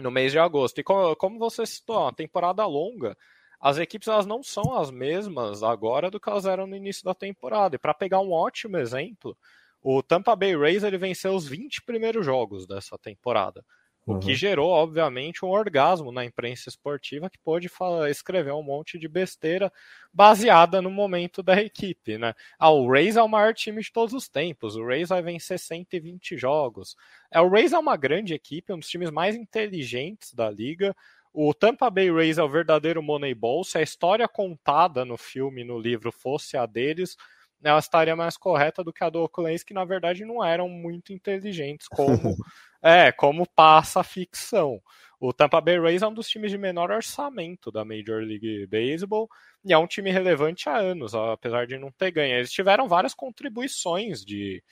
no 0.01 0.11
mês 0.11 0.31
de 0.31 0.39
agosto. 0.39 0.79
E 0.79 0.83
como, 0.83 1.15
como 1.15 1.39
você 1.39 1.65
citou, 1.65 2.01
uma 2.01 2.13
temporada 2.13 2.65
longa, 2.65 3.15
as 3.59 3.77
equipes 3.77 4.07
elas 4.07 4.25
não 4.25 4.41
são 4.43 4.77
as 4.77 4.89
mesmas 4.91 5.61
agora 5.63 6.09
do 6.09 6.19
que 6.19 6.29
elas 6.29 6.45
eram 6.45 6.65
no 6.67 6.75
início 6.75 7.03
da 7.05 7.13
temporada. 7.13 7.75
E 7.75 7.79
para 7.79 7.93
pegar 7.93 8.19
um 8.19 8.31
ótimo 8.31 8.77
exemplo, 8.77 9.37
o 9.81 10.01
Tampa 10.01 10.35
Bay 10.35 10.55
Rays 10.57 10.83
ele 10.83 10.97
venceu 10.97 11.33
os 11.33 11.47
20 11.47 11.83
primeiros 11.83 12.25
jogos 12.25 12.65
dessa 12.65 12.97
temporada. 12.97 13.63
O 14.11 14.19
que 14.19 14.29
uhum. 14.29 14.35
gerou, 14.35 14.69
obviamente, 14.69 15.45
um 15.45 15.49
orgasmo 15.49 16.11
na 16.11 16.25
imprensa 16.25 16.69
esportiva 16.69 17.29
que 17.29 17.37
pôde 17.37 17.69
falar, 17.69 18.09
escrever 18.09 18.53
um 18.53 18.63
monte 18.63 18.97
de 18.97 19.07
besteira 19.07 19.71
baseada 20.13 20.81
no 20.81 20.89
momento 20.89 21.41
da 21.41 21.61
equipe, 21.61 22.17
né? 22.17 22.33
Ah, 22.59 22.69
o 22.71 22.89
Rays 22.89 23.15
é 23.15 23.23
o 23.23 23.27
maior 23.27 23.53
time 23.53 23.81
de 23.81 23.91
todos 23.91 24.13
os 24.13 24.27
tempos, 24.27 24.75
o 24.75 24.85
Rays 24.85 25.09
vai 25.09 25.21
vencer 25.21 25.59
120 25.59 26.37
jogos. 26.37 26.95
É, 27.31 27.39
o 27.39 27.49
Rays 27.49 27.73
é 27.73 27.77
uma 27.77 27.95
grande 27.95 28.33
equipe, 28.33 28.73
um 28.73 28.79
dos 28.79 28.89
times 28.89 29.11
mais 29.11 29.35
inteligentes 29.35 30.33
da 30.33 30.49
liga. 30.49 30.95
O 31.33 31.53
Tampa 31.53 31.89
Bay 31.89 32.11
Rays 32.11 32.37
é 32.37 32.43
o 32.43 32.49
verdadeiro 32.49 33.01
Moneyball. 33.01 33.63
Se 33.63 33.77
a 33.77 33.81
história 33.81 34.27
contada 34.27 35.05
no 35.05 35.17
filme, 35.17 35.63
no 35.63 35.79
livro, 35.79 36.11
fosse 36.11 36.57
a 36.57 36.65
deles, 36.65 37.15
ela 37.63 37.79
estaria 37.79 38.15
mais 38.15 38.37
correta 38.37 38.83
do 38.83 38.93
que 38.93 39.03
a 39.03 39.09
do 39.09 39.19
Oakland, 39.19 39.63
que 39.65 39.73
na 39.73 39.85
verdade 39.85 40.25
não 40.25 40.43
eram 40.43 40.67
muito 40.67 41.13
inteligentes, 41.13 41.87
como 41.87 42.11
é, 42.81 43.11
como 43.11 43.47
passa 43.47 43.99
a 43.99 44.03
ficção. 44.03 44.81
O 45.19 45.31
Tampa 45.31 45.61
Bay 45.61 45.79
Rays 45.79 46.01
é 46.01 46.07
um 46.07 46.13
dos 46.13 46.27
times 46.27 46.49
de 46.49 46.57
menor 46.57 46.89
orçamento 46.89 47.71
da 47.71 47.85
Major 47.85 48.23
League 48.23 48.65
Baseball 48.65 49.29
e 49.63 49.71
é 49.71 49.77
um 49.77 49.85
time 49.85 50.11
relevante 50.11 50.67
há 50.67 50.77
anos, 50.77 51.13
apesar 51.13 51.67
de 51.67 51.77
não 51.77 51.91
ter 51.91 52.09
ganho. 52.09 52.35
Eles 52.35 52.51
tiveram 52.51 52.87
várias 52.87 53.13
contribuições 53.13 54.25
de, 54.25 54.63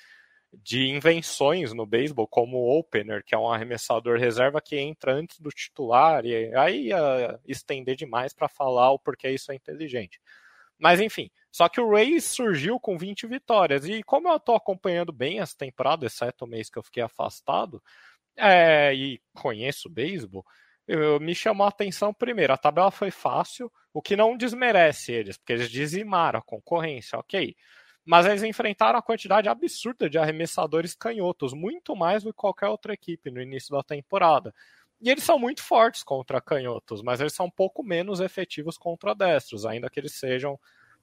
de 0.51 0.87
invenções 0.87 1.71
no 1.71 1.85
beisebol, 1.85 2.27
como 2.27 2.57
o 2.57 2.79
opener, 2.79 3.23
que 3.23 3.35
é 3.35 3.37
um 3.37 3.47
arremessador 3.47 4.17
reserva 4.17 4.59
que 4.59 4.75
entra 4.75 5.13
antes 5.13 5.39
do 5.39 5.51
titular, 5.51 6.25
e 6.25 6.55
aí 6.55 6.87
ia 6.87 7.39
estender 7.47 7.95
demais 7.95 8.33
para 8.33 8.47
falar 8.47 8.91
o 8.91 8.97
porquê 8.97 9.29
isso 9.29 9.51
é 9.51 9.55
inteligente. 9.55 10.19
Mas 10.79 10.99
enfim, 10.99 11.29
só 11.51 11.67
que 11.67 11.81
o 11.81 11.89
Rays 11.89 12.25
surgiu 12.25 12.79
com 12.79 12.97
20 12.97 13.27
vitórias. 13.27 13.85
E 13.85 14.03
como 14.03 14.29
eu 14.29 14.37
estou 14.37 14.55
acompanhando 14.55 15.11
bem 15.11 15.39
essa 15.39 15.57
temporada, 15.57 16.05
exceto 16.05 16.45
o 16.45 16.47
mês 16.47 16.69
que 16.69 16.77
eu 16.77 16.83
fiquei 16.83 17.01
afastado, 17.03 17.81
é, 18.37 18.93
e 18.93 19.21
conheço 19.33 19.87
o 19.87 19.91
beisebol, 19.91 20.45
eu, 20.87 21.19
me 21.19 21.35
chamou 21.35 21.65
a 21.65 21.69
atenção 21.69 22.13
primeiro. 22.13 22.53
A 22.53 22.57
tabela 22.57 22.91
foi 22.91 23.11
fácil, 23.11 23.71
o 23.93 24.01
que 24.01 24.15
não 24.15 24.37
desmerece 24.37 25.11
eles, 25.11 25.37
porque 25.37 25.53
eles 25.53 25.69
dizimaram 25.69 26.39
a 26.39 26.43
concorrência, 26.43 27.17
ok. 27.19 27.55
Mas 28.05 28.25
eles 28.25 28.43
enfrentaram 28.43 28.97
a 28.97 29.01
quantidade 29.01 29.49
absurda 29.49 30.09
de 30.09 30.17
arremessadores 30.17 30.95
canhotos, 30.95 31.53
muito 31.53 31.95
mais 31.95 32.23
do 32.23 32.31
que 32.31 32.37
qualquer 32.37 32.67
outra 32.67 32.93
equipe 32.93 33.29
no 33.29 33.41
início 33.41 33.75
da 33.75 33.83
temporada. 33.83 34.53
E 35.01 35.09
eles 35.09 35.23
são 35.23 35.39
muito 35.39 35.61
fortes 35.63 36.03
contra 36.03 36.41
canhotos, 36.41 37.01
mas 37.01 37.21
eles 37.21 37.33
são 37.33 37.45
um 37.45 37.51
pouco 37.51 37.83
menos 37.83 38.19
efetivos 38.19 38.77
contra 38.77 39.13
destros, 39.15 39.65
ainda 39.65 39.89
que 39.89 39.99
eles 39.99 40.13
sejam 40.15 40.59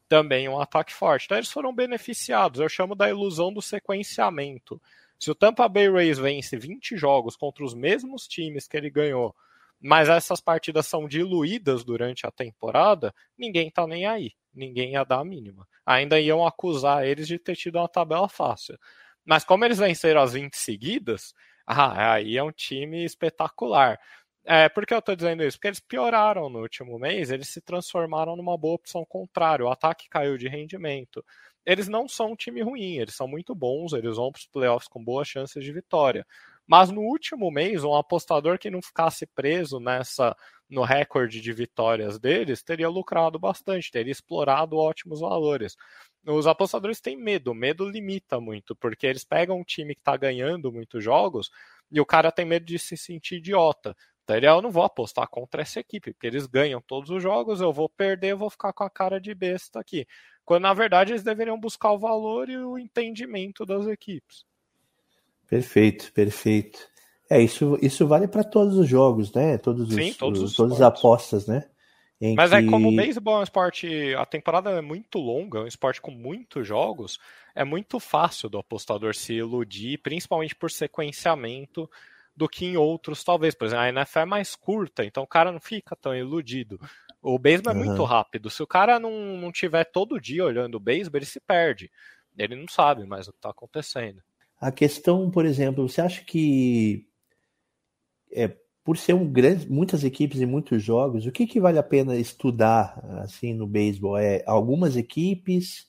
também 0.09 0.49
um 0.49 0.61
ataque 0.61 0.93
forte. 0.93 1.25
Então 1.25 1.39
eles 1.39 1.51
foram 1.51 1.75
beneficiados. 1.75 2.61
Eu 2.61 2.69
chamo 2.69 2.95
da 2.95 3.09
ilusão 3.09 3.53
do 3.53 3.63
sequenciamento. 3.63 4.81
Se 5.19 5.31
o 5.31 5.35
Tampa 5.35 5.69
Bay 5.69 5.91
Rays 5.91 6.19
vence 6.19 6.57
20 6.57 6.97
jogos 6.97 7.37
contra 7.37 7.65
os 7.65 7.75
mesmos 7.75 8.27
times 8.27 8.69
que 8.69 8.77
ele 8.77 8.91
ganhou, 8.91 9.35
mas 9.81 10.09
essas 10.09 10.41
partidas 10.41 10.87
são 10.87 11.07
diluídas 11.07 11.85
durante 11.85 12.27
a 12.27 12.31
temporada, 12.31 13.15
ninguém 13.37 13.71
tá 13.71 13.87
nem 13.87 14.07
aí. 14.07 14.33
Ninguém 14.55 14.93
ia 14.93 15.05
dar 15.05 15.21
a 15.21 15.25
mínima. 15.25 15.67
Ainda 15.85 16.19
iam 16.19 16.47
acusar 16.47 17.07
eles 17.07 17.29
de 17.29 17.39
ter 17.39 17.57
tido 17.57 17.77
uma 17.79 17.89
tabela 17.89 18.29
fácil. 18.29 18.79
Mas 19.25 19.45
como 19.45 19.65
eles 19.65 19.79
venceram 19.79 20.23
as 20.23 20.33
20 20.33 20.55
seguidas, 20.57 21.35
ah, 21.67 22.15
aí 22.15 22.37
é 22.37 22.43
um 22.43 22.53
time 22.53 23.05
espetacular. 23.05 23.99
É, 24.49 24.69
por 24.69 24.87
que 24.87 24.95
eu 24.95 24.99
estou 25.01 25.17
dizendo 25.17 25.43
isso? 25.43 25.57
Porque 25.59 25.69
eles 25.69 25.81
pioraram 25.81 26.49
no 26.49 26.61
último 26.61 26.99
mês, 26.99 27.31
eles 27.31 27.49
se 27.49 27.61
transformaram 27.61 28.37
numa 28.37 28.57
boa 28.57 28.77
opção 28.77 29.05
contrária, 29.05 29.65
o 29.65 29.69
ataque 29.71 30.09
caiu 30.09 30.39
de 30.39 30.47
rendimento. 30.49 31.25
Eles 31.65 31.89
não 31.89 32.07
são 32.09 32.33
um 32.33 32.37
time 32.37 32.63
ruim, 32.63 32.99
eles 32.99 33.17
são 33.17 33.27
muito 33.27 33.55
bons, 33.57 33.93
eles 33.93 34.17
vão 34.17 34.31
para 34.31 34.39
os 34.39 34.47
playoffs 34.47 34.89
com 34.89 35.03
boas 35.03 35.27
chances 35.27 35.65
de 35.65 35.73
vitória. 35.73 36.25
Mas 36.65 36.91
no 36.93 37.01
último 37.01 37.51
mês, 37.51 37.83
um 37.83 37.95
apostador 37.95 38.57
que 38.59 38.71
não 38.71 38.81
ficasse 38.81 39.27
preso 39.27 39.81
nessa 39.81 40.37
no 40.71 40.83
recorde 40.83 41.41
de 41.41 41.53
vitórias 41.53 42.19
deles 42.19 42.63
teria 42.63 42.89
lucrado 42.89 43.39
bastante, 43.39 43.91
teria 43.91 44.13
explorado 44.13 44.77
ótimos 44.77 45.21
valores. 45.21 45.77
Os 46.27 46.47
apostadores 46.47 47.01
têm 47.01 47.17
medo, 47.17 47.55
medo 47.55 47.89
limita 47.89 48.41
muito, 48.41 48.75
porque 48.77 49.07
eles 49.07 49.25
pegam 49.25 49.59
um 49.61 49.65
time 49.65 49.95
que 49.95 50.01
está 50.01 50.17
ganhando 50.17 50.73
muitos 50.73 51.03
jogos 51.03 51.51
e 51.91 52.01
o 52.01 52.07
cara 52.07 52.33
tem 52.33 52.45
medo 52.45 52.65
de 52.67 52.79
se 52.79 52.97
sentir 52.97 53.37
idiota. 53.37 53.97
Então 54.27 54.55
ah, 54.55 54.57
eu 54.57 54.63
não 54.63 54.73
vou 54.73 54.83
apostar 54.83 55.29
contra 55.29 55.63
essa 55.63 55.79
equipe, 55.79 56.13
porque 56.13 56.27
eles 56.27 56.47
ganham 56.47 56.81
todos 56.81 57.11
os 57.11 57.23
jogos, 57.23 57.61
eu 57.61 57.73
vou 57.73 57.89
perder, 57.89 58.33
eu 58.33 58.39
vou 58.39 58.51
ficar 58.51 58.73
com 58.73 58.83
a 58.83 58.91
cara 58.91 59.21
de 59.21 59.33
besta 59.33 59.79
aqui. 59.79 60.05
Quando 60.45 60.63
na 60.63 60.75
verdade 60.75 61.13
eles 61.13 61.23
deveriam 61.23 61.59
buscar 61.59 61.93
o 61.93 61.99
valor 61.99 62.49
e 62.49 62.57
o 62.57 62.77
entendimento 62.77 63.65
das 63.65 63.87
equipes. 63.87 64.45
Perfeito, 65.49 66.13
perfeito. 66.13 66.79
É, 67.31 67.41
isso, 67.41 67.79
isso 67.81 68.07
vale 68.07 68.27
para 68.27 68.43
todos 68.43 68.77
os 68.77 68.89
jogos, 68.89 69.33
né? 69.33 69.59
Todos 69.59 69.95
Sim, 69.95 70.11
os, 70.11 70.17
todos 70.17 70.43
os 70.43 70.55
todas 70.55 70.75
as 70.75 70.81
apostas, 70.81 71.47
né? 71.47 71.65
Em 72.21 72.35
Mas 72.35 72.51
que... 72.51 72.57
é 72.57 72.67
como 72.67 72.89
o 72.89 72.97
beisebol 72.97 73.37
é 73.37 73.41
um 73.41 73.43
esporte, 73.43 74.15
a 74.17 74.25
temporada 74.25 74.71
é 74.71 74.81
muito 74.81 75.19
longa, 75.19 75.59
é 75.59 75.63
um 75.63 75.67
esporte 75.67 76.01
com 76.01 76.11
muitos 76.11 76.67
jogos, 76.67 77.19
é 77.55 77.65
muito 77.65 78.01
fácil 78.01 78.49
do 78.49 78.59
apostador 78.59 79.15
se 79.15 79.35
iludir, 79.35 79.99
principalmente 79.99 80.55
por 80.55 80.71
sequenciamento, 80.71 81.91
do 82.37 82.49
que 82.49 82.67
em 82.67 82.77
outros, 82.77 83.25
talvez. 83.25 83.55
Por 83.55 83.67
exemplo, 83.67 83.85
a 83.85 83.89
NFL 83.89 84.19
é 84.19 84.25
mais 84.27 84.55
curta, 84.55 85.05
então 85.05 85.23
o 85.23 85.27
cara 85.27 85.51
não 85.51 85.61
fica 85.61 85.97
tão 85.97 86.15
iludido. 86.15 86.79
O 87.23 87.39
beisebol 87.39 87.73
é 87.73 87.77
muito 87.77 88.05
rápido. 88.05 88.51
Se 88.51 88.63
o 88.63 88.67
cara 88.67 89.01
não, 89.01 89.37
não 89.39 89.51
tiver 89.51 89.85
todo 89.85 90.21
dia 90.21 90.45
olhando 90.45 90.77
o 90.77 90.81
beisebol, 90.81 91.19
ele 91.19 91.27
se 91.27 91.41
perde. 91.41 91.91
Ele 92.37 92.55
não 92.55 92.69
sabe 92.69 93.05
mais 93.07 93.27
o 93.27 93.33
que 93.33 93.39
está 93.39 93.51
acontecendo. 93.51 94.23
A 94.61 94.71
questão, 94.71 95.31
por 95.31 95.45
exemplo, 95.47 95.89
você 95.89 96.01
acha 96.01 96.23
que 96.23 97.09
é, 98.31 98.55
por 98.85 98.97
ser 98.97 99.15
um 99.15 99.27
grande, 99.27 99.69
muitas 99.69 100.05
equipes 100.05 100.41
e 100.41 100.47
muitos 100.47 100.83
jogos, 100.83 101.27
o 101.27 101.33
que, 101.33 101.47
que 101.47 101.61
vale 101.61 101.79
a 101.79 101.83
pena 101.83 102.15
estudar 102.17 103.05
assim 103.23 103.53
no 103.53 103.67
beisebol? 103.67 104.17
É 104.17 104.45
algumas 104.47 104.97
equipes, 104.97 105.87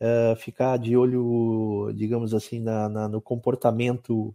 uh, 0.00 0.36
ficar 0.36 0.76
de 0.76 0.96
olho, 0.96 1.92
digamos 1.94 2.32
assim, 2.32 2.60
na, 2.60 2.88
na 2.88 3.08
no 3.08 3.20
comportamento 3.20 4.34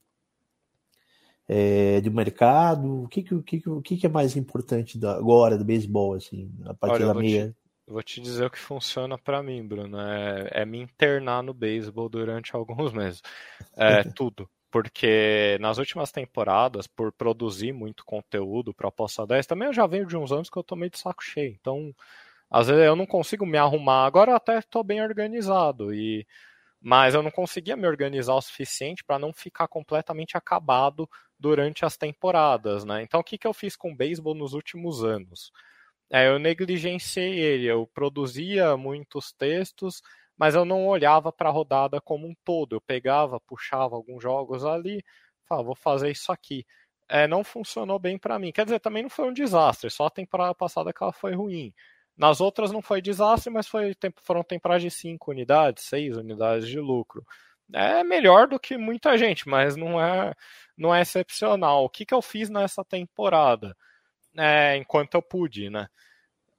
é, 1.47 2.01
do 2.01 2.11
mercado? 2.11 3.03
O 3.03 3.07
que, 3.07 3.23
que, 3.23 3.35
o 3.35 3.41
que, 3.41 3.69
o 3.69 3.81
que, 3.81 4.05
é 4.05 4.09
mais 4.09 4.35
importante 4.35 4.97
da, 4.97 5.15
agora 5.15 5.57
do 5.57 5.63
beisebol, 5.63 6.13
assim, 6.13 6.51
a 6.65 6.73
partir 6.73 7.03
Olha, 7.03 7.13
da 7.13 7.19
meia? 7.19 7.49
Te, 7.49 7.55
vou 7.91 8.03
te 8.03 8.19
dizer 8.19 8.45
o 8.45 8.49
que 8.49 8.59
funciona 8.59 9.17
para 9.17 9.41
mim, 9.41 9.65
Bruno. 9.65 9.99
É, 9.99 10.49
é, 10.51 10.65
me 10.65 10.79
internar 10.79 11.41
no 11.41 11.53
beisebol 11.53 12.09
durante 12.09 12.53
alguns 12.55 12.91
meses. 12.91 13.21
É 13.75 14.03
tudo. 14.03 14.49
Porque 14.69 15.57
nas 15.61 15.77
últimas 15.77 16.11
temporadas, 16.11 16.87
por 16.87 17.11
produzir 17.13 17.71
muito 17.71 18.03
conteúdo 18.03 18.73
para 18.73 18.89
Aposta 18.89 19.25
10, 19.25 19.47
também 19.47 19.69
eu 19.69 19.73
já 19.73 19.87
venho 19.87 20.05
de 20.05 20.17
uns 20.17 20.31
anos 20.31 20.49
que 20.49 20.57
eu 20.57 20.63
tô 20.63 20.75
meio 20.75 20.91
de 20.91 20.99
saco 20.99 21.23
cheio. 21.23 21.55
Então, 21.59 21.95
às 22.51 22.67
vezes 22.67 22.83
eu 22.83 22.95
não 22.95 23.05
consigo 23.05 23.45
me 23.45 23.57
arrumar. 23.57 24.05
Agora 24.05 24.35
até 24.35 24.59
estou 24.59 24.83
bem 24.83 25.01
organizado. 25.01 25.93
e 25.93 26.27
Mas 26.81 27.15
eu 27.15 27.23
não 27.23 27.31
conseguia 27.31 27.75
me 27.75 27.87
organizar 27.87 28.35
o 28.35 28.41
suficiente 28.41 29.03
para 29.03 29.19
não 29.19 29.33
ficar 29.33 29.67
completamente 29.67 30.37
acabado 30.37 31.09
durante 31.39 31.85
as 31.85 31.97
temporadas, 31.97 32.85
né? 32.85 33.01
Então, 33.03 33.19
o 33.19 33.23
que, 33.23 33.37
que 33.37 33.47
eu 33.47 33.53
fiz 33.53 33.75
com 33.75 33.91
o 33.91 33.95
beisebol 33.95 34.35
nos 34.35 34.53
últimos 34.53 35.03
anos? 35.03 35.51
É, 36.11 36.27
eu 36.27 36.39
negligenciei 36.39 37.39
ele, 37.39 37.65
eu 37.67 37.85
produzia 37.87 38.77
muitos 38.77 39.33
textos, 39.33 40.01
mas 40.37 40.55
eu 40.55 40.63
não 40.65 40.87
olhava 40.87 41.31
para 41.31 41.49
a 41.49 41.51
rodada 41.51 41.99
como 42.01 42.27
um 42.27 42.35
todo. 42.45 42.75
Eu 42.77 42.81
pegava, 42.81 43.39
puxava 43.41 43.95
alguns 43.95 44.21
jogos 44.23 44.63
ali, 44.65 45.03
falava, 45.47 45.65
vou 45.67 45.75
fazer 45.75 46.11
isso 46.11 46.31
aqui. 46.31 46.65
É, 47.09 47.27
não 47.27 47.43
funcionou 47.43 47.99
bem 47.99 48.17
para 48.17 48.39
mim. 48.39 48.51
Quer 48.51 48.65
dizer, 48.65 48.79
também 48.79 49.03
não 49.03 49.09
foi 49.09 49.27
um 49.29 49.33
desastre, 49.33 49.89
só 49.89 50.05
a 50.07 50.09
temporada 50.11 50.53
passada 50.55 50.93
que 50.93 51.03
ela 51.03 51.13
foi 51.13 51.33
ruim. 51.35 51.73
Nas 52.17 52.41
outras 52.41 52.71
não 52.71 52.81
foi 52.81 53.01
desastre, 53.01 53.51
mas 53.51 53.67
foi, 53.67 53.95
foram 54.23 54.43
temporadas 54.43 54.83
de 54.83 54.91
5 54.91 55.31
unidades, 55.31 55.83
6 55.85 56.17
unidades 56.17 56.67
de 56.67 56.79
lucro. 56.79 57.25
É 57.73 58.03
melhor 58.03 58.47
do 58.47 58.59
que 58.59 58.77
muita 58.77 59.17
gente, 59.17 59.47
mas 59.47 59.75
não 59.75 60.01
é 60.01 60.33
não 60.77 60.93
é 60.93 61.01
excepcional. 61.01 61.83
O 61.85 61.89
que, 61.89 62.05
que 62.05 62.13
eu 62.13 62.21
fiz 62.21 62.49
nessa 62.49 62.83
temporada? 62.85 63.75
É, 64.37 64.77
enquanto 64.77 65.15
eu 65.15 65.21
pude, 65.21 65.69
né? 65.69 65.87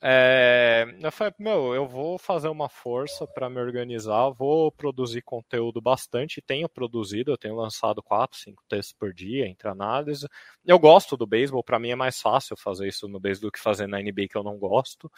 É, 0.00 0.86
eu 1.02 1.10
falei, 1.10 1.34
meu, 1.40 1.74
eu 1.74 1.86
vou 1.86 2.18
fazer 2.18 2.48
uma 2.48 2.68
força 2.68 3.26
para 3.26 3.50
me 3.50 3.60
organizar, 3.60 4.30
vou 4.30 4.70
produzir 4.70 5.22
conteúdo 5.22 5.80
bastante, 5.80 6.40
tenho 6.40 6.68
produzido, 6.68 7.32
eu 7.32 7.38
tenho 7.38 7.56
lançado 7.56 8.00
4, 8.00 8.38
5 8.38 8.62
textos 8.68 8.94
por 8.96 9.12
dia 9.12 9.48
entre 9.48 9.68
análise. 9.68 10.26
Eu 10.64 10.78
gosto 10.78 11.16
do 11.16 11.26
beisebol, 11.26 11.64
para 11.64 11.80
mim 11.80 11.90
é 11.90 11.96
mais 11.96 12.20
fácil 12.20 12.56
fazer 12.56 12.86
isso 12.88 13.08
no 13.08 13.18
beisebol 13.18 13.50
do 13.50 13.52
que 13.52 13.58
fazer 13.60 13.88
na 13.88 14.00
NBA 14.00 14.28
que 14.30 14.36
eu 14.36 14.44
não 14.44 14.56
gosto. 14.56 15.10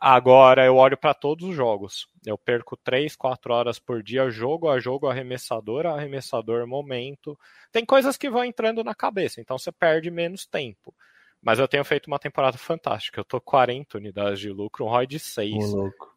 Agora 0.00 0.64
eu 0.64 0.76
olho 0.76 0.96
para 0.96 1.12
todos 1.12 1.50
os 1.50 1.54
jogos. 1.54 2.08
Eu 2.24 2.38
perco 2.38 2.74
3, 2.74 3.14
4 3.14 3.52
horas 3.52 3.78
por 3.78 4.02
dia, 4.02 4.30
jogo 4.30 4.70
a 4.70 4.80
jogo, 4.80 5.06
arremessador 5.06 5.84
a 5.84 5.90
arremessador, 5.90 6.66
momento. 6.66 7.38
Tem 7.70 7.84
coisas 7.84 8.16
que 8.16 8.30
vão 8.30 8.42
entrando 8.42 8.82
na 8.82 8.94
cabeça, 8.94 9.42
então 9.42 9.58
você 9.58 9.70
perde 9.70 10.10
menos 10.10 10.46
tempo. 10.46 10.94
Mas 11.42 11.58
eu 11.58 11.68
tenho 11.68 11.84
feito 11.84 12.06
uma 12.06 12.18
temporada 12.18 12.56
fantástica. 12.56 13.20
Eu 13.20 13.24
tô 13.24 13.40
40 13.40 13.98
unidades 13.98 14.40
de 14.40 14.50
lucro, 14.50 14.86
um 14.86 14.88
ROI 14.88 15.06
de 15.06 15.18
6 15.18 15.54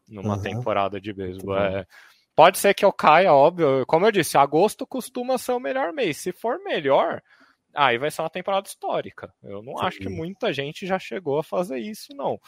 numa 0.08 0.36
uhum. 0.36 0.42
temporada 0.42 0.98
de 0.98 1.12
beisebol. 1.12 1.58
É, 1.58 1.86
pode 2.34 2.58
ser 2.58 2.72
que 2.74 2.84
eu 2.84 2.92
caia, 2.92 3.32
óbvio. 3.32 3.84
Como 3.86 4.06
eu 4.06 4.12
disse, 4.12 4.38
agosto 4.38 4.86
costuma 4.86 5.36
ser 5.36 5.52
o 5.52 5.60
melhor 5.60 5.92
mês. 5.92 6.18
Se 6.18 6.32
for 6.32 6.58
melhor, 6.62 7.22
aí 7.74 7.98
vai 7.98 8.10
ser 8.10 8.22
uma 8.22 8.30
temporada 8.30 8.68
histórica. 8.68 9.32
Eu 9.42 9.62
não 9.62 9.78
Sim. 9.78 9.86
acho 9.86 9.98
que 9.98 10.08
muita 10.08 10.52
gente 10.52 10.86
já 10.86 10.98
chegou 10.98 11.38
a 11.38 11.44
fazer 11.44 11.78
isso, 11.78 12.14
não. 12.14 12.38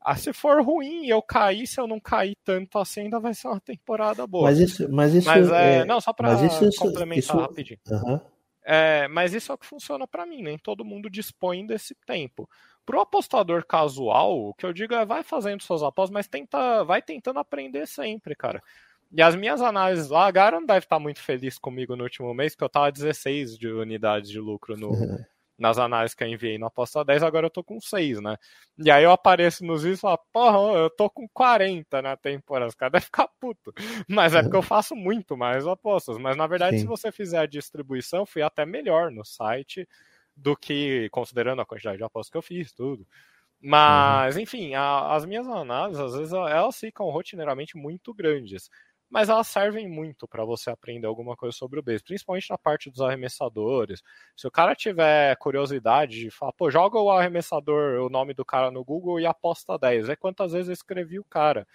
Ah, 0.00 0.16
se 0.16 0.32
for 0.32 0.62
ruim 0.62 1.04
e 1.04 1.10
eu 1.10 1.20
cair, 1.20 1.66
se 1.66 1.80
eu 1.80 1.86
não 1.86 1.98
cair 1.98 2.36
tanto 2.44 2.78
assim, 2.78 3.02
ainda 3.02 3.18
vai 3.18 3.34
ser 3.34 3.48
uma 3.48 3.60
temporada 3.60 4.26
boa. 4.26 4.44
Mas 4.44 4.58
isso, 4.58 4.88
mas 4.90 5.14
isso 5.14 5.28
mas, 5.28 5.50
é, 5.50 5.78
é 5.78 5.84
não, 5.84 6.00
só 6.00 6.12
para 6.12 6.34
complementar 6.78 7.18
isso, 7.18 7.36
rapidinho. 7.36 7.78
Uhum. 7.90 8.20
É, 8.64 9.08
mas 9.08 9.32
isso 9.32 9.50
é 9.50 9.54
o 9.54 9.58
que 9.58 9.66
funciona 9.66 10.06
para 10.06 10.26
mim, 10.26 10.42
nem 10.42 10.58
todo 10.58 10.84
mundo 10.84 11.08
dispõe 11.08 11.66
desse 11.66 11.94
tempo. 12.06 12.48
Para 12.84 12.98
o 12.98 13.00
apostador 13.00 13.64
casual, 13.66 14.38
o 14.48 14.54
que 14.54 14.64
eu 14.64 14.72
digo 14.72 14.94
é 14.94 15.04
vai 15.04 15.22
fazendo 15.22 15.62
suas 15.62 15.82
apostas, 15.82 16.12
mas 16.12 16.28
tenta, 16.28 16.84
vai 16.84 17.02
tentando 17.02 17.38
aprender 17.38 17.86
sempre, 17.86 18.34
cara. 18.34 18.62
E 19.10 19.22
as 19.22 19.34
minhas 19.34 19.62
análises 19.62 20.08
lá, 20.10 20.26
a 20.26 20.30
Gara 20.30 20.60
não 20.60 20.66
deve 20.66 20.84
estar 20.84 20.98
muito 20.98 21.20
feliz 21.20 21.58
comigo 21.58 21.96
no 21.96 22.04
último 22.04 22.32
mês, 22.34 22.54
porque 22.54 22.64
eu 22.64 22.68
tava 22.68 22.92
16 22.92 23.56
de 23.56 23.68
unidades 23.68 24.30
de 24.30 24.38
lucro 24.38 24.76
no, 24.76 24.90
nas 25.58 25.76
análises 25.76 26.14
que 26.14 26.22
eu 26.22 26.28
enviei 26.28 26.56
no 26.56 26.66
Aposta 26.66 27.04
10, 27.04 27.22
agora 27.22 27.46
eu 27.46 27.50
tô 27.50 27.64
com 27.64 27.80
6, 27.80 28.20
né? 28.20 28.36
E 28.78 28.90
aí 28.90 29.02
eu 29.02 29.10
apareço 29.10 29.64
nos 29.64 29.82
vídeos 29.82 29.98
e 29.98 30.02
falo, 30.02 30.18
porra, 30.32 30.78
eu 30.78 30.90
tô 30.90 31.10
com 31.10 31.28
40 31.28 32.00
na 32.00 32.16
temporada, 32.16 32.68
os 32.68 32.74
caras 32.76 32.92
devem 32.92 33.06
ficar 33.06 33.28
puto. 33.40 33.72
Mas 34.08 34.34
é 34.34 34.42
porque 34.42 34.56
eu 34.56 34.62
faço 34.62 34.94
muito 34.94 35.36
mais 35.36 35.66
apostas. 35.66 36.16
Mas 36.16 36.36
na 36.36 36.46
verdade, 36.46 36.76
Sim. 36.76 36.82
se 36.82 36.86
você 36.86 37.10
fizer 37.10 37.38
a 37.38 37.46
distribuição, 37.46 38.24
fui 38.24 38.42
até 38.42 38.64
melhor 38.64 39.10
no 39.10 39.24
site 39.24 39.88
do 40.36 40.56
que 40.56 41.08
considerando 41.10 41.60
a 41.60 41.66
quantidade 41.66 41.98
de 41.98 42.04
apostas 42.04 42.30
que 42.30 42.38
eu 42.38 42.42
fiz, 42.42 42.72
tudo. 42.72 43.04
Mas, 43.60 44.36
uhum. 44.36 44.42
enfim, 44.42 44.74
a, 44.74 45.14
as 45.14 45.24
minhas 45.24 45.48
análises, 45.48 46.00
às 46.00 46.14
vezes, 46.14 46.32
elas 46.32 46.78
ficam 46.78 47.06
rotineiramente 47.10 47.76
muito 47.76 48.14
grandes 48.14 48.70
mas 49.10 49.28
elas 49.28 49.46
servem 49.48 49.88
muito 49.88 50.28
para 50.28 50.44
você 50.44 50.70
aprender 50.70 51.06
alguma 51.06 51.36
coisa 51.36 51.56
sobre 51.56 51.80
o 51.80 51.82
base, 51.82 52.02
principalmente 52.02 52.50
na 52.50 52.58
parte 52.58 52.90
dos 52.90 53.00
arremessadores. 53.00 54.02
Se 54.36 54.46
o 54.46 54.50
cara 54.50 54.74
tiver 54.74 55.36
curiosidade 55.36 56.20
de 56.20 56.30
falar, 56.30 56.52
pô, 56.52 56.70
joga 56.70 56.98
o 56.98 57.10
arremessador, 57.10 58.00
o 58.02 58.10
nome 58.10 58.34
do 58.34 58.44
cara 58.44 58.70
no 58.70 58.84
Google 58.84 59.20
e 59.20 59.26
aposta 59.26 59.78
10, 59.78 60.08
é 60.10 60.16
quantas 60.16 60.52
vezes 60.52 60.68
eu 60.68 60.74
escrevi 60.74 61.18
o 61.18 61.24
cara. 61.24 61.66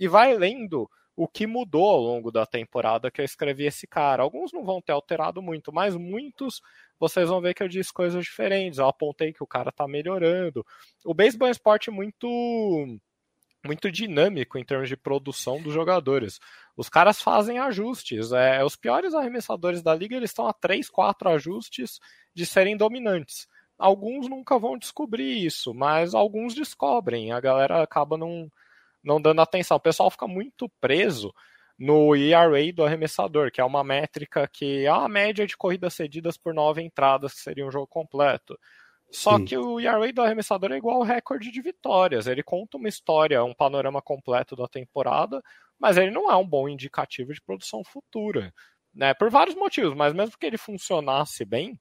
E 0.00 0.08
vai 0.08 0.34
lendo 0.36 0.88
o 1.18 1.26
que 1.26 1.48
mudou 1.48 1.84
ao 1.90 2.00
longo 2.00 2.30
da 2.30 2.46
temporada 2.46 3.10
que 3.10 3.20
eu 3.20 3.24
escrevi 3.24 3.64
esse 3.64 3.88
cara. 3.88 4.22
Alguns 4.22 4.52
não 4.52 4.64
vão 4.64 4.80
ter 4.80 4.92
alterado 4.92 5.42
muito, 5.42 5.72
mas 5.72 5.96
muitos 5.96 6.62
vocês 6.98 7.28
vão 7.28 7.40
ver 7.40 7.54
que 7.54 7.62
eu 7.62 7.68
disse 7.68 7.92
coisas 7.92 8.24
diferentes. 8.24 8.78
Eu 8.78 8.86
apontei 8.86 9.32
que 9.32 9.42
o 9.42 9.46
cara 9.46 9.72
tá 9.72 9.88
melhorando. 9.88 10.64
O 11.04 11.12
beisebol 11.12 11.48
é 11.48 11.50
um 11.50 11.52
esporte 11.52 11.90
muito 11.90 12.28
muito 13.64 13.90
dinâmico 13.90 14.58
em 14.58 14.64
termos 14.64 14.88
de 14.88 14.96
produção 14.96 15.60
dos 15.60 15.72
jogadores. 15.72 16.38
Os 16.76 16.88
caras 16.88 17.20
fazem 17.20 17.58
ajustes. 17.58 18.32
É, 18.32 18.64
os 18.64 18.76
piores 18.76 19.14
arremessadores 19.14 19.82
da 19.82 19.94
liga 19.94 20.16
eles 20.16 20.30
estão 20.30 20.46
a 20.46 20.52
3, 20.52 20.88
4 20.88 21.28
ajustes 21.30 21.98
de 22.34 22.46
serem 22.46 22.76
dominantes. 22.76 23.48
Alguns 23.78 24.28
nunca 24.28 24.58
vão 24.58 24.76
descobrir 24.78 25.44
isso, 25.44 25.72
mas 25.74 26.14
alguns 26.14 26.54
descobrem. 26.54 27.32
A 27.32 27.40
galera 27.40 27.82
acaba 27.82 28.16
não, 28.16 28.50
não 29.02 29.20
dando 29.20 29.40
atenção. 29.40 29.76
O 29.76 29.80
pessoal 29.80 30.10
fica 30.10 30.26
muito 30.26 30.68
preso 30.80 31.32
no 31.78 32.16
ERA 32.16 32.72
do 32.72 32.84
arremessador, 32.84 33.52
que 33.52 33.60
é 33.60 33.64
uma 33.64 33.84
métrica 33.84 34.48
que 34.48 34.84
é 34.84 34.88
a 34.88 35.08
média 35.08 35.46
de 35.46 35.56
corridas 35.56 35.94
cedidas 35.94 36.36
por 36.36 36.52
nove 36.52 36.82
entradas, 36.82 37.34
que 37.34 37.40
seria 37.40 37.66
um 37.66 37.70
jogo 37.70 37.86
completo. 37.86 38.58
Só 39.10 39.38
Sim. 39.38 39.44
que 39.44 39.56
o 39.56 39.80
ERA 39.80 40.12
do 40.12 40.22
arremessador 40.22 40.72
é 40.72 40.76
igual 40.76 40.96
ao 40.96 41.02
recorde 41.02 41.50
de 41.50 41.62
vitórias. 41.62 42.26
Ele 42.26 42.42
conta 42.42 42.76
uma 42.76 42.88
história, 42.88 43.42
um 43.42 43.54
panorama 43.54 44.02
completo 44.02 44.54
da 44.54 44.68
temporada, 44.68 45.42
mas 45.78 45.96
ele 45.96 46.10
não 46.10 46.30
é 46.30 46.36
um 46.36 46.46
bom 46.46 46.68
indicativo 46.68 47.32
de 47.32 47.40
produção 47.40 47.82
futura. 47.82 48.52
Né? 48.94 49.14
Por 49.14 49.30
vários 49.30 49.56
motivos, 49.56 49.94
mas 49.94 50.12
mesmo 50.12 50.36
que 50.38 50.44
ele 50.44 50.58
funcionasse 50.58 51.44
bem, 51.44 51.78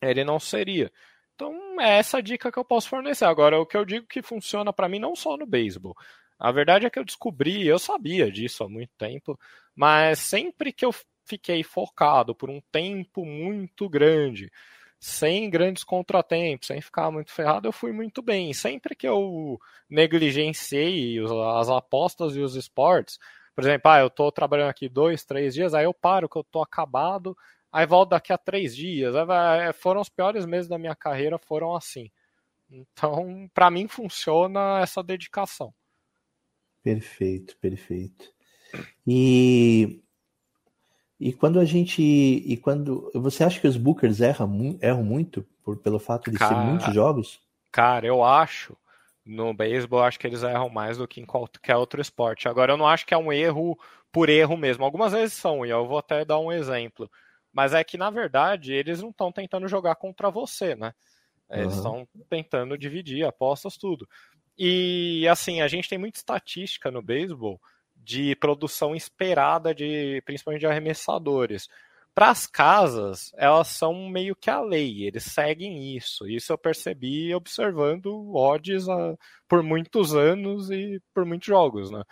ele 0.00 0.24
não 0.24 0.38
seria. 0.38 0.90
Então 1.34 1.80
é 1.80 1.98
essa 1.98 2.22
dica 2.22 2.50
que 2.50 2.58
eu 2.58 2.64
posso 2.64 2.88
fornecer. 2.88 3.24
Agora, 3.24 3.58
o 3.58 3.66
que 3.66 3.76
eu 3.76 3.84
digo 3.84 4.06
que 4.06 4.22
funciona 4.22 4.72
para 4.72 4.88
mim 4.88 4.98
não 4.98 5.14
só 5.14 5.36
no 5.36 5.46
beisebol. 5.46 5.94
A 6.38 6.50
verdade 6.50 6.86
é 6.86 6.90
que 6.90 6.98
eu 6.98 7.04
descobri, 7.04 7.66
eu 7.66 7.78
sabia 7.78 8.30
disso 8.30 8.64
há 8.64 8.68
muito 8.68 8.92
tempo, 8.96 9.38
mas 9.74 10.20
sempre 10.20 10.72
que 10.72 10.84
eu 10.86 10.90
fiquei 11.26 11.62
focado 11.62 12.34
por 12.34 12.48
um 12.48 12.60
tempo 12.72 13.26
muito 13.26 13.88
grande, 13.88 14.50
sem 15.00 15.48
grandes 15.48 15.82
contratempos, 15.82 16.66
sem 16.66 16.80
ficar 16.82 17.10
muito 17.10 17.32
ferrado, 17.32 17.66
eu 17.66 17.72
fui 17.72 17.90
muito 17.90 18.20
bem. 18.20 18.52
Sempre 18.52 18.94
que 18.94 19.08
eu 19.08 19.58
negligenciei 19.88 21.16
as 21.56 21.70
apostas 21.70 22.36
e 22.36 22.40
os 22.40 22.54
esportes, 22.54 23.18
por 23.54 23.64
exemplo, 23.64 23.90
ah, 23.90 24.00
eu 24.00 24.08
estou 24.08 24.30
trabalhando 24.30 24.68
aqui 24.68 24.88
dois, 24.88 25.24
três 25.24 25.54
dias, 25.54 25.72
aí 25.72 25.84
eu 25.84 25.94
paro 25.94 26.28
que 26.28 26.36
eu 26.36 26.42
estou 26.42 26.62
acabado, 26.62 27.36
aí 27.72 27.86
volto 27.86 28.10
daqui 28.10 28.30
a 28.30 28.38
três 28.38 28.76
dias. 28.76 29.14
É, 29.14 29.72
foram 29.72 30.02
os 30.02 30.10
piores 30.10 30.44
meses 30.44 30.68
da 30.68 30.78
minha 30.78 30.94
carreira, 30.94 31.38
foram 31.38 31.74
assim. 31.74 32.10
Então, 32.70 33.50
para 33.54 33.70
mim 33.70 33.88
funciona 33.88 34.80
essa 34.80 35.02
dedicação. 35.02 35.74
Perfeito, 36.82 37.56
perfeito. 37.56 38.32
E 39.06 40.02
e 41.20 41.34
quando 41.34 41.60
a 41.60 41.64
gente. 41.66 42.02
E 42.02 42.56
quando. 42.56 43.10
Você 43.14 43.44
acha 43.44 43.60
que 43.60 43.68
os 43.68 43.76
Bookers 43.76 44.22
erram, 44.22 44.78
erram 44.80 45.04
muito 45.04 45.46
por, 45.62 45.76
pelo 45.76 45.98
fato 45.98 46.30
de 46.30 46.38
cara, 46.38 46.54
ser 46.54 46.60
muitos 46.66 46.94
jogos? 46.94 47.40
Cara, 47.70 48.06
eu 48.06 48.24
acho. 48.24 48.74
No 49.24 49.52
beisebol, 49.52 50.02
acho 50.02 50.18
que 50.18 50.26
eles 50.26 50.42
erram 50.42 50.70
mais 50.70 50.96
do 50.96 51.06
que 51.06 51.20
em 51.20 51.26
qualquer 51.26 51.76
outro 51.76 52.00
esporte. 52.00 52.48
Agora, 52.48 52.72
eu 52.72 52.76
não 52.78 52.88
acho 52.88 53.04
que 53.04 53.12
é 53.12 53.18
um 53.18 53.30
erro 53.30 53.78
por 54.10 54.30
erro 54.30 54.56
mesmo. 54.56 54.82
Algumas 54.82 55.12
vezes 55.12 55.34
são, 55.34 55.64
e 55.64 55.68
eu 55.68 55.86
vou 55.86 55.98
até 55.98 56.24
dar 56.24 56.38
um 56.38 56.50
exemplo. 56.50 57.08
Mas 57.52 57.74
é 57.74 57.84
que, 57.84 57.98
na 57.98 58.08
verdade, 58.08 58.72
eles 58.72 59.02
não 59.02 59.10
estão 59.10 59.30
tentando 59.30 59.68
jogar 59.68 59.96
contra 59.96 60.30
você, 60.30 60.74
né? 60.74 60.94
Eles 61.50 61.74
estão 61.74 61.98
uhum. 61.98 62.24
tentando 62.30 62.78
dividir 62.78 63.26
apostas, 63.26 63.76
tudo. 63.76 64.08
E, 64.56 65.28
assim, 65.28 65.60
a 65.60 65.68
gente 65.68 65.88
tem 65.88 65.98
muita 65.98 66.18
estatística 66.18 66.90
no 66.90 67.02
beisebol 67.02 67.60
de 68.02 68.34
produção 68.36 68.94
esperada, 68.94 69.74
de 69.74 70.22
principalmente 70.24 70.60
de 70.60 70.66
arremessadores. 70.66 71.68
Para 72.14 72.30
as 72.30 72.46
casas, 72.46 73.32
elas 73.36 73.68
são 73.68 74.08
meio 74.08 74.34
que 74.34 74.50
a 74.50 74.60
lei, 74.60 75.04
eles 75.04 75.24
seguem 75.24 75.96
isso. 75.96 76.26
Isso 76.26 76.52
eu 76.52 76.58
percebi 76.58 77.34
observando 77.34 78.34
odds 78.34 78.88
a, 78.88 79.14
por 79.48 79.62
muitos 79.62 80.14
anos 80.14 80.70
e 80.70 81.00
por 81.14 81.24
muitos 81.24 81.46
jogos, 81.46 81.90
né? 81.90 82.02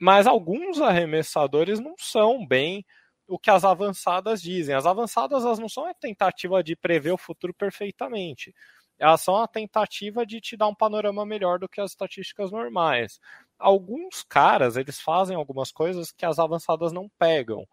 Mas 0.00 0.26
alguns 0.26 0.80
arremessadores 0.80 1.80
não 1.80 1.94
são 1.98 2.46
bem 2.46 2.84
o 3.26 3.38
que 3.38 3.50
as 3.50 3.64
avançadas 3.64 4.42
dizem. 4.42 4.74
As 4.74 4.86
avançadas 4.86 5.44
elas 5.44 5.58
não 5.58 5.68
são 5.68 5.86
a 5.86 5.94
tentativa 5.94 6.62
de 6.62 6.76
prever 6.76 7.12
o 7.12 7.18
futuro 7.18 7.54
perfeitamente. 7.54 8.54
Elas 8.98 9.22
são 9.22 9.36
a 9.36 9.46
tentativa 9.48 10.26
de 10.26 10.40
te 10.40 10.56
dar 10.56 10.68
um 10.68 10.74
panorama 10.74 11.24
melhor 11.24 11.58
do 11.58 11.68
que 11.68 11.80
as 11.80 11.92
estatísticas 11.92 12.50
normais 12.50 13.20
alguns 13.58 14.22
caras 14.22 14.76
eles 14.76 15.00
fazem 15.00 15.36
algumas 15.36 15.72
coisas 15.72 16.12
que 16.12 16.24
as 16.24 16.38
avançadas 16.38 16.92
não 16.92 17.08
pegam. 17.18 17.66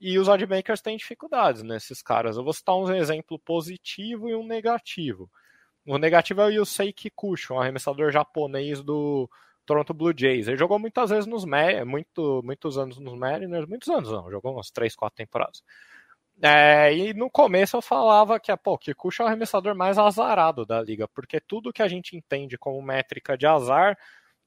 E 0.00 0.18
os 0.18 0.28
oddmakers 0.28 0.80
têm 0.80 0.96
dificuldades 0.96 1.62
nesses 1.62 2.02
caras. 2.02 2.36
Eu 2.36 2.44
vou 2.44 2.52
citar 2.52 2.76
um 2.76 2.92
exemplo 2.94 3.38
positivo 3.38 4.28
e 4.28 4.34
um 4.34 4.46
negativo. 4.46 5.28
O 5.86 5.98
negativo 5.98 6.42
é 6.42 6.46
o 6.46 6.50
Yusei 6.50 6.92
Kikuchi, 6.92 7.52
um 7.52 7.60
arremessador 7.60 8.12
japonês 8.12 8.82
do 8.82 9.28
Toronto 9.64 9.92
Blue 9.94 10.12
Jays. 10.16 10.46
Ele 10.46 10.56
jogou 10.56 10.78
muitas 10.78 11.10
vezes 11.10 11.26
nos 11.26 11.44
muito, 11.84 12.42
muitos 12.44 12.78
anos 12.78 12.98
nos 12.98 13.14
Mariners, 13.18 13.66
muitos 13.66 13.88
anos 13.88 14.10
não, 14.10 14.30
jogou 14.30 14.52
umas 14.52 14.70
3, 14.70 14.94
4 14.94 15.16
temporadas. 15.16 15.62
É, 16.40 16.94
e 16.94 17.12
no 17.14 17.28
começo 17.28 17.76
eu 17.76 17.82
falava 17.82 18.38
que 18.38 18.56
pô, 18.56 18.78
Kikuchi 18.78 19.20
é 19.20 19.24
o 19.24 19.28
arremessador 19.28 19.74
mais 19.74 19.98
azarado 19.98 20.64
da 20.64 20.80
liga, 20.80 21.08
porque 21.08 21.40
tudo 21.40 21.72
que 21.72 21.82
a 21.82 21.88
gente 21.88 22.16
entende 22.16 22.56
como 22.56 22.80
métrica 22.80 23.36
de 23.36 23.46
azar 23.46 23.98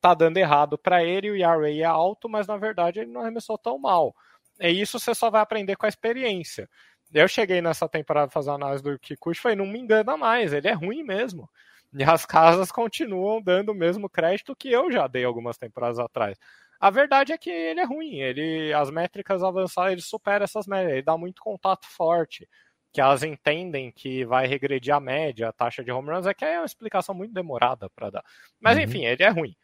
tá 0.01 0.13
dando 0.15 0.37
errado 0.37 0.77
para 0.77 1.03
ele, 1.03 1.31
o 1.31 1.35
ERA 1.35 1.71
é 1.71 1.83
alto, 1.83 2.27
mas 2.27 2.47
na 2.47 2.57
verdade 2.57 2.99
ele 2.99 3.11
não 3.11 3.21
arremessou 3.21 3.57
tão 3.57 3.77
mal. 3.77 4.15
E 4.59 4.69
isso 4.69 4.99
você 4.99 5.13
só 5.13 5.29
vai 5.29 5.41
aprender 5.41 5.75
com 5.75 5.85
a 5.85 5.89
experiência. 5.89 6.67
Eu 7.13 7.27
cheguei 7.27 7.61
nessa 7.61 7.87
temporada 7.87 8.27
a 8.27 8.31
fazer 8.31 8.51
análise 8.51 8.83
do 8.83 8.97
Kikuchi 8.97 9.39
e 9.39 9.41
falei, 9.41 9.57
não 9.57 9.65
me 9.65 9.79
engana 9.79 10.17
mais, 10.17 10.53
ele 10.53 10.67
é 10.67 10.73
ruim 10.73 11.03
mesmo. 11.03 11.49
E 11.93 12.03
as 12.03 12.25
casas 12.25 12.71
continuam 12.71 13.41
dando 13.41 13.69
o 13.69 13.75
mesmo 13.75 14.09
crédito 14.09 14.55
que 14.55 14.71
eu 14.71 14.91
já 14.91 15.07
dei 15.07 15.25
algumas 15.25 15.57
temporadas 15.57 15.99
atrás. 15.99 16.37
A 16.79 16.89
verdade 16.89 17.31
é 17.33 17.37
que 17.37 17.49
ele 17.49 17.79
é 17.79 17.83
ruim, 17.83 18.21
ele 18.21 18.73
as 18.73 18.89
métricas 18.89 19.43
avançadas, 19.43 19.91
ele 19.91 20.01
supera 20.01 20.45
essas 20.45 20.65
médias, 20.65 20.93
ele 20.93 21.01
dá 21.03 21.15
muito 21.17 21.41
contato 21.41 21.85
forte, 21.85 22.47
que 22.91 22.99
elas 22.99 23.23
entendem 23.23 23.91
que 23.91 24.25
vai 24.25 24.47
regredir 24.47 24.93
a 24.93 24.99
média, 24.99 25.49
a 25.49 25.53
taxa 25.53 25.83
de 25.83 25.91
home 25.91 26.09
runs, 26.09 26.25
é 26.25 26.33
que 26.33 26.43
é 26.43 26.59
uma 26.59 26.65
explicação 26.65 27.13
muito 27.13 27.33
demorada 27.33 27.89
para 27.89 28.09
dar. 28.09 28.23
Mas 28.59 28.77
uhum. 28.77 28.83
enfim, 28.83 29.05
ele 29.05 29.21
é 29.21 29.29
ruim. 29.29 29.55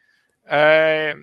É... 0.48 1.14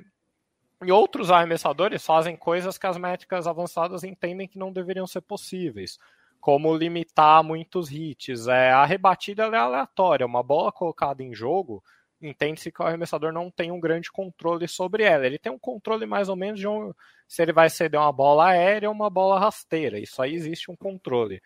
E 0.83 0.91
outros 0.91 1.31
arremessadores 1.31 2.05
fazem 2.05 2.35
coisas 2.35 2.77
que 2.77 2.85
as 2.85 2.97
métricas 2.97 3.47
avançadas 3.47 4.03
entendem 4.03 4.47
que 4.47 4.59
não 4.59 4.71
deveriam 4.71 5.07
ser 5.07 5.21
possíveis, 5.21 5.97
como 6.39 6.75
limitar 6.75 7.43
muitos 7.43 7.91
hits. 7.91 8.47
É, 8.47 8.71
a 8.71 8.85
rebatida 8.85 9.43
é 9.43 9.57
aleatória, 9.57 10.25
uma 10.25 10.43
bola 10.43 10.71
colocada 10.71 11.23
em 11.23 11.33
jogo, 11.33 11.83
entende-se 12.21 12.71
que 12.71 12.81
o 12.81 12.85
arremessador 12.85 13.31
não 13.31 13.49
tem 13.49 13.71
um 13.71 13.79
grande 13.79 14.11
controle 14.11 14.67
sobre 14.67 15.03
ela. 15.03 15.25
Ele 15.25 15.39
tem 15.39 15.51
um 15.51 15.59
controle 15.59 16.05
mais 16.05 16.29
ou 16.29 16.35
menos 16.35 16.59
de 16.59 16.67
um, 16.67 16.93
se 17.27 17.41
ele 17.41 17.53
vai 17.53 17.69
ceder 17.69 17.99
uma 17.99 18.11
bola 18.11 18.47
aérea 18.49 18.89
ou 18.89 18.95
uma 18.95 19.09
bola 19.09 19.39
rasteira. 19.39 19.97
Isso 19.97 20.21
aí 20.21 20.33
existe 20.35 20.69
um 20.69 20.75
controle. 20.75 21.41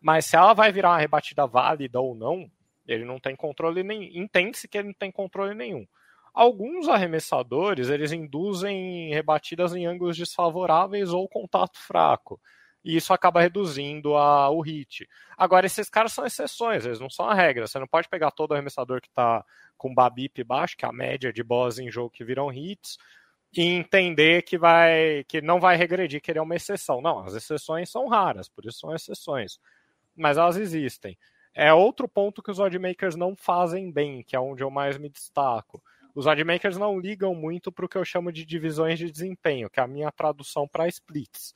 Mas 0.00 0.26
se 0.26 0.36
ela 0.36 0.52
vai 0.52 0.72
virar 0.72 0.90
uma 0.90 0.98
rebatida 0.98 1.46
válida 1.46 2.00
ou 2.00 2.14
não, 2.14 2.50
ele 2.86 3.04
não 3.04 3.20
tem 3.20 3.36
controle 3.36 3.82
nenhum. 3.82 4.22
Entende-se 4.22 4.66
que 4.68 4.76
ele 4.76 4.88
não 4.88 4.94
tem 4.94 5.10
controle 5.10 5.54
nenhum. 5.54 5.86
Alguns 6.34 6.88
arremessadores 6.88 7.90
eles 7.90 8.10
induzem 8.10 9.10
rebatidas 9.12 9.74
em 9.74 9.86
ângulos 9.86 10.16
desfavoráveis 10.16 11.10
ou 11.10 11.28
contato 11.28 11.78
fraco. 11.78 12.40
E 12.84 12.96
isso 12.96 13.12
acaba 13.12 13.40
reduzindo 13.40 14.16
a, 14.16 14.50
o 14.50 14.60
hit. 14.60 15.08
Agora, 15.36 15.66
esses 15.66 15.88
caras 15.88 16.12
são 16.12 16.26
exceções, 16.26 16.84
eles 16.84 16.98
não 16.98 17.10
são 17.10 17.28
a 17.28 17.34
regra. 17.34 17.66
Você 17.66 17.78
não 17.78 17.86
pode 17.86 18.08
pegar 18.08 18.30
todo 18.30 18.52
arremessador 18.52 19.00
que 19.00 19.08
está 19.08 19.44
com 19.76 19.94
babip 19.94 20.42
baixo, 20.42 20.76
que 20.76 20.84
é 20.84 20.88
a 20.88 20.92
média 20.92 21.32
de 21.32 21.42
bolas 21.42 21.78
em 21.78 21.90
jogo 21.90 22.10
que 22.10 22.24
viram 22.24 22.52
hits, 22.52 22.98
e 23.54 23.62
entender 23.62 24.42
que 24.42 24.56
vai 24.58 25.24
que 25.28 25.42
não 25.42 25.60
vai 25.60 25.76
regredir, 25.76 26.20
que 26.20 26.30
ele 26.30 26.38
é 26.38 26.42
uma 26.42 26.56
exceção. 26.56 27.02
Não, 27.02 27.20
as 27.20 27.34
exceções 27.34 27.90
são 27.90 28.08
raras, 28.08 28.48
por 28.48 28.64
isso 28.64 28.80
são 28.80 28.94
exceções. 28.94 29.60
Mas 30.16 30.38
elas 30.38 30.56
existem. 30.56 31.16
É 31.54 31.72
outro 31.72 32.08
ponto 32.08 32.42
que 32.42 32.50
os 32.50 32.58
oddmakers 32.58 33.14
não 33.16 33.36
fazem 33.36 33.92
bem, 33.92 34.22
que 34.24 34.34
é 34.34 34.40
onde 34.40 34.62
eu 34.62 34.70
mais 34.70 34.96
me 34.98 35.08
destaco 35.10 35.82
os 36.14 36.26
oddmakers 36.26 36.76
não 36.76 36.98
ligam 36.98 37.34
muito 37.34 37.72
para 37.72 37.84
o 37.84 37.88
que 37.88 37.96
eu 37.96 38.04
chamo 38.04 38.32
de 38.32 38.44
divisões 38.44 38.98
de 38.98 39.10
desempenho, 39.10 39.70
que 39.70 39.80
é 39.80 39.82
a 39.82 39.86
minha 39.86 40.10
tradução 40.12 40.68
para 40.68 40.88
splits, 40.88 41.52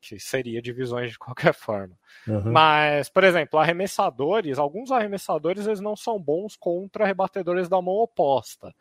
que 0.00 0.18
seria 0.20 0.62
divisões 0.62 1.12
de 1.12 1.18
qualquer 1.18 1.52
forma. 1.54 1.96
Uhum. 2.26 2.52
Mas, 2.52 3.08
por 3.08 3.24
exemplo, 3.24 3.58
arremessadores, 3.58 4.58
alguns 4.58 4.90
arremessadores 4.90 5.66
eles 5.66 5.80
não 5.80 5.96
são 5.96 6.20
bons 6.20 6.56
contra 6.56 7.06
rebatedores 7.06 7.68
da 7.68 7.80
mão 7.82 7.94
oposta. 7.94 8.74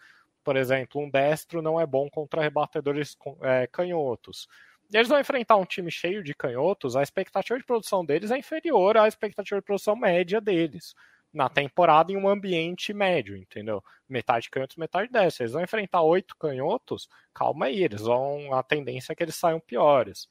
Por 0.44 0.56
exemplo, 0.56 1.02
um 1.02 1.10
destro 1.10 1.62
não 1.62 1.80
é 1.80 1.88
bom 1.88 2.08
contra 2.10 2.42
rebatedores 2.42 3.18
é, 3.42 3.68
canhotos. 3.68 4.48
E 4.94 4.98
eles 4.98 5.10
vão 5.10 5.20
enfrentar 5.20 5.56
um 5.56 5.66
time 5.66 5.90
cheio 5.90 6.24
de 6.24 6.36
canhotos, 6.36 6.96
a 6.96 7.02
expectativa 7.02 7.58
de 7.58 7.66
produção 7.66 8.06
deles 8.06 8.30
é 8.30 8.38
inferior 8.38 8.98
à 8.98 9.08
expectativa 9.08 9.60
de 9.60 9.66
produção 9.66 9.96
média 9.96 10.40
deles. 10.40 10.94
Na 11.36 11.50
temporada 11.50 12.13
em 12.13 12.17
um 12.17 12.30
ambiente 12.30 12.93
médio, 12.93 13.36
entendeu? 13.36 13.84
Metade 14.08 14.50
canhotos, 14.50 14.78
metade 14.78 15.12
dessa. 15.12 15.43
Eles 15.43 15.52
vão 15.52 15.62
enfrentar 15.62 16.02
oito 16.02 16.36
canhotos, 16.38 17.10
calma 17.34 17.65
aí, 17.65 17.84
eles 17.84 18.02
vão. 18.02 18.54
A 18.54 18.63
tendência 18.63 19.12
é 19.12 19.15
que 19.15 19.21
eles 19.21 19.36
saiam 19.36 19.60
piores. 19.60 20.30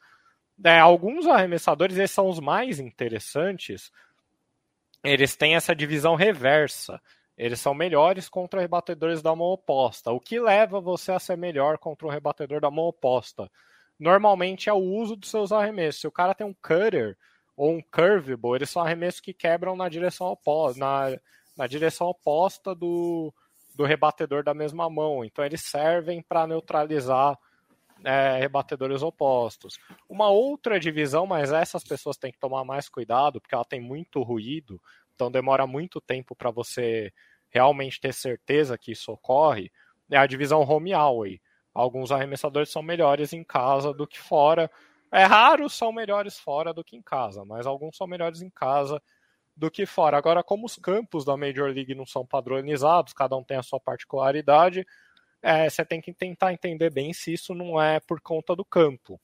É, 0.64 0.78
alguns 0.78 1.26
arremessadores, 1.26 1.98
esses 1.98 2.14
são 2.14 2.28
os 2.28 2.40
mais 2.40 2.80
interessantes, 2.80 3.92
eles 5.02 5.36
têm 5.36 5.56
essa 5.56 5.74
divisão 5.74 6.14
reversa. 6.14 7.00
Eles 7.36 7.60
são 7.60 7.74
melhores 7.74 8.28
contra 8.28 8.60
rebatedores 8.60 9.20
da 9.20 9.34
mão 9.34 9.48
oposta. 9.48 10.10
O 10.10 10.20
que 10.20 10.40
leva 10.40 10.80
você 10.80 11.12
a 11.12 11.18
ser 11.18 11.36
melhor 11.36 11.78
contra 11.78 12.06
um 12.06 12.10
rebatedor 12.10 12.60
da 12.60 12.70
mão 12.70 12.86
oposta? 12.86 13.50
Normalmente 13.98 14.70
é 14.70 14.72
o 14.72 14.78
uso 14.78 15.16
dos 15.16 15.30
seus 15.30 15.52
arremessos. 15.52 16.00
Se 16.00 16.06
o 16.06 16.12
cara 16.12 16.34
tem 16.34 16.46
um 16.46 16.54
cutter 16.54 17.18
ou 17.56 17.70
um 17.72 17.80
curveball, 17.80 18.56
eles 18.56 18.70
são 18.70 18.82
arremessos 18.82 19.20
que 19.20 19.32
quebram 19.32 19.76
na 19.76 19.88
direção 19.88 20.26
oposta, 20.28 20.78
na, 20.78 21.16
na 21.56 21.66
direção 21.66 22.08
oposta 22.08 22.74
do, 22.74 23.32
do 23.74 23.84
rebatedor 23.84 24.42
da 24.42 24.54
mesma 24.54 24.90
mão. 24.90 25.24
Então 25.24 25.44
eles 25.44 25.62
servem 25.62 26.22
para 26.22 26.46
neutralizar 26.46 27.38
é, 28.04 28.38
rebatedores 28.38 29.02
opostos. 29.02 29.78
Uma 30.08 30.28
outra 30.28 30.78
divisão, 30.78 31.26
mas 31.26 31.52
essas 31.52 31.84
pessoas 31.84 32.16
têm 32.16 32.32
que 32.32 32.38
tomar 32.38 32.64
mais 32.64 32.88
cuidado, 32.88 33.40
porque 33.40 33.54
ela 33.54 33.64
tem 33.64 33.80
muito 33.80 34.22
ruído, 34.22 34.80
então 35.14 35.30
demora 35.30 35.66
muito 35.66 36.00
tempo 36.00 36.34
para 36.34 36.50
você 36.50 37.12
realmente 37.50 38.00
ter 38.00 38.12
certeza 38.12 38.76
que 38.76 38.92
isso 38.92 39.12
ocorre, 39.12 39.70
é 40.10 40.16
a 40.16 40.26
divisão 40.26 40.60
home 40.62 40.92
away. 40.92 41.40
Alguns 41.72 42.12
arremessadores 42.12 42.70
são 42.70 42.82
melhores 42.82 43.32
em 43.32 43.42
casa 43.42 43.92
do 43.92 44.06
que 44.06 44.18
fora. 44.18 44.70
É 45.12 45.24
raro 45.24 45.68
são 45.68 45.92
melhores 45.92 46.38
fora 46.38 46.72
do 46.72 46.82
que 46.82 46.96
em 46.96 47.02
casa, 47.02 47.44
mas 47.44 47.66
alguns 47.66 47.96
são 47.96 48.06
melhores 48.06 48.42
em 48.42 48.50
casa 48.50 49.00
do 49.56 49.70
que 49.70 49.86
fora. 49.86 50.16
Agora, 50.16 50.42
como 50.42 50.66
os 50.66 50.76
campos 50.76 51.24
da 51.24 51.36
Major 51.36 51.70
League 51.70 51.94
não 51.94 52.06
são 52.06 52.26
padronizados, 52.26 53.12
cada 53.12 53.36
um 53.36 53.44
tem 53.44 53.56
a 53.56 53.62
sua 53.62 53.78
particularidade, 53.78 54.86
é, 55.40 55.68
você 55.68 55.84
tem 55.84 56.00
que 56.00 56.12
tentar 56.12 56.52
entender 56.52 56.90
bem 56.90 57.12
se 57.12 57.32
isso 57.32 57.54
não 57.54 57.80
é 57.80 58.00
por 58.00 58.20
conta 58.20 58.56
do 58.56 58.64
campo. 58.64 59.20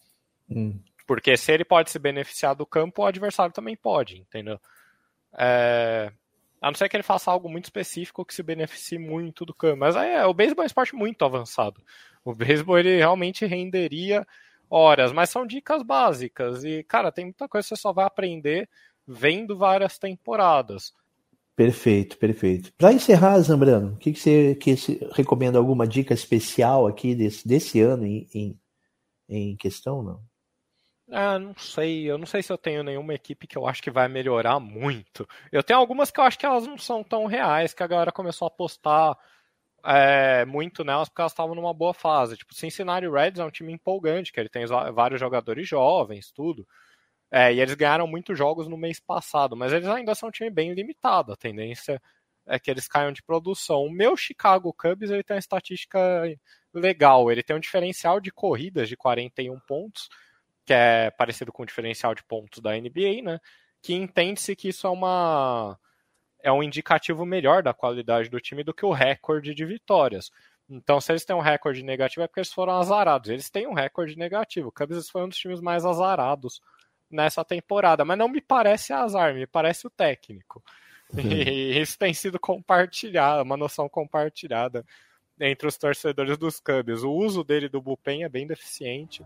Hum. 0.49 0.79
Porque 1.07 1.37
se 1.37 1.51
ele 1.53 1.65
pode 1.65 1.91
se 1.91 1.99
beneficiar 1.99 2.55
do 2.55 2.67
campo, 2.67 3.03
o 3.03 3.07
adversário 3.07 3.53
também 3.53 3.77
pode, 3.77 4.19
entendeu? 4.19 4.61
É, 5.37 6.13
a 6.61 6.67
não 6.67 6.75
ser 6.75 6.89
que 6.89 6.97
ele 6.97 7.03
faça 7.03 7.31
algo 7.31 7.49
muito 7.49 7.65
específico 7.65 8.25
que 8.25 8.35
se 8.35 8.43
beneficie 8.43 8.99
muito 8.99 9.45
do 9.45 9.55
campo. 9.55 9.79
Mas 9.79 9.97
é, 9.97 10.25
o 10.27 10.35
beisebol 10.35 10.63
é 10.63 10.65
um 10.65 10.67
esporte 10.67 10.95
muito 10.95 11.25
avançado. 11.25 11.83
O 12.25 12.35
beisebol 12.35 12.79
ele 12.79 12.99
realmente 12.99 13.47
renderia 13.47 14.27
horas, 14.71 15.13
mas 15.13 15.29
são 15.29 15.45
dicas 15.45 15.83
básicas. 15.83 16.65
E, 16.65 16.85
cara, 16.85 17.11
tem 17.11 17.27
muita 17.27 17.49
coisa 17.49 17.67
que 17.67 17.75
você 17.75 17.81
só 17.81 17.93
vai 17.93 18.07
aprender 18.07 18.69
vendo 19.07 19.59
várias 19.59 19.99
temporadas. 19.99 20.93
Perfeito, 21.57 22.17
perfeito. 22.17 22.73
Para 22.79 22.93
encerrar, 22.93 23.39
Zambrano, 23.41 23.95
o 23.95 23.97
que, 23.99 24.13
que 24.13 24.19
você 24.19 24.55
que 24.55 24.75
recomenda 25.13 25.59
alguma 25.59 25.87
dica 25.87 26.15
especial 26.15 26.87
aqui 26.87 27.15
desse, 27.15 27.47
desse 27.47 27.81
ano 27.81 28.07
em, 28.07 28.27
em, 28.33 28.61
em 29.29 29.57
questão, 29.57 30.03
não? 30.03 30.23
Ah, 31.11 31.39
não 31.39 31.55
sei. 31.59 32.11
Eu 32.11 32.17
não 32.17 32.25
sei 32.25 32.43
se 32.43 32.53
eu 32.53 32.57
tenho 32.57 32.85
nenhuma 32.85 33.13
equipe 33.13 33.47
que 33.47 33.59
eu 33.59 33.67
acho 33.67 33.83
que 33.83 33.91
vai 33.91 34.09
melhorar 34.09 34.61
muito. 34.61 35.29
Eu 35.51 35.63
tenho 35.63 35.79
algumas 35.79 36.11
que 36.11 36.21
eu 36.21 36.25
acho 36.25 36.39
que 36.39 36.47
elas 36.47 36.67
não 36.67 36.79
são 36.79 37.03
tão 37.03 37.27
reais, 37.27 37.75
que 37.75 37.83
a 37.83 37.87
galera 37.87 38.13
começou 38.13 38.47
a 38.47 38.49
apostar 38.49 39.19
é, 39.85 40.45
muito 40.45 40.85
nelas 40.85 41.09
porque 41.09 41.23
elas 41.23 41.33
estavam 41.33 41.55
numa 41.55 41.75
boa 41.75 41.95
fase. 41.95 42.37
Tipo, 42.37 42.55
Cincinnati 42.55 43.09
Reds 43.09 43.41
é 43.41 43.45
um 43.45 43.51
time 43.51 43.73
empolgante, 43.73 44.33
que 44.33 44.41
ele 44.41 44.49
tem 44.49 44.65
vários 44.67 45.21
jogadores 45.21 45.69
jovens, 45.69 46.31
tudo. 46.33 46.67
É, 47.31 47.53
e 47.53 47.61
eles 47.61 47.75
ganharam 47.75 48.07
muitos 48.07 48.37
jogos 48.37 48.69
no 48.69 48.77
mês 48.77 48.99
passado, 49.01 49.57
mas 49.57 49.73
eles 49.73 49.87
ainda 49.89 50.15
são 50.15 50.29
um 50.29 50.33
time 50.33 50.51
bem 50.51 50.75
limitado. 50.75 51.33
A 51.33 51.37
tendência 51.37 52.01
é 52.47 52.59
que 52.59 52.71
eles 52.71 52.89
caiam 52.89 53.13
de 53.13 53.23
produção. 53.23 53.85
O 53.85 53.91
meu 53.91 54.17
Chicago 54.17 54.73
Cubs 54.73 55.11
ele 55.11 55.23
tem 55.23 55.37
uma 55.37 55.41
estatística 55.41 55.99
legal. 56.75 57.31
Ele 57.31 57.43
tem 57.43 57.57
um 57.57 57.61
diferencial 57.61 58.21
de 58.21 58.31
corridas 58.33 58.89
de 58.89 58.97
41 58.97 59.59
pontos 59.61 60.09
que 60.71 60.75
é 60.75 61.11
parecido 61.11 61.53
com 61.53 61.65
o 61.65 61.67
diferencial 61.67 62.15
de 62.15 62.23
pontos 62.23 62.61
da 62.61 62.73
NBA, 62.73 63.23
né? 63.25 63.41
Que 63.83 63.95
entende-se 63.95 64.55
que 64.55 64.69
isso 64.69 64.87
é 64.87 64.91
uma 64.91 65.77
é 66.43 66.51
um 66.53 66.63
indicativo 66.63 67.25
melhor 67.25 67.63
da 67.63 67.75
qualidade 67.75 68.29
do 68.29 68.41
time 68.41 68.63
do 68.63 68.75
que 68.75 68.85
o 68.85 68.93
recorde 68.93 69.55
de 69.55 69.65
vitórias. 69.65 70.31
Então, 70.69 71.01
se 71.01 71.11
eles 71.11 71.25
têm 71.25 71.35
um 71.35 71.41
recorde 71.41 71.83
negativo, 71.83 72.23
é 72.23 72.27
porque 72.29 72.41
eles 72.41 72.53
foram 72.53 72.75
azarados. 72.75 73.29
Eles 73.29 73.51
têm 73.51 73.67
um 73.67 73.75
recorde 73.75 74.17
negativo. 74.17 74.69
O 74.69 74.73
Cubs 74.73 75.11
foi 75.11 75.25
um 75.25 75.29
dos 75.29 75.37
times 75.37 75.61
mais 75.61 75.85
azarados 75.85 76.61
nessa 77.11 77.45
temporada. 77.45 78.05
Mas 78.05 78.17
não 78.17 78.29
me 78.29 78.41
parece 78.41 78.93
azar, 78.93 79.35
me 79.35 79.47
parece 79.47 79.87
o 79.87 79.91
técnico. 79.91 80.63
Uhum. 81.13 81.23
E 81.51 81.81
isso 81.81 81.99
tem 81.99 82.15
sido 82.15 82.39
compartilhado, 82.39 83.43
uma 83.43 83.57
noção 83.57 83.89
compartilhada 83.89 84.85
entre 85.41 85.67
os 85.67 85.77
torcedores 85.77 86.39
dos 86.39 86.61
Cubs. 86.61 87.03
O 87.03 87.11
uso 87.11 87.43
dele 87.43 87.69
do 87.69 87.83
bullpen 87.83 88.23
é 88.23 88.29
bem 88.29 88.47
deficiente. 88.47 89.25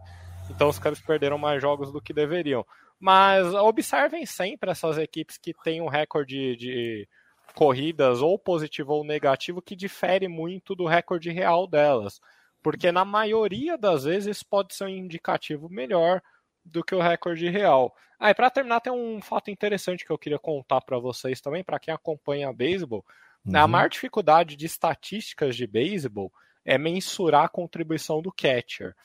Então 0.49 0.69
os 0.69 0.79
caras 0.79 1.01
perderam 1.01 1.37
mais 1.37 1.61
jogos 1.61 1.93
do 1.93 2.01
que 2.01 2.15
deveriam. 2.15 2.65
Mas 3.05 3.53
observem 3.53 4.25
sempre 4.25 4.71
essas 4.71 4.97
equipes 4.97 5.37
que 5.37 5.53
têm 5.53 5.83
um 5.83 5.89
recorde 5.89 6.57
de 6.57 7.07
corridas 7.55 8.23
ou 8.23 8.39
positivo 8.39 8.95
ou 8.95 9.05
negativo 9.05 9.61
que 9.61 9.77
difere 9.77 10.27
muito 10.27 10.75
do 10.75 10.87
recorde 10.87 11.31
real 11.31 11.67
delas. 11.67 12.19
Porque 12.63 12.91
na 12.91 13.05
maioria 13.05 13.77
das 13.77 14.05
vezes 14.05 14.43
pode 14.43 14.75
ser 14.75 14.85
um 14.85 14.89
indicativo 14.89 15.69
melhor 15.69 16.23
do 16.65 16.83
que 16.83 16.95
o 16.95 17.03
recorde 17.03 17.47
real. 17.51 17.95
Ah, 18.19 18.31
e 18.31 18.35
para 18.35 18.49
terminar, 18.49 18.81
tem 18.81 18.91
um 18.91 19.21
fato 19.21 19.51
interessante 19.51 20.03
que 20.03 20.11
eu 20.11 20.17
queria 20.17 20.39
contar 20.39 20.81
para 20.81 20.99
vocês 20.99 21.43
também, 21.43 21.63
para 21.63 21.79
quem 21.79 21.93
acompanha 21.93 22.51
beisebol. 22.55 23.05
Uhum. 23.45 23.55
A 23.55 23.69
maior 23.69 23.91
dificuldade 23.91 24.57
de 24.57 24.65
estatísticas 24.65 25.55
de 25.55 25.67
beisebol 25.67 26.33
é 26.65 26.79
mensurar 26.79 27.45
a 27.45 27.51
contribuição 27.51 28.23
do 28.23 28.33
catcher 28.33 28.97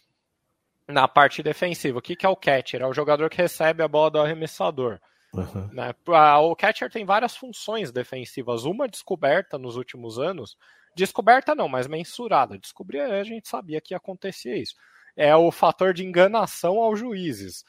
na 0.90 1.08
parte 1.08 1.44
defensiva. 1.44 2.00
O 2.00 2.02
que, 2.02 2.16
que 2.16 2.26
é 2.26 2.30
o 2.30 2.36
catcher? 2.36 2.82
É 2.82 2.88
o 2.88 2.94
jogador 2.94 3.30
que 3.30 3.38
recebe 3.38 3.84
a 3.84 3.88
bola 3.88 4.12
do 4.12 4.20
arremessador. 4.20 5.00
Uhum. 5.34 5.70
Né? 5.72 5.94
O 6.42 6.56
catcher 6.56 6.90
tem 6.90 7.06
várias 7.06 7.38
funções 7.38 7.92
defensivas. 7.92 8.66
Uma 8.66 8.88
descoberta 8.88 9.58
nos 9.58 9.76
últimos 9.76 10.18
anos, 10.18 10.58
descoberta 10.96 11.54
não, 11.54 11.70
mas 11.70 11.88
mensurada. 11.88 12.58
Descobrir 12.58 13.02
a 13.02 13.24
gente 13.24 13.48
sabia 13.48 13.80
que 13.80 13.94
acontecia 13.94 14.58
isso. 14.58 14.76
É 15.16 15.36
o 15.36 15.52
fator 15.52 15.94
de 15.94 16.04
enganação 16.04 16.80
aos 16.80 17.00
juízes. 17.00 17.64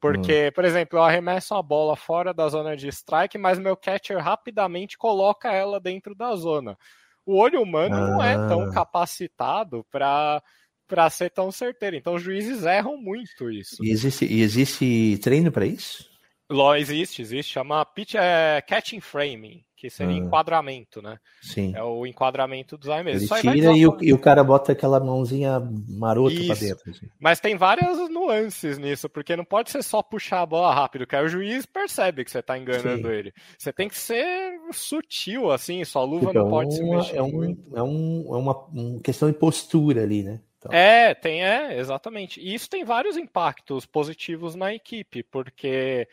Porque, 0.00 0.46
uhum. 0.46 0.52
por 0.52 0.64
exemplo, 0.64 0.98
eu 0.98 1.02
arremesso 1.02 1.54
a 1.54 1.62
bola 1.62 1.94
fora 1.94 2.32
da 2.34 2.48
zona 2.48 2.76
de 2.76 2.88
strike, 2.88 3.38
mas 3.38 3.58
meu 3.58 3.76
catcher 3.76 4.18
rapidamente 4.18 4.98
coloca 4.98 5.52
ela 5.52 5.78
dentro 5.78 6.14
da 6.14 6.34
zona. 6.34 6.76
O 7.24 7.38
olho 7.38 7.62
humano 7.62 7.94
ah. 7.94 8.00
não 8.00 8.22
é 8.22 8.34
tão 8.48 8.62
ah. 8.62 8.72
capacitado 8.72 9.86
para 9.90 10.42
para 10.92 11.08
ser 11.08 11.30
tão 11.30 11.50
certeiro. 11.50 11.96
Então 11.96 12.14
os 12.16 12.22
juízes 12.22 12.64
erram 12.64 12.98
muito 12.98 13.50
isso. 13.50 13.82
E 13.82 13.90
existe, 13.90 14.26
e 14.26 14.42
existe 14.42 15.18
treino 15.22 15.50
para 15.50 15.64
isso? 15.64 16.04
Lá 16.50 16.78
existe, 16.78 17.22
existe. 17.22 17.54
Chama 17.54 17.82
pitch, 17.86 18.14
é, 18.14 18.60
catching 18.60 19.00
framing, 19.00 19.64
que 19.74 19.88
seria 19.88 20.12
ah. 20.12 20.18
enquadramento, 20.18 21.00
né? 21.00 21.16
Sim. 21.40 21.72
É 21.74 21.82
o 21.82 22.06
enquadramento 22.06 22.76
dos 22.76 22.90
arremessos. 22.90 23.30
Ele 23.30 23.52
tira 23.52 23.72
e 23.74 23.86
o, 23.86 23.96
e 24.02 24.12
o, 24.12 24.18
cara 24.18 24.44
bota 24.44 24.72
aquela 24.72 25.00
mãozinha 25.00 25.60
marota 25.88 26.36
para 26.46 26.56
dentro. 26.56 26.90
Assim. 26.90 27.06
Mas 27.18 27.40
tem 27.40 27.56
várias 27.56 27.96
nuances 28.10 28.76
nisso, 28.76 29.08
porque 29.08 29.34
não 29.34 29.46
pode 29.46 29.70
ser 29.70 29.82
só 29.82 30.02
puxar 30.02 30.42
a 30.42 30.46
bola 30.46 30.74
rápido, 30.74 31.06
que 31.06 31.16
aí 31.16 31.24
o 31.24 31.28
juiz 31.28 31.64
percebe 31.64 32.22
que 32.22 32.30
você 32.30 32.42
tá 32.42 32.58
enganando 32.58 33.08
Sim. 33.08 33.14
ele. 33.14 33.32
Você 33.56 33.72
tem 33.72 33.88
que 33.88 33.98
ser 33.98 34.60
sutil, 34.72 35.50
assim, 35.50 35.82
sua 35.86 36.04
luva 36.04 36.26
tipo, 36.26 36.38
não 36.38 36.50
pode 36.50 36.78
uma, 36.82 37.02
se 37.02 37.12
mexer. 37.12 37.16
É, 37.16 37.22
um, 37.22 37.56
é, 37.74 37.82
um, 37.82 38.24
é 38.28 38.36
uma, 38.36 38.58
uma 38.66 39.00
questão 39.00 39.30
de 39.30 39.38
postura 39.38 40.02
ali, 40.02 40.22
né? 40.22 40.38
Então. 40.62 40.72
É, 40.72 41.12
tem, 41.14 41.44
é, 41.44 41.78
exatamente. 41.78 42.40
E 42.40 42.54
isso 42.54 42.70
tem 42.70 42.84
vários 42.84 43.16
impactos 43.16 43.84
positivos 43.84 44.54
na 44.54 44.72
equipe, 44.72 45.24
porque 45.24 46.06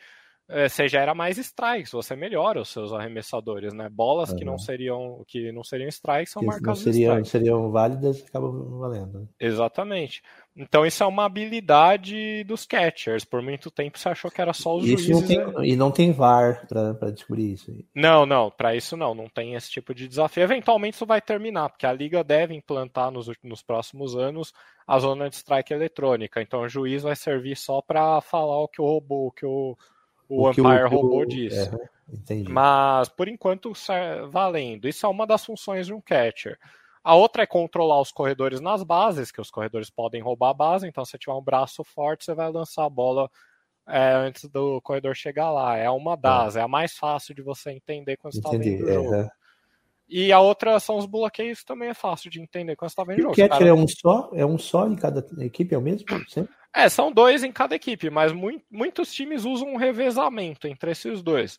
é, 0.48 0.68
você 0.68 0.88
gera 0.88 1.14
mais 1.14 1.38
strikes, 1.38 1.92
você 1.92 2.16
melhora 2.16 2.60
os 2.60 2.68
seus 2.70 2.92
arremessadores, 2.92 3.72
né? 3.72 3.88
Bolas 3.88 4.30
uhum. 4.30 4.36
que 4.36 4.44
não 4.44 4.58
seriam 4.58 5.24
que 5.26 5.52
não 5.52 5.62
seriam 5.62 5.88
strikes 5.88 6.32
são 6.32 6.40
que 6.40 6.46
marcadas 6.46 6.66
não 6.84 6.92
seriam, 6.92 7.12
strikes. 7.12 7.30
seriam 7.30 7.70
válidas 7.70 8.24
acabam 8.26 8.78
valendo. 8.80 9.20
Né? 9.20 9.26
Exatamente. 9.38 10.22
Então 10.56 10.84
isso 10.84 11.02
é 11.02 11.06
uma 11.06 11.24
habilidade 11.24 12.44
dos 12.44 12.66
catchers. 12.66 13.24
Por 13.24 13.40
muito 13.40 13.70
tempo 13.70 13.98
você 13.98 14.08
achou 14.08 14.30
que 14.30 14.40
era 14.40 14.52
só 14.52 14.76
os 14.76 14.84
isso 14.84 15.04
juízes. 15.04 15.10
Não 15.10 15.26
tem, 15.26 15.38
né? 15.38 15.68
E 15.68 15.76
não 15.76 15.90
tem 15.90 16.12
VAR 16.12 16.66
para 16.68 17.10
descobrir 17.10 17.52
isso. 17.52 17.72
Não, 17.94 18.26
não, 18.26 18.50
para 18.50 18.74
isso 18.74 18.96
não, 18.96 19.14
não 19.14 19.28
tem 19.28 19.54
esse 19.54 19.70
tipo 19.70 19.94
de 19.94 20.08
desafio. 20.08 20.42
Eventualmente 20.42 20.94
isso 20.94 21.06
vai 21.06 21.20
terminar, 21.20 21.70
porque 21.70 21.86
a 21.86 21.92
liga 21.92 22.24
deve 22.24 22.54
implantar 22.54 23.10
nos, 23.10 23.30
nos 23.42 23.62
próximos 23.62 24.16
anos 24.16 24.52
a 24.86 24.98
zona 24.98 25.30
de 25.30 25.36
strike 25.36 25.72
eletrônica. 25.72 26.42
Então 26.42 26.62
o 26.62 26.68
juiz 26.68 27.02
vai 27.02 27.14
servir 27.14 27.56
só 27.56 27.80
para 27.80 28.20
falar 28.20 28.58
o 28.60 28.68
que 28.68 28.82
o 28.82 28.86
robô, 28.86 29.30
que 29.30 29.46
o 29.46 29.76
o, 30.30 30.44
o 30.44 30.50
Empire 30.50 30.84
o, 30.84 30.88
roubou 30.88 31.26
disso. 31.26 31.76
É, 31.76 32.34
Mas, 32.48 33.08
por 33.08 33.26
enquanto, 33.26 33.72
valendo. 34.30 34.86
Isso 34.86 35.04
é 35.04 35.08
uma 35.08 35.26
das 35.26 35.44
funções 35.44 35.86
de 35.86 35.92
um 35.92 36.00
catcher. 36.00 36.56
A 37.02 37.14
outra 37.14 37.44
é 37.44 37.46
controlar 37.46 38.00
os 38.00 38.12
corredores 38.12 38.60
nas 38.60 38.82
bases, 38.82 39.30
que 39.30 39.40
os 39.40 39.50
corredores 39.50 39.88
podem 39.88 40.20
roubar 40.20 40.50
a 40.50 40.54
base, 40.54 40.86
então 40.86 41.04
se 41.04 41.18
tiver 41.18 41.32
um 41.32 41.42
braço 41.42 41.82
forte, 41.82 42.24
você 42.24 42.34
vai 42.34 42.50
lançar 42.50 42.84
a 42.84 42.90
bola 42.90 43.30
é, 43.88 44.12
antes 44.12 44.48
do 44.48 44.80
corredor 44.82 45.14
chegar 45.14 45.50
lá. 45.50 45.76
É 45.76 45.88
uma 45.90 46.16
das, 46.16 46.56
é, 46.56 46.60
é 46.60 46.62
a 46.62 46.68
mais 46.68 46.96
fácil 46.96 47.34
de 47.34 47.42
você 47.42 47.70
entender 47.70 48.16
quando 48.16 48.34
você 48.34 48.38
está 48.40 48.50
vendo 48.50 48.84
o 48.84 48.92
jogo. 48.92 49.14
É, 49.14 49.30
e 50.08 50.32
a 50.32 50.40
outra 50.40 50.78
são 50.80 50.98
os 50.98 51.06
bloqueios, 51.06 51.62
também 51.62 51.88
é 51.88 51.94
fácil 51.94 52.30
de 52.30 52.40
entender 52.40 52.74
quando 52.74 52.90
você 52.90 52.94
está 52.94 53.04
vendo 53.04 53.18
o 53.18 53.22
jogo. 53.22 53.32
O 53.32 53.36
catcher 53.36 53.58
cara... 53.58 53.70
é 53.70 53.72
um 53.72 53.86
só? 53.86 54.30
É 54.34 54.44
um 54.44 54.58
só 54.58 54.86
em 54.88 54.96
cada 54.96 55.24
equipe? 55.38 55.74
É 55.74 55.78
o 55.78 55.80
mesmo? 55.80 56.04
Sempre? 56.28 56.52
É, 56.74 56.88
são 56.88 57.12
dois 57.12 57.42
em 57.42 57.52
cada 57.52 57.74
equipe, 57.74 58.10
mas 58.10 58.32
muito, 58.32 58.64
muitos 58.70 59.12
times 59.12 59.44
usam 59.44 59.68
um 59.68 59.76
revezamento 59.76 60.66
entre 60.66 60.90
esses 60.90 61.22
dois. 61.22 61.58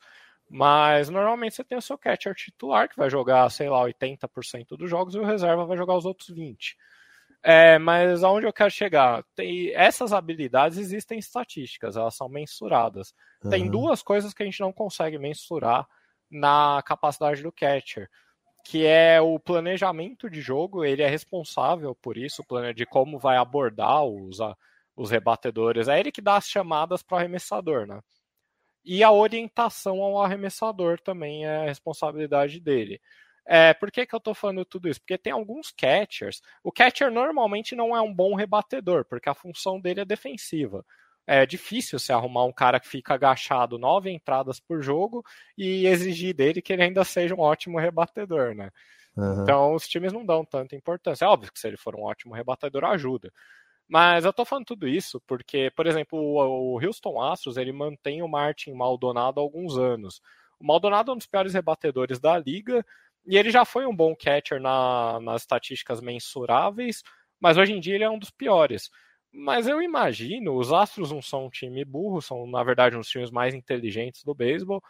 Mas 0.53 1.09
normalmente 1.09 1.55
você 1.55 1.63
tem 1.63 1.77
o 1.77 1.81
seu 1.81 1.97
catcher 1.97 2.35
titular, 2.35 2.89
que 2.89 2.97
vai 2.97 3.09
jogar, 3.09 3.49
sei 3.49 3.69
lá, 3.69 3.81
80% 3.83 4.77
dos 4.77 4.89
jogos, 4.89 5.15
e 5.15 5.19
o 5.19 5.23
reserva 5.23 5.65
vai 5.65 5.77
jogar 5.77 5.95
os 5.95 6.05
outros 6.05 6.29
20%. 6.29 6.75
É, 7.43 7.79
mas 7.79 8.23
aonde 8.23 8.45
eu 8.45 8.53
quero 8.53 8.69
chegar? 8.69 9.23
Tem, 9.33 9.71
essas 9.73 10.13
habilidades 10.13 10.77
existem 10.77 11.17
estatísticas, 11.17 11.95
elas 11.95 12.15
são 12.15 12.29
mensuradas. 12.29 13.15
Uhum. 13.43 13.49
Tem 13.49 13.69
duas 13.69 14.03
coisas 14.03 14.33
que 14.33 14.43
a 14.43 14.45
gente 14.45 14.59
não 14.59 14.71
consegue 14.71 15.17
mensurar 15.17 15.87
na 16.29 16.83
capacidade 16.85 17.41
do 17.41 17.51
catcher 17.51 18.09
que 18.63 18.85
é 18.85 19.19
o 19.19 19.39
planejamento 19.39 20.29
de 20.29 20.41
jogo, 20.41 20.85
ele 20.85 21.01
é 21.01 21.07
responsável 21.07 21.95
por 21.95 22.17
isso, 22.17 22.43
de 22.75 22.85
como 22.85 23.17
vai 23.17 23.37
abordar 23.37 24.03
os, 24.03 24.37
os 24.95 25.09
rebatedores. 25.09 25.87
É 25.87 25.99
ele 25.99 26.11
que 26.11 26.21
dá 26.21 26.37
as 26.37 26.47
chamadas 26.47 27.01
para 27.01 27.15
o 27.15 27.19
arremessador, 27.19 27.87
né? 27.87 27.99
E 28.83 29.03
a 29.03 29.11
orientação 29.11 30.01
ao 30.01 30.21
arremessador 30.21 30.99
também 30.99 31.45
é 31.45 31.65
responsabilidade 31.65 32.59
dele. 32.59 32.99
É, 33.45 33.73
por 33.73 33.91
que, 33.91 34.05
que 34.05 34.13
eu 34.13 34.19
estou 34.19 34.33
falando 34.33 34.63
tudo 34.63 34.87
isso? 34.87 34.99
Porque 34.99 35.17
tem 35.17 35.33
alguns 35.33 35.71
catchers. 35.71 36.41
O 36.63 36.71
catcher 36.71 37.11
normalmente 37.11 37.75
não 37.75 37.95
é 37.95 38.01
um 38.01 38.13
bom 38.13 38.35
rebatedor, 38.35 39.05
porque 39.05 39.29
a 39.29 39.33
função 39.33 39.79
dele 39.79 40.01
é 40.01 40.05
defensiva 40.05 40.85
é 41.27 41.45
difícil 41.45 41.99
se 41.99 42.11
arrumar 42.11 42.45
um 42.45 42.51
cara 42.51 42.79
que 42.79 42.87
fica 42.87 43.13
agachado 43.13 43.77
nove 43.77 44.11
entradas 44.11 44.59
por 44.59 44.81
jogo 44.81 45.23
e 45.57 45.85
exigir 45.85 46.33
dele 46.33 46.61
que 46.61 46.73
ele 46.73 46.83
ainda 46.83 47.03
seja 47.03 47.35
um 47.35 47.39
ótimo 47.39 47.79
rebatedor, 47.79 48.55
né? 48.55 48.69
Uhum. 49.15 49.43
Então 49.43 49.73
os 49.73 49.87
times 49.87 50.13
não 50.13 50.25
dão 50.25 50.43
tanta 50.43 50.75
importância. 50.75 51.25
É 51.25 51.27
óbvio 51.27 51.51
que 51.51 51.59
se 51.59 51.67
ele 51.67 51.77
for 51.77 51.95
um 51.95 52.03
ótimo 52.03 52.33
rebatedor, 52.33 52.85
ajuda. 52.85 53.31
Mas 53.91 54.23
eu 54.23 54.31
tô 54.31 54.45
falando 54.45 54.67
tudo 54.67 54.87
isso 54.87 55.19
porque, 55.27 55.69
por 55.75 55.85
exemplo, 55.85 56.17
o, 56.17 56.79
Houston 56.81 57.21
Astros 57.21 57.57
ele 57.57 57.73
mantém 57.73 58.21
o 58.21 58.27
Martin 58.27 58.71
Maldonado 58.71 59.41
há 59.41 59.43
alguns 59.43 59.77
anos. 59.77 60.21
O 60.57 60.65
Maldonado 60.65 61.11
é 61.11 61.13
um 61.13 61.17
dos 61.17 61.27
piores 61.27 61.53
rebatedores 61.53 62.17
da 62.17 62.39
liga 62.39 62.85
e 63.25 63.37
ele 63.37 63.51
já 63.51 63.65
foi 63.65 63.85
um 63.85 63.93
bom 63.93 64.15
catcher 64.15 64.61
na, 64.61 65.19
nas 65.19 65.41
estatísticas 65.41 65.99
mensuráveis, 65.99 67.03
mas 67.37 67.57
hoje 67.57 67.73
em 67.73 67.81
dia 67.81 67.95
ele 67.95 68.05
é 68.05 68.09
um 68.09 68.17
dos 68.17 68.31
piores. 68.31 68.89
Mas 69.29 69.67
eu 69.67 69.81
imagino, 69.81 70.55
os 70.57 70.71
Astros 70.71 71.11
não 71.11 71.21
são 71.21 71.47
um 71.47 71.49
time 71.49 71.83
burro, 71.83 72.21
são 72.21 72.47
na 72.47 72.63
verdade 72.63 72.95
uns 72.95 73.09
times 73.09 73.29
mais 73.29 73.53
inteligentes 73.53 74.23
do 74.23 74.33
beisebol, 74.33 74.81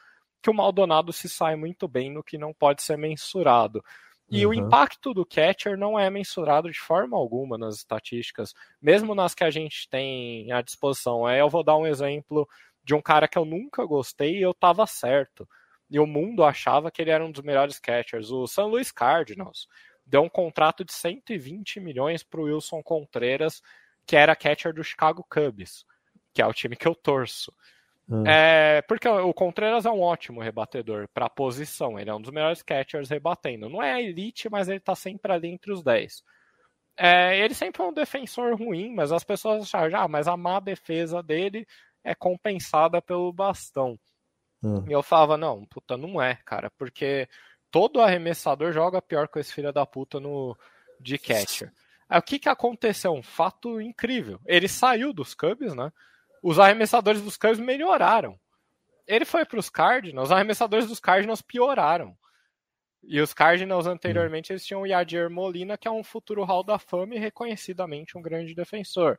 que 0.44 0.52
o 0.52 0.54
Maldonado 0.54 1.12
se 1.12 1.28
sai 1.28 1.56
muito 1.56 1.88
bem 1.88 2.12
no 2.12 2.24
que 2.24 2.38
não 2.38 2.54
pode 2.54 2.84
ser 2.84 3.00
mensurado. 3.00 3.84
E 4.32 4.46
uhum. 4.46 4.52
o 4.52 4.54
impacto 4.54 5.14
do 5.14 5.26
catcher 5.26 5.78
não 5.78 6.00
é 6.00 6.10
mensurado 6.10 6.72
de 6.72 6.80
forma 6.80 7.18
alguma 7.18 7.58
nas 7.58 7.76
estatísticas, 7.76 8.54
mesmo 8.82 9.14
nas 9.14 9.36
que 9.36 9.44
a 9.44 9.52
gente 9.52 9.90
tem 9.90 10.50
à 10.52 10.62
disposição. 10.62 11.28
É, 11.28 11.42
eu 11.42 11.50
vou 11.50 11.64
dar 11.64 11.76
um 11.76 11.86
exemplo 11.86 12.48
de 12.82 12.96
um 12.96 13.02
cara 13.02 13.28
que 13.28 13.38
eu 13.38 13.44
nunca 13.44 13.86
gostei 13.86 14.38
e 14.38 14.42
eu 14.42 14.52
estava 14.52 14.88
certo. 14.88 15.48
E 15.90 16.00
o 16.00 16.08
mundo 16.08 16.46
achava 16.46 16.90
que 16.90 17.02
ele 17.02 17.12
era 17.12 17.26
um 17.26 17.32
dos 17.32 17.44
melhores 17.44 17.78
catchers. 17.78 18.32
O 18.32 18.48
San 18.48 18.68
Luis 18.68 18.90
Cardinals 18.90 19.68
deu 20.06 20.22
um 20.22 20.30
contrato 20.30 20.86
de 20.86 20.94
120 20.94 21.82
milhões 21.82 22.24
para 22.24 22.40
o 22.40 22.46
Wilson 22.46 22.82
Contreras 22.82 23.62
que 24.06 24.16
era 24.16 24.36
catcher 24.36 24.74
do 24.74 24.84
Chicago 24.84 25.26
Cubs, 25.30 25.86
que 26.34 26.42
é 26.42 26.48
o 26.48 26.54
time 26.54 26.76
que 26.76 26.88
eu 26.88 26.96
torço. 26.96 27.54
Hum. 28.12 28.28
É, 28.28 28.82
porque 28.82 29.08
o 29.08 29.34
Contreras 29.34 29.86
é 29.86 29.90
um 29.90 30.02
ótimo 30.02 30.42
rebatedor 30.42 31.08
para 31.14 31.28
a 31.28 31.30
posição, 31.30 31.98
ele 31.98 32.10
é 32.10 32.14
um 32.14 32.20
dos 32.22 32.32
melhores 32.32 32.62
catchers 32.62 33.10
rebatendo. 33.10 33.70
Não 33.70 33.82
é 33.82 33.94
a 33.94 34.02
elite, 34.02 34.50
mas 34.50 34.68
ele 34.68 34.80
está 34.80 34.94
sempre 34.94 35.32
ali 35.32 35.48
entre 35.48 35.72
os 35.72 35.82
10. 35.82 36.22
É, 36.98 37.40
ele 37.40 37.54
sempre 37.54 37.82
é 37.82 37.86
um 37.86 37.94
defensor 37.94 38.54
ruim, 38.58 38.94
mas 38.94 39.14
as 39.14 39.24
pessoas 39.24 39.64
acharam, 39.64 39.98
ah, 39.98 40.08
mas 40.10 40.28
a 40.28 40.36
má 40.36 40.60
defesa 40.60 41.24
dele 41.24 41.66
é 42.04 42.14
compensada 42.14 43.02
pelo 43.02 43.32
bastão. 43.32 43.98
Hum. 44.62 44.84
E 44.90 44.92
eu 44.92 45.02
falava, 45.02 45.38
não, 45.38 45.66
puta, 45.66 45.96
não 45.96 46.22
é, 46.22 46.36
cara, 46.46 46.70
porque 46.78 47.30
todo 47.72 48.02
arremessador 48.02 48.74
joga 48.74 49.02
pior 49.02 49.30
com 49.30 49.40
esse 49.40 49.54
filho 49.54 49.72
da 49.72 49.86
puta 49.86 50.20
no 50.20 50.58
de 51.00 51.18
catcher. 51.18 51.72
Aí, 52.10 52.20
o 52.20 52.22
que, 52.22 52.38
que 52.38 52.50
aconteceu? 52.50 53.14
Um 53.14 53.24
fato 53.24 53.80
incrível. 53.80 54.38
Ele 54.46 54.68
saiu 54.68 55.14
dos 55.14 55.34
Cubs, 55.34 55.74
né? 55.74 55.94
Os 56.42 56.60
arremessadores 56.60 57.22
dos 57.22 57.38
Cubs 57.38 57.60
melhoraram. 57.60 58.40
Ele 59.08 59.26
foi 59.26 59.46
para 59.46 59.60
os 59.60 59.70
Cardinals, 59.70 60.30
os 60.30 60.32
arremessadores 60.32 60.88
dos 60.88 61.00
Cardinals 61.00 61.42
pioraram. 61.42 62.16
E 63.04 63.20
os 63.20 63.34
Cardinals 63.34 63.88
anteriormente 63.88 64.52
eles 64.52 64.66
tinham 64.66 64.82
o 64.82 64.88
Yadier 64.88 65.30
Molina, 65.30 65.78
que 65.78 65.88
é 65.88 65.92
um 65.92 66.04
futuro 66.04 66.44
Hall 66.44 66.64
da 66.64 66.78
Fama 66.78 67.16
e 67.16 67.20
reconhecidamente 67.20 68.18
um 68.18 68.22
grande 68.22 68.54
defensor. 68.54 69.18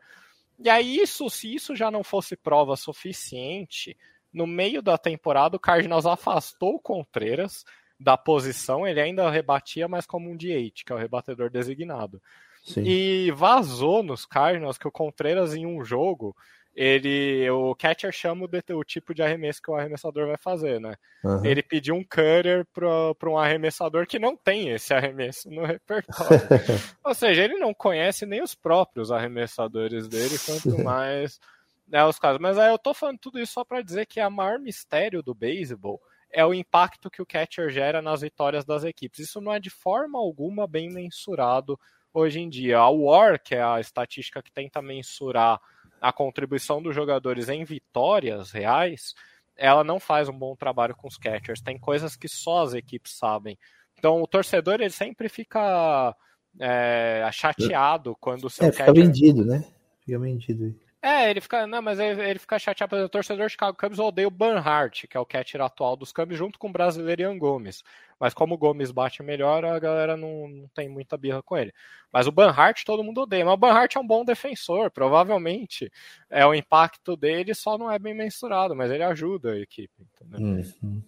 E 0.59 0.69
aí, 0.69 0.99
isso, 0.99 1.29
se 1.29 1.53
isso 1.53 1.75
já 1.75 1.91
não 1.91 2.05
fosse 2.05 2.37
prova 2.37 2.77
suficiente, 2.77 3.97
no 4.33 4.47
meio 4.47 4.81
da 4.81 4.97
temporada 4.97 5.57
o 5.57 5.61
Cardinals 5.61 6.07
afastou 6.07 6.77
o 6.77 6.81
Contreras 6.81 7.65
da 7.99 8.17
posição, 8.17 8.87
ele 8.87 9.01
ainda 9.01 9.31
rebatia, 9.31 9.89
mas 9.89 10.07
como 10.07 10.31
um 10.31 10.37
DH, 10.37 10.85
que 10.85 10.93
é 10.93 10.95
o 10.95 10.99
rebatedor 10.99 11.51
designado. 11.51 12.23
Sim. 12.65 12.83
E 12.85 13.31
vazou 13.33 14.03
nos 14.03 14.25
Cardinals 14.25 14.79
que 14.79 14.87
o 14.87 14.93
Contreras 14.93 15.55
em 15.55 15.67
um 15.67 15.85
jogo, 15.85 16.37
ele 16.75 17.49
o 17.51 17.75
catcher 17.75 18.11
chama 18.13 18.47
o, 18.47 18.77
o 18.79 18.85
tipo 18.85 19.15
de 19.15 19.23
arremesso 19.23 19.61
que 19.61 19.71
o 19.71 19.75
arremessador 19.75 20.27
vai 20.27 20.39
fazer, 20.39 20.81
né? 20.81 20.97
Uhum. 21.23 21.45
Ele 21.45 21.63
pediu 21.63 21.95
um 21.95 22.03
cutter 22.03 22.67
para 22.73 23.31
um 23.31 23.39
arremessador 23.39 24.07
que 24.07 24.19
não 24.19 24.37
tem 24.37 24.71
esse 24.71 24.95
arremesso 24.95 25.51
no 25.51 25.65
repertório. 25.67 26.41
Ou 27.05 27.15
seja, 27.15 27.45
ele 27.45 27.59
não 27.59 27.75
conhece 27.75 28.25
nem 28.25 28.43
os 28.43 28.55
próprios 28.55 29.13
arremessadores 29.13 30.09
dele, 30.09 30.39
quanto 30.39 30.83
mais 30.83 31.39
né, 31.87 32.05
os 32.05 32.19
casos. 32.19 32.41
Mas 32.41 32.57
aí 32.57 32.71
eu 32.71 32.79
tô 32.79 32.95
falando 32.95 33.19
tudo 33.19 33.39
isso 33.39 33.53
só 33.53 33.65
para 33.65 33.83
dizer 33.83 34.07
que 34.07 34.19
a 34.19 34.31
maior 34.31 34.59
mistério 34.59 35.23
do 35.23 35.35
beisebol 35.35 36.01
é 36.31 36.45
o 36.45 36.55
impacto 36.55 37.11
que 37.11 37.21
o 37.21 37.27
catcher 37.27 37.69
gera 37.69 38.01
nas 38.01 38.23
vitórias 38.23 38.65
das 38.65 38.83
equipes. 38.83 39.21
Isso 39.21 39.43
não 39.43 39.53
é 39.53 39.61
de 39.61 39.69
forma 39.69 40.19
alguma 40.19 40.67
bem 40.67 40.91
mensurado 40.91 41.79
hoje 42.15 42.41
em 42.41 42.49
dia. 42.49 42.79
A 42.79 42.89
WAR, 42.89 43.39
que 43.39 43.55
é 43.55 43.63
a 43.63 43.79
estatística 43.79 44.43
que 44.43 44.51
tenta 44.51 44.81
mensurar 44.81 45.61
a 46.03 46.13
contribuição 46.13 46.83
dos 46.83 46.95
jogadores 46.95 47.49
em 47.49 47.65
vitórias 47.65 48.51
reais, 48.51 49.15
ela 49.57 49.85
não 49.85 50.01
faz 50.01 50.29
um 50.29 50.37
bom 50.37 50.57
trabalho 50.57 50.97
com 50.97 51.07
os 51.07 51.17
catchers. 51.17 51.61
Tem 51.61 51.79
coisas 51.79 52.17
que 52.17 52.29
só 52.29 52.65
as 52.65 52.75
equipes 52.75 53.17
sabem. 53.17 53.57
Então 53.97 54.21
o 54.21 54.27
torcedor 54.27 54.81
ele 54.81 54.91
sempre 54.91 55.29
fica 55.29 56.15
é, 56.59 57.29
chateado 57.33 58.17
quando 58.21 58.47
o 58.47 58.51
seu 58.51 58.67
é, 58.67 58.73
fica 58.73 58.87
catcher... 58.87 59.05
vendido, 59.05 59.45
né? 59.45 59.65
Fica 60.05 60.19
vendido. 60.19 60.75
É, 61.03 61.29
ele 61.29 61.41
fica. 61.41 61.67
Não, 61.67 61.83
mas 61.83 61.99
ele, 61.99 62.23
ele 62.23 62.39
fica 62.39 62.57
chateado. 62.61 62.95
O 62.95 63.09
torcedor 63.09 63.47
de 63.47 63.53
Chicago 63.53 63.77
Cubs 63.77 63.99
odeia 63.99 64.29
o 64.29 64.31
Banhart, 64.31 65.07
que 65.09 65.17
é 65.17 65.21
o 65.21 65.27
catcher 65.27 65.61
atual 65.61 65.97
dos 65.97 66.13
Cubs, 66.13 66.39
junto 66.39 66.61
com 66.61 66.69
o 66.69 66.73
brasileiro 66.73 67.23
Ian 67.23 67.37
Gomes. 67.37 67.83
Mas 68.21 68.33
como 68.33 68.55
o 68.55 68.59
Gomes 68.59 68.93
bate 68.93 69.21
melhor, 69.21 69.65
a 69.65 69.81
galera 69.81 70.17
não, 70.17 70.47
não 70.47 70.69
tem 70.69 70.89
muita 70.89 71.17
birra 71.17 71.43
com 71.43 71.57
ele. 71.57 71.75
Mas 72.13 72.29
o 72.29 72.33
Banhart 72.33 72.85
todo 72.85 73.03
mundo 73.03 73.23
odeia. 73.23 73.45
Mas 73.45 73.55
o 73.55 73.57
Banhart 73.57 73.97
é 73.97 73.99
um 73.99 74.07
bom 74.07 74.25
defensor, 74.25 74.93
provavelmente. 74.93 75.91
É 76.31 76.47
o 76.47 76.55
impacto 76.55 77.17
dele 77.17 77.53
só 77.53 77.77
não 77.77 77.91
é 77.91 77.99
bem 77.99 78.15
mensurado, 78.15 78.77
mas 78.77 78.89
ele 78.93 79.03
ajuda 79.03 79.55
a 79.55 79.59
equipe. 79.59 80.07
Uhum. 80.31 81.03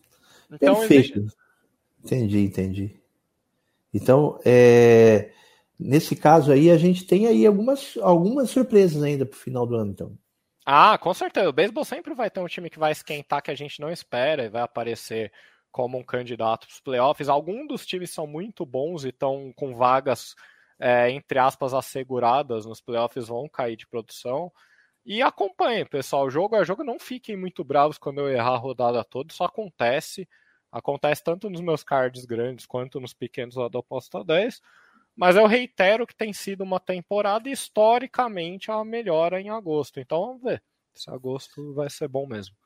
Então, 0.51 0.75
Perfeito. 0.75 1.19
Existe... 1.21 1.37
Entendi, 2.05 2.39
entendi. 2.41 3.01
Então, 3.95 4.41
é 4.45 5.31
nesse 5.79 6.17
caso 6.17 6.53
aí, 6.53 6.71
a 6.71 6.79
gente 6.79 7.07
tem 7.07 7.27
aí 7.27 7.47
algumas, 7.47 7.97
algumas 8.01 8.51
surpresas 8.51 9.03
ainda 9.03 9.27
para 9.27 9.37
o 9.37 9.41
final 9.41 9.67
do 9.67 9.77
ano, 9.77 9.91
então. 9.91 10.19
Ah, 10.67 10.97
com 10.99 11.13
certeza. 11.13 11.49
O 11.49 11.53
beisebol 11.53 11.85
sempre 11.85 12.15
vai 12.15 12.31
ter 12.31 12.41
um 12.41 12.47
time 12.47 12.71
que 12.71 12.79
vai 12.79 12.93
esquentar 12.93 13.43
que 13.43 13.51
a 13.51 13.55
gente 13.55 13.81
não 13.81 13.91
espera 13.91 14.45
e 14.45 14.49
vai 14.49 14.63
aparecer 14.63 15.31
como 15.71 15.99
um 15.99 16.05
candidato 16.05 16.67
para 16.67 16.73
os 16.73 16.81
playoffs. 16.81 17.29
Alguns 17.29 17.69
dos 17.69 17.85
times 17.85 18.11
são 18.11 18.27
muito 18.27 18.65
bons 18.65 19.05
e 19.05 19.09
estão 19.09 19.53
com 19.57 19.75
vagas, 19.75 20.35
é, 20.79 21.11
entre 21.11 21.39
aspas, 21.39 21.75
asseguradas 21.75 22.65
nos 22.65 22.81
playoffs, 22.81 23.29
vão 23.29 23.49
cair 23.49 23.77
de 23.77 23.87
produção. 23.87 24.51
E 25.05 25.21
acompanhem, 25.21 25.85
pessoal. 25.85 26.31
Jogo 26.31 26.57
a 26.57 26.65
jogo, 26.65 26.83
não 26.83 26.99
fiquem 26.99 27.37
muito 27.37 27.63
bravos 27.63 27.99
quando 27.99 28.21
eu 28.21 28.29
errar 28.29 28.55
a 28.55 28.57
rodada 28.57 29.05
toda, 29.05 29.33
isso 29.33 29.45
acontece. 29.45 30.29
Acontece 30.73 31.23
tanto 31.23 31.51
nos 31.51 31.61
meus 31.61 31.85
cards 31.85 32.25
grandes 32.25 32.67
quanto 32.67 33.01
nos 33.01 33.13
pequenos 33.13 33.57
lá 33.57 33.69
do 33.69 33.79
Aposta 33.79 34.25
10. 34.25 34.61
Mas 35.17 35.37
eu 35.37 35.47
reitero 35.47 36.07
que 36.07 36.17
tem 36.17 36.33
sido 36.33 36.63
uma 36.63 36.81
temporada 36.81 37.49
historicamente 37.49 38.71
a 38.71 38.85
melhora 38.85 39.41
em 39.41 39.51
agosto. 39.51 40.01
Então 40.01 40.27
vamos 40.27 40.43
ver 40.43 40.63
se 40.95 41.11
agosto 41.11 41.75
vai 41.75 41.89
ser 41.91 42.09
bom 42.09 42.27
mesmo. 42.27 42.57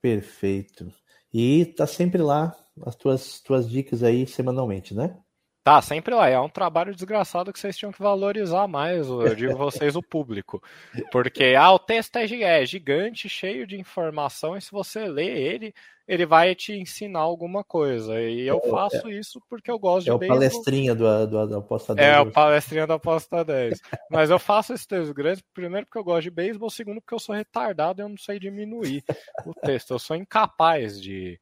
Perfeito. 0.00 0.92
E 1.32 1.66
tá 1.76 1.86
sempre 1.86 2.22
lá 2.22 2.54
as 2.84 2.94
tuas, 2.94 3.40
tuas 3.40 3.68
dicas 3.68 4.02
aí 4.02 4.26
semanalmente, 4.26 4.94
né? 4.94 5.18
Tá, 5.66 5.82
sempre 5.82 6.14
lá. 6.14 6.28
É 6.28 6.38
um 6.38 6.48
trabalho 6.48 6.94
desgraçado 6.94 7.52
que 7.52 7.58
vocês 7.58 7.76
tinham 7.76 7.90
que 7.90 8.00
valorizar 8.00 8.68
mais, 8.68 9.08
eu 9.08 9.34
digo 9.34 9.56
vocês, 9.58 9.96
o 9.96 10.02
público. 10.02 10.62
Porque, 11.10 11.56
ah, 11.58 11.72
o 11.72 11.78
texto 11.80 12.14
é, 12.14 12.62
é 12.62 12.64
gigante, 12.64 13.28
cheio 13.28 13.66
de 13.66 13.76
informação, 13.76 14.56
e 14.56 14.60
se 14.60 14.70
você 14.70 15.08
lê 15.08 15.26
ele, 15.26 15.74
ele 16.06 16.24
vai 16.24 16.54
te 16.54 16.72
ensinar 16.72 17.18
alguma 17.18 17.64
coisa. 17.64 18.20
E 18.20 18.46
eu 18.46 18.62
é, 18.64 18.70
faço 18.70 19.10
isso 19.10 19.42
porque 19.50 19.68
eu 19.68 19.76
gosto 19.76 20.04
de 20.04 20.10
É 20.10 20.14
o 20.14 20.18
beisebol. 20.18 20.38
palestrinha 20.38 20.94
do, 20.94 21.26
do, 21.26 21.46
do 21.48 21.56
Aposta 21.56 21.96
10. 21.96 22.08
É, 22.08 22.20
o 22.20 22.30
palestrinha 22.30 22.86
do 22.86 22.92
Aposta 22.92 23.44
10. 23.44 23.80
Mas 24.08 24.30
eu 24.30 24.38
faço 24.38 24.72
esse 24.72 24.86
texto 24.86 25.12
grande, 25.12 25.42
primeiro 25.52 25.84
porque 25.86 25.98
eu 25.98 26.04
gosto 26.04 26.22
de 26.22 26.30
beisebol, 26.30 26.70
segundo 26.70 27.00
porque 27.00 27.14
eu 27.16 27.18
sou 27.18 27.34
retardado 27.34 28.00
e 28.00 28.04
eu 28.04 28.08
não 28.08 28.16
sei 28.16 28.38
diminuir 28.38 29.02
o 29.44 29.52
texto. 29.52 29.90
Eu 29.90 29.98
sou 29.98 30.14
incapaz 30.14 31.02
de 31.02 31.40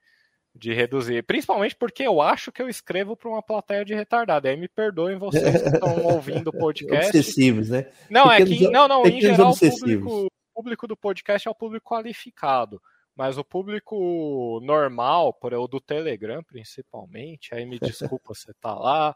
de 0.55 0.73
reduzir. 0.73 1.23
Principalmente 1.25 1.75
porque 1.75 2.05
eu 2.05 2.21
acho 2.23 2.53
que 2.53 2.63
eu 2.63 2.69
escrevo 2.69 3.17
para 3.17 3.29
uma 3.29 3.43
plateia 3.43 3.85
de 3.85 3.95
retardado. 3.95 4.47
Aí 4.47 4.57
me 4.57 4.69
perdoem 4.69 5.19
vocês 5.19 5.63
que 5.63 5.69
estão 5.69 6.05
ouvindo 6.07 6.49
o 6.49 6.53
podcast. 6.53 7.07
Obsessivos, 7.07 7.71
né? 7.71 7.91
Não, 8.09 8.29
pequenos, 8.29 8.53
é 8.53 8.57
que. 8.57 8.69
Não, 8.71 8.87
não, 8.87 9.05
em 9.05 9.21
geral, 9.21 9.51
o 9.51 9.59
público, 9.59 10.27
o 10.27 10.31
público 10.55 10.87
do 10.87 10.97
podcast 10.97 11.49
é 11.49 11.51
o 11.51 11.55
público 11.55 11.91
qualificado. 11.91 12.81
Mas 13.17 13.39
o 13.39 13.45
público 13.45 14.61
normal, 14.65 15.33
por 15.33 15.55
o 15.55 15.69
do 15.69 15.81
Telegram 15.81 16.43
principalmente, 16.43 17.55
aí 17.55 17.65
me 17.65 17.79
desculpa 17.79 18.35
você 18.35 18.53
tá 18.55 18.75
lá, 18.75 19.15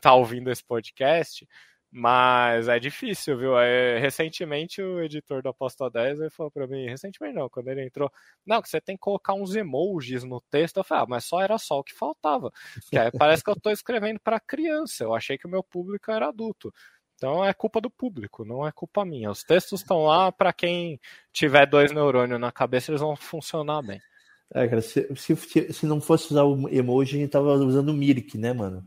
tá 0.00 0.14
ouvindo 0.14 0.52
esse 0.52 0.62
podcast, 0.62 1.48
mas 1.92 2.68
é 2.68 2.78
difícil, 2.78 3.36
viu? 3.36 3.58
É, 3.58 3.98
recentemente 3.98 4.80
o 4.80 5.02
editor 5.02 5.42
da 5.42 5.50
Aposta 5.50 5.90
10 5.90 6.20
ele 6.20 6.30
falou 6.30 6.50
para 6.50 6.66
mim, 6.66 6.86
recentemente 6.86 7.34
não, 7.34 7.48
quando 7.48 7.68
ele 7.68 7.84
entrou, 7.84 8.10
não, 8.46 8.62
que 8.62 8.68
você 8.68 8.80
tem 8.80 8.96
que 8.96 9.00
colocar 9.00 9.34
uns 9.34 9.56
emojis 9.56 10.22
no 10.22 10.40
texto. 10.40 10.76
Eu 10.76 10.84
falei, 10.84 11.04
ah, 11.04 11.06
mas 11.08 11.24
só 11.24 11.40
era 11.40 11.58
só 11.58 11.80
o 11.80 11.84
que 11.84 11.92
faltava. 11.92 12.52
Aí 12.94 13.10
parece 13.18 13.42
que 13.42 13.50
eu 13.50 13.54
estou 13.54 13.72
escrevendo 13.72 14.20
para 14.20 14.38
criança. 14.38 15.04
Eu 15.04 15.14
achei 15.14 15.36
que 15.36 15.46
o 15.46 15.50
meu 15.50 15.64
público 15.64 16.10
era 16.10 16.28
adulto. 16.28 16.72
Então 17.16 17.44
é 17.44 17.52
culpa 17.52 17.80
do 17.80 17.90
público, 17.90 18.46
não 18.46 18.66
é 18.66 18.72
culpa 18.72 19.04
minha. 19.04 19.30
Os 19.30 19.42
textos 19.42 19.80
estão 19.80 20.04
lá 20.04 20.32
para 20.32 20.52
quem 20.52 20.98
tiver 21.32 21.66
dois 21.66 21.92
neurônios 21.92 22.40
na 22.40 22.50
cabeça, 22.50 22.90
eles 22.90 23.02
vão 23.02 23.14
funcionar 23.14 23.82
bem. 23.82 24.00
É, 24.52 24.66
cara, 24.66 24.82
se, 24.82 25.06
se, 25.14 25.72
se, 25.72 25.86
não 25.86 26.00
fosse 26.00 26.32
usar 26.32 26.42
o 26.42 26.68
emoji, 26.68 27.16
a 27.16 27.20
gente 27.20 27.30
tava 27.30 27.52
usando 27.54 27.90
o 27.90 27.94
Mirk, 27.94 28.36
né, 28.36 28.52
mano? 28.52 28.84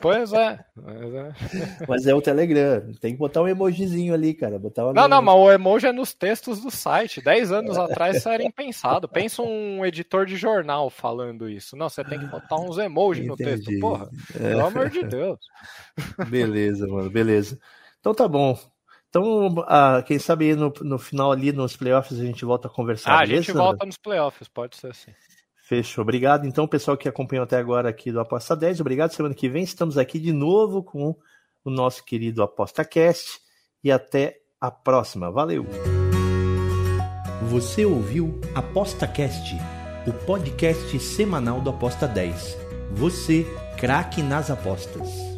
Pois 0.00 0.32
é. 0.32 0.58
Mas 0.74 1.14
é. 1.14 1.32
mas 1.88 2.06
é 2.06 2.14
o 2.14 2.20
Telegram. 2.20 2.92
Tem 3.00 3.12
que 3.12 3.18
botar 3.18 3.42
um 3.42 3.46
emojizinho 3.48 4.12
ali, 4.12 4.34
cara. 4.34 4.58
Botar 4.58 4.92
não, 4.92 5.06
não, 5.06 5.22
mas 5.22 5.34
o 5.36 5.52
emoji 5.52 5.86
é 5.86 5.92
nos 5.92 6.12
textos 6.12 6.60
do 6.60 6.72
site. 6.72 7.22
Dez 7.22 7.52
anos 7.52 7.78
atrás 7.78 8.16
isso 8.16 8.28
era 8.28 8.42
impensado. 8.42 9.08
Pensa 9.08 9.42
um 9.42 9.86
editor 9.86 10.26
de 10.26 10.36
jornal 10.36 10.90
falando 10.90 11.48
isso. 11.48 11.76
Não, 11.76 11.88
você 11.88 12.02
tem 12.02 12.18
que 12.18 12.26
botar 12.26 12.56
uns 12.56 12.76
emojis 12.76 13.24
no 13.24 13.36
texto. 13.36 13.70
Porra, 13.78 14.10
é. 14.34 14.38
pelo 14.38 14.66
amor 14.66 14.90
de 14.90 15.04
Deus. 15.04 15.38
Beleza, 16.28 16.88
mano, 16.88 17.10
beleza. 17.10 17.58
Então 18.00 18.12
tá 18.12 18.26
bom. 18.26 18.58
Então, 19.10 19.64
ah, 19.66 20.02
quem 20.06 20.20
sabe 20.20 20.54
no, 20.54 20.72
no 20.82 20.98
final 20.98 21.32
ali, 21.32 21.52
nos 21.52 21.76
playoffs, 21.76 22.18
a 22.18 22.24
gente 22.24 22.44
volta 22.44 22.68
a 22.68 22.70
conversar. 22.70 23.12
Ah, 23.12 23.20
a 23.20 23.26
gente 23.26 23.50
volta 23.50 23.84
nos 23.84 23.96
playoffs, 23.96 24.48
pode 24.48 24.76
ser 24.76 24.86
assim. 24.88 25.12
Fechou. 25.56 26.02
Obrigado, 26.02 26.46
então, 26.46 26.66
pessoal 26.66 26.96
que 26.96 27.08
acompanhou 27.08 27.42
até 27.42 27.56
agora 27.56 27.88
aqui 27.88 28.12
do 28.12 28.20
Aposta 28.20 28.56
10. 28.56 28.80
Obrigado. 28.80 29.12
Semana 29.12 29.34
que 29.34 29.48
vem 29.48 29.64
estamos 29.64 29.98
aqui 29.98 30.18
de 30.18 30.32
novo 30.32 30.82
com 30.82 31.16
o 31.64 31.70
nosso 31.70 32.04
querido 32.04 32.42
ApostaCast. 32.42 33.40
E 33.82 33.90
até 33.90 34.36
a 34.60 34.70
próxima. 34.70 35.30
Valeu! 35.30 35.66
Você 37.48 37.84
ouviu 37.84 38.38
ApostaCast, 38.54 39.56
o 40.06 40.12
podcast 40.24 40.98
semanal 41.00 41.60
do 41.60 41.70
Aposta 41.70 42.06
10. 42.06 42.56
Você, 42.92 43.46
craque 43.76 44.22
nas 44.22 44.50
apostas. 44.50 45.29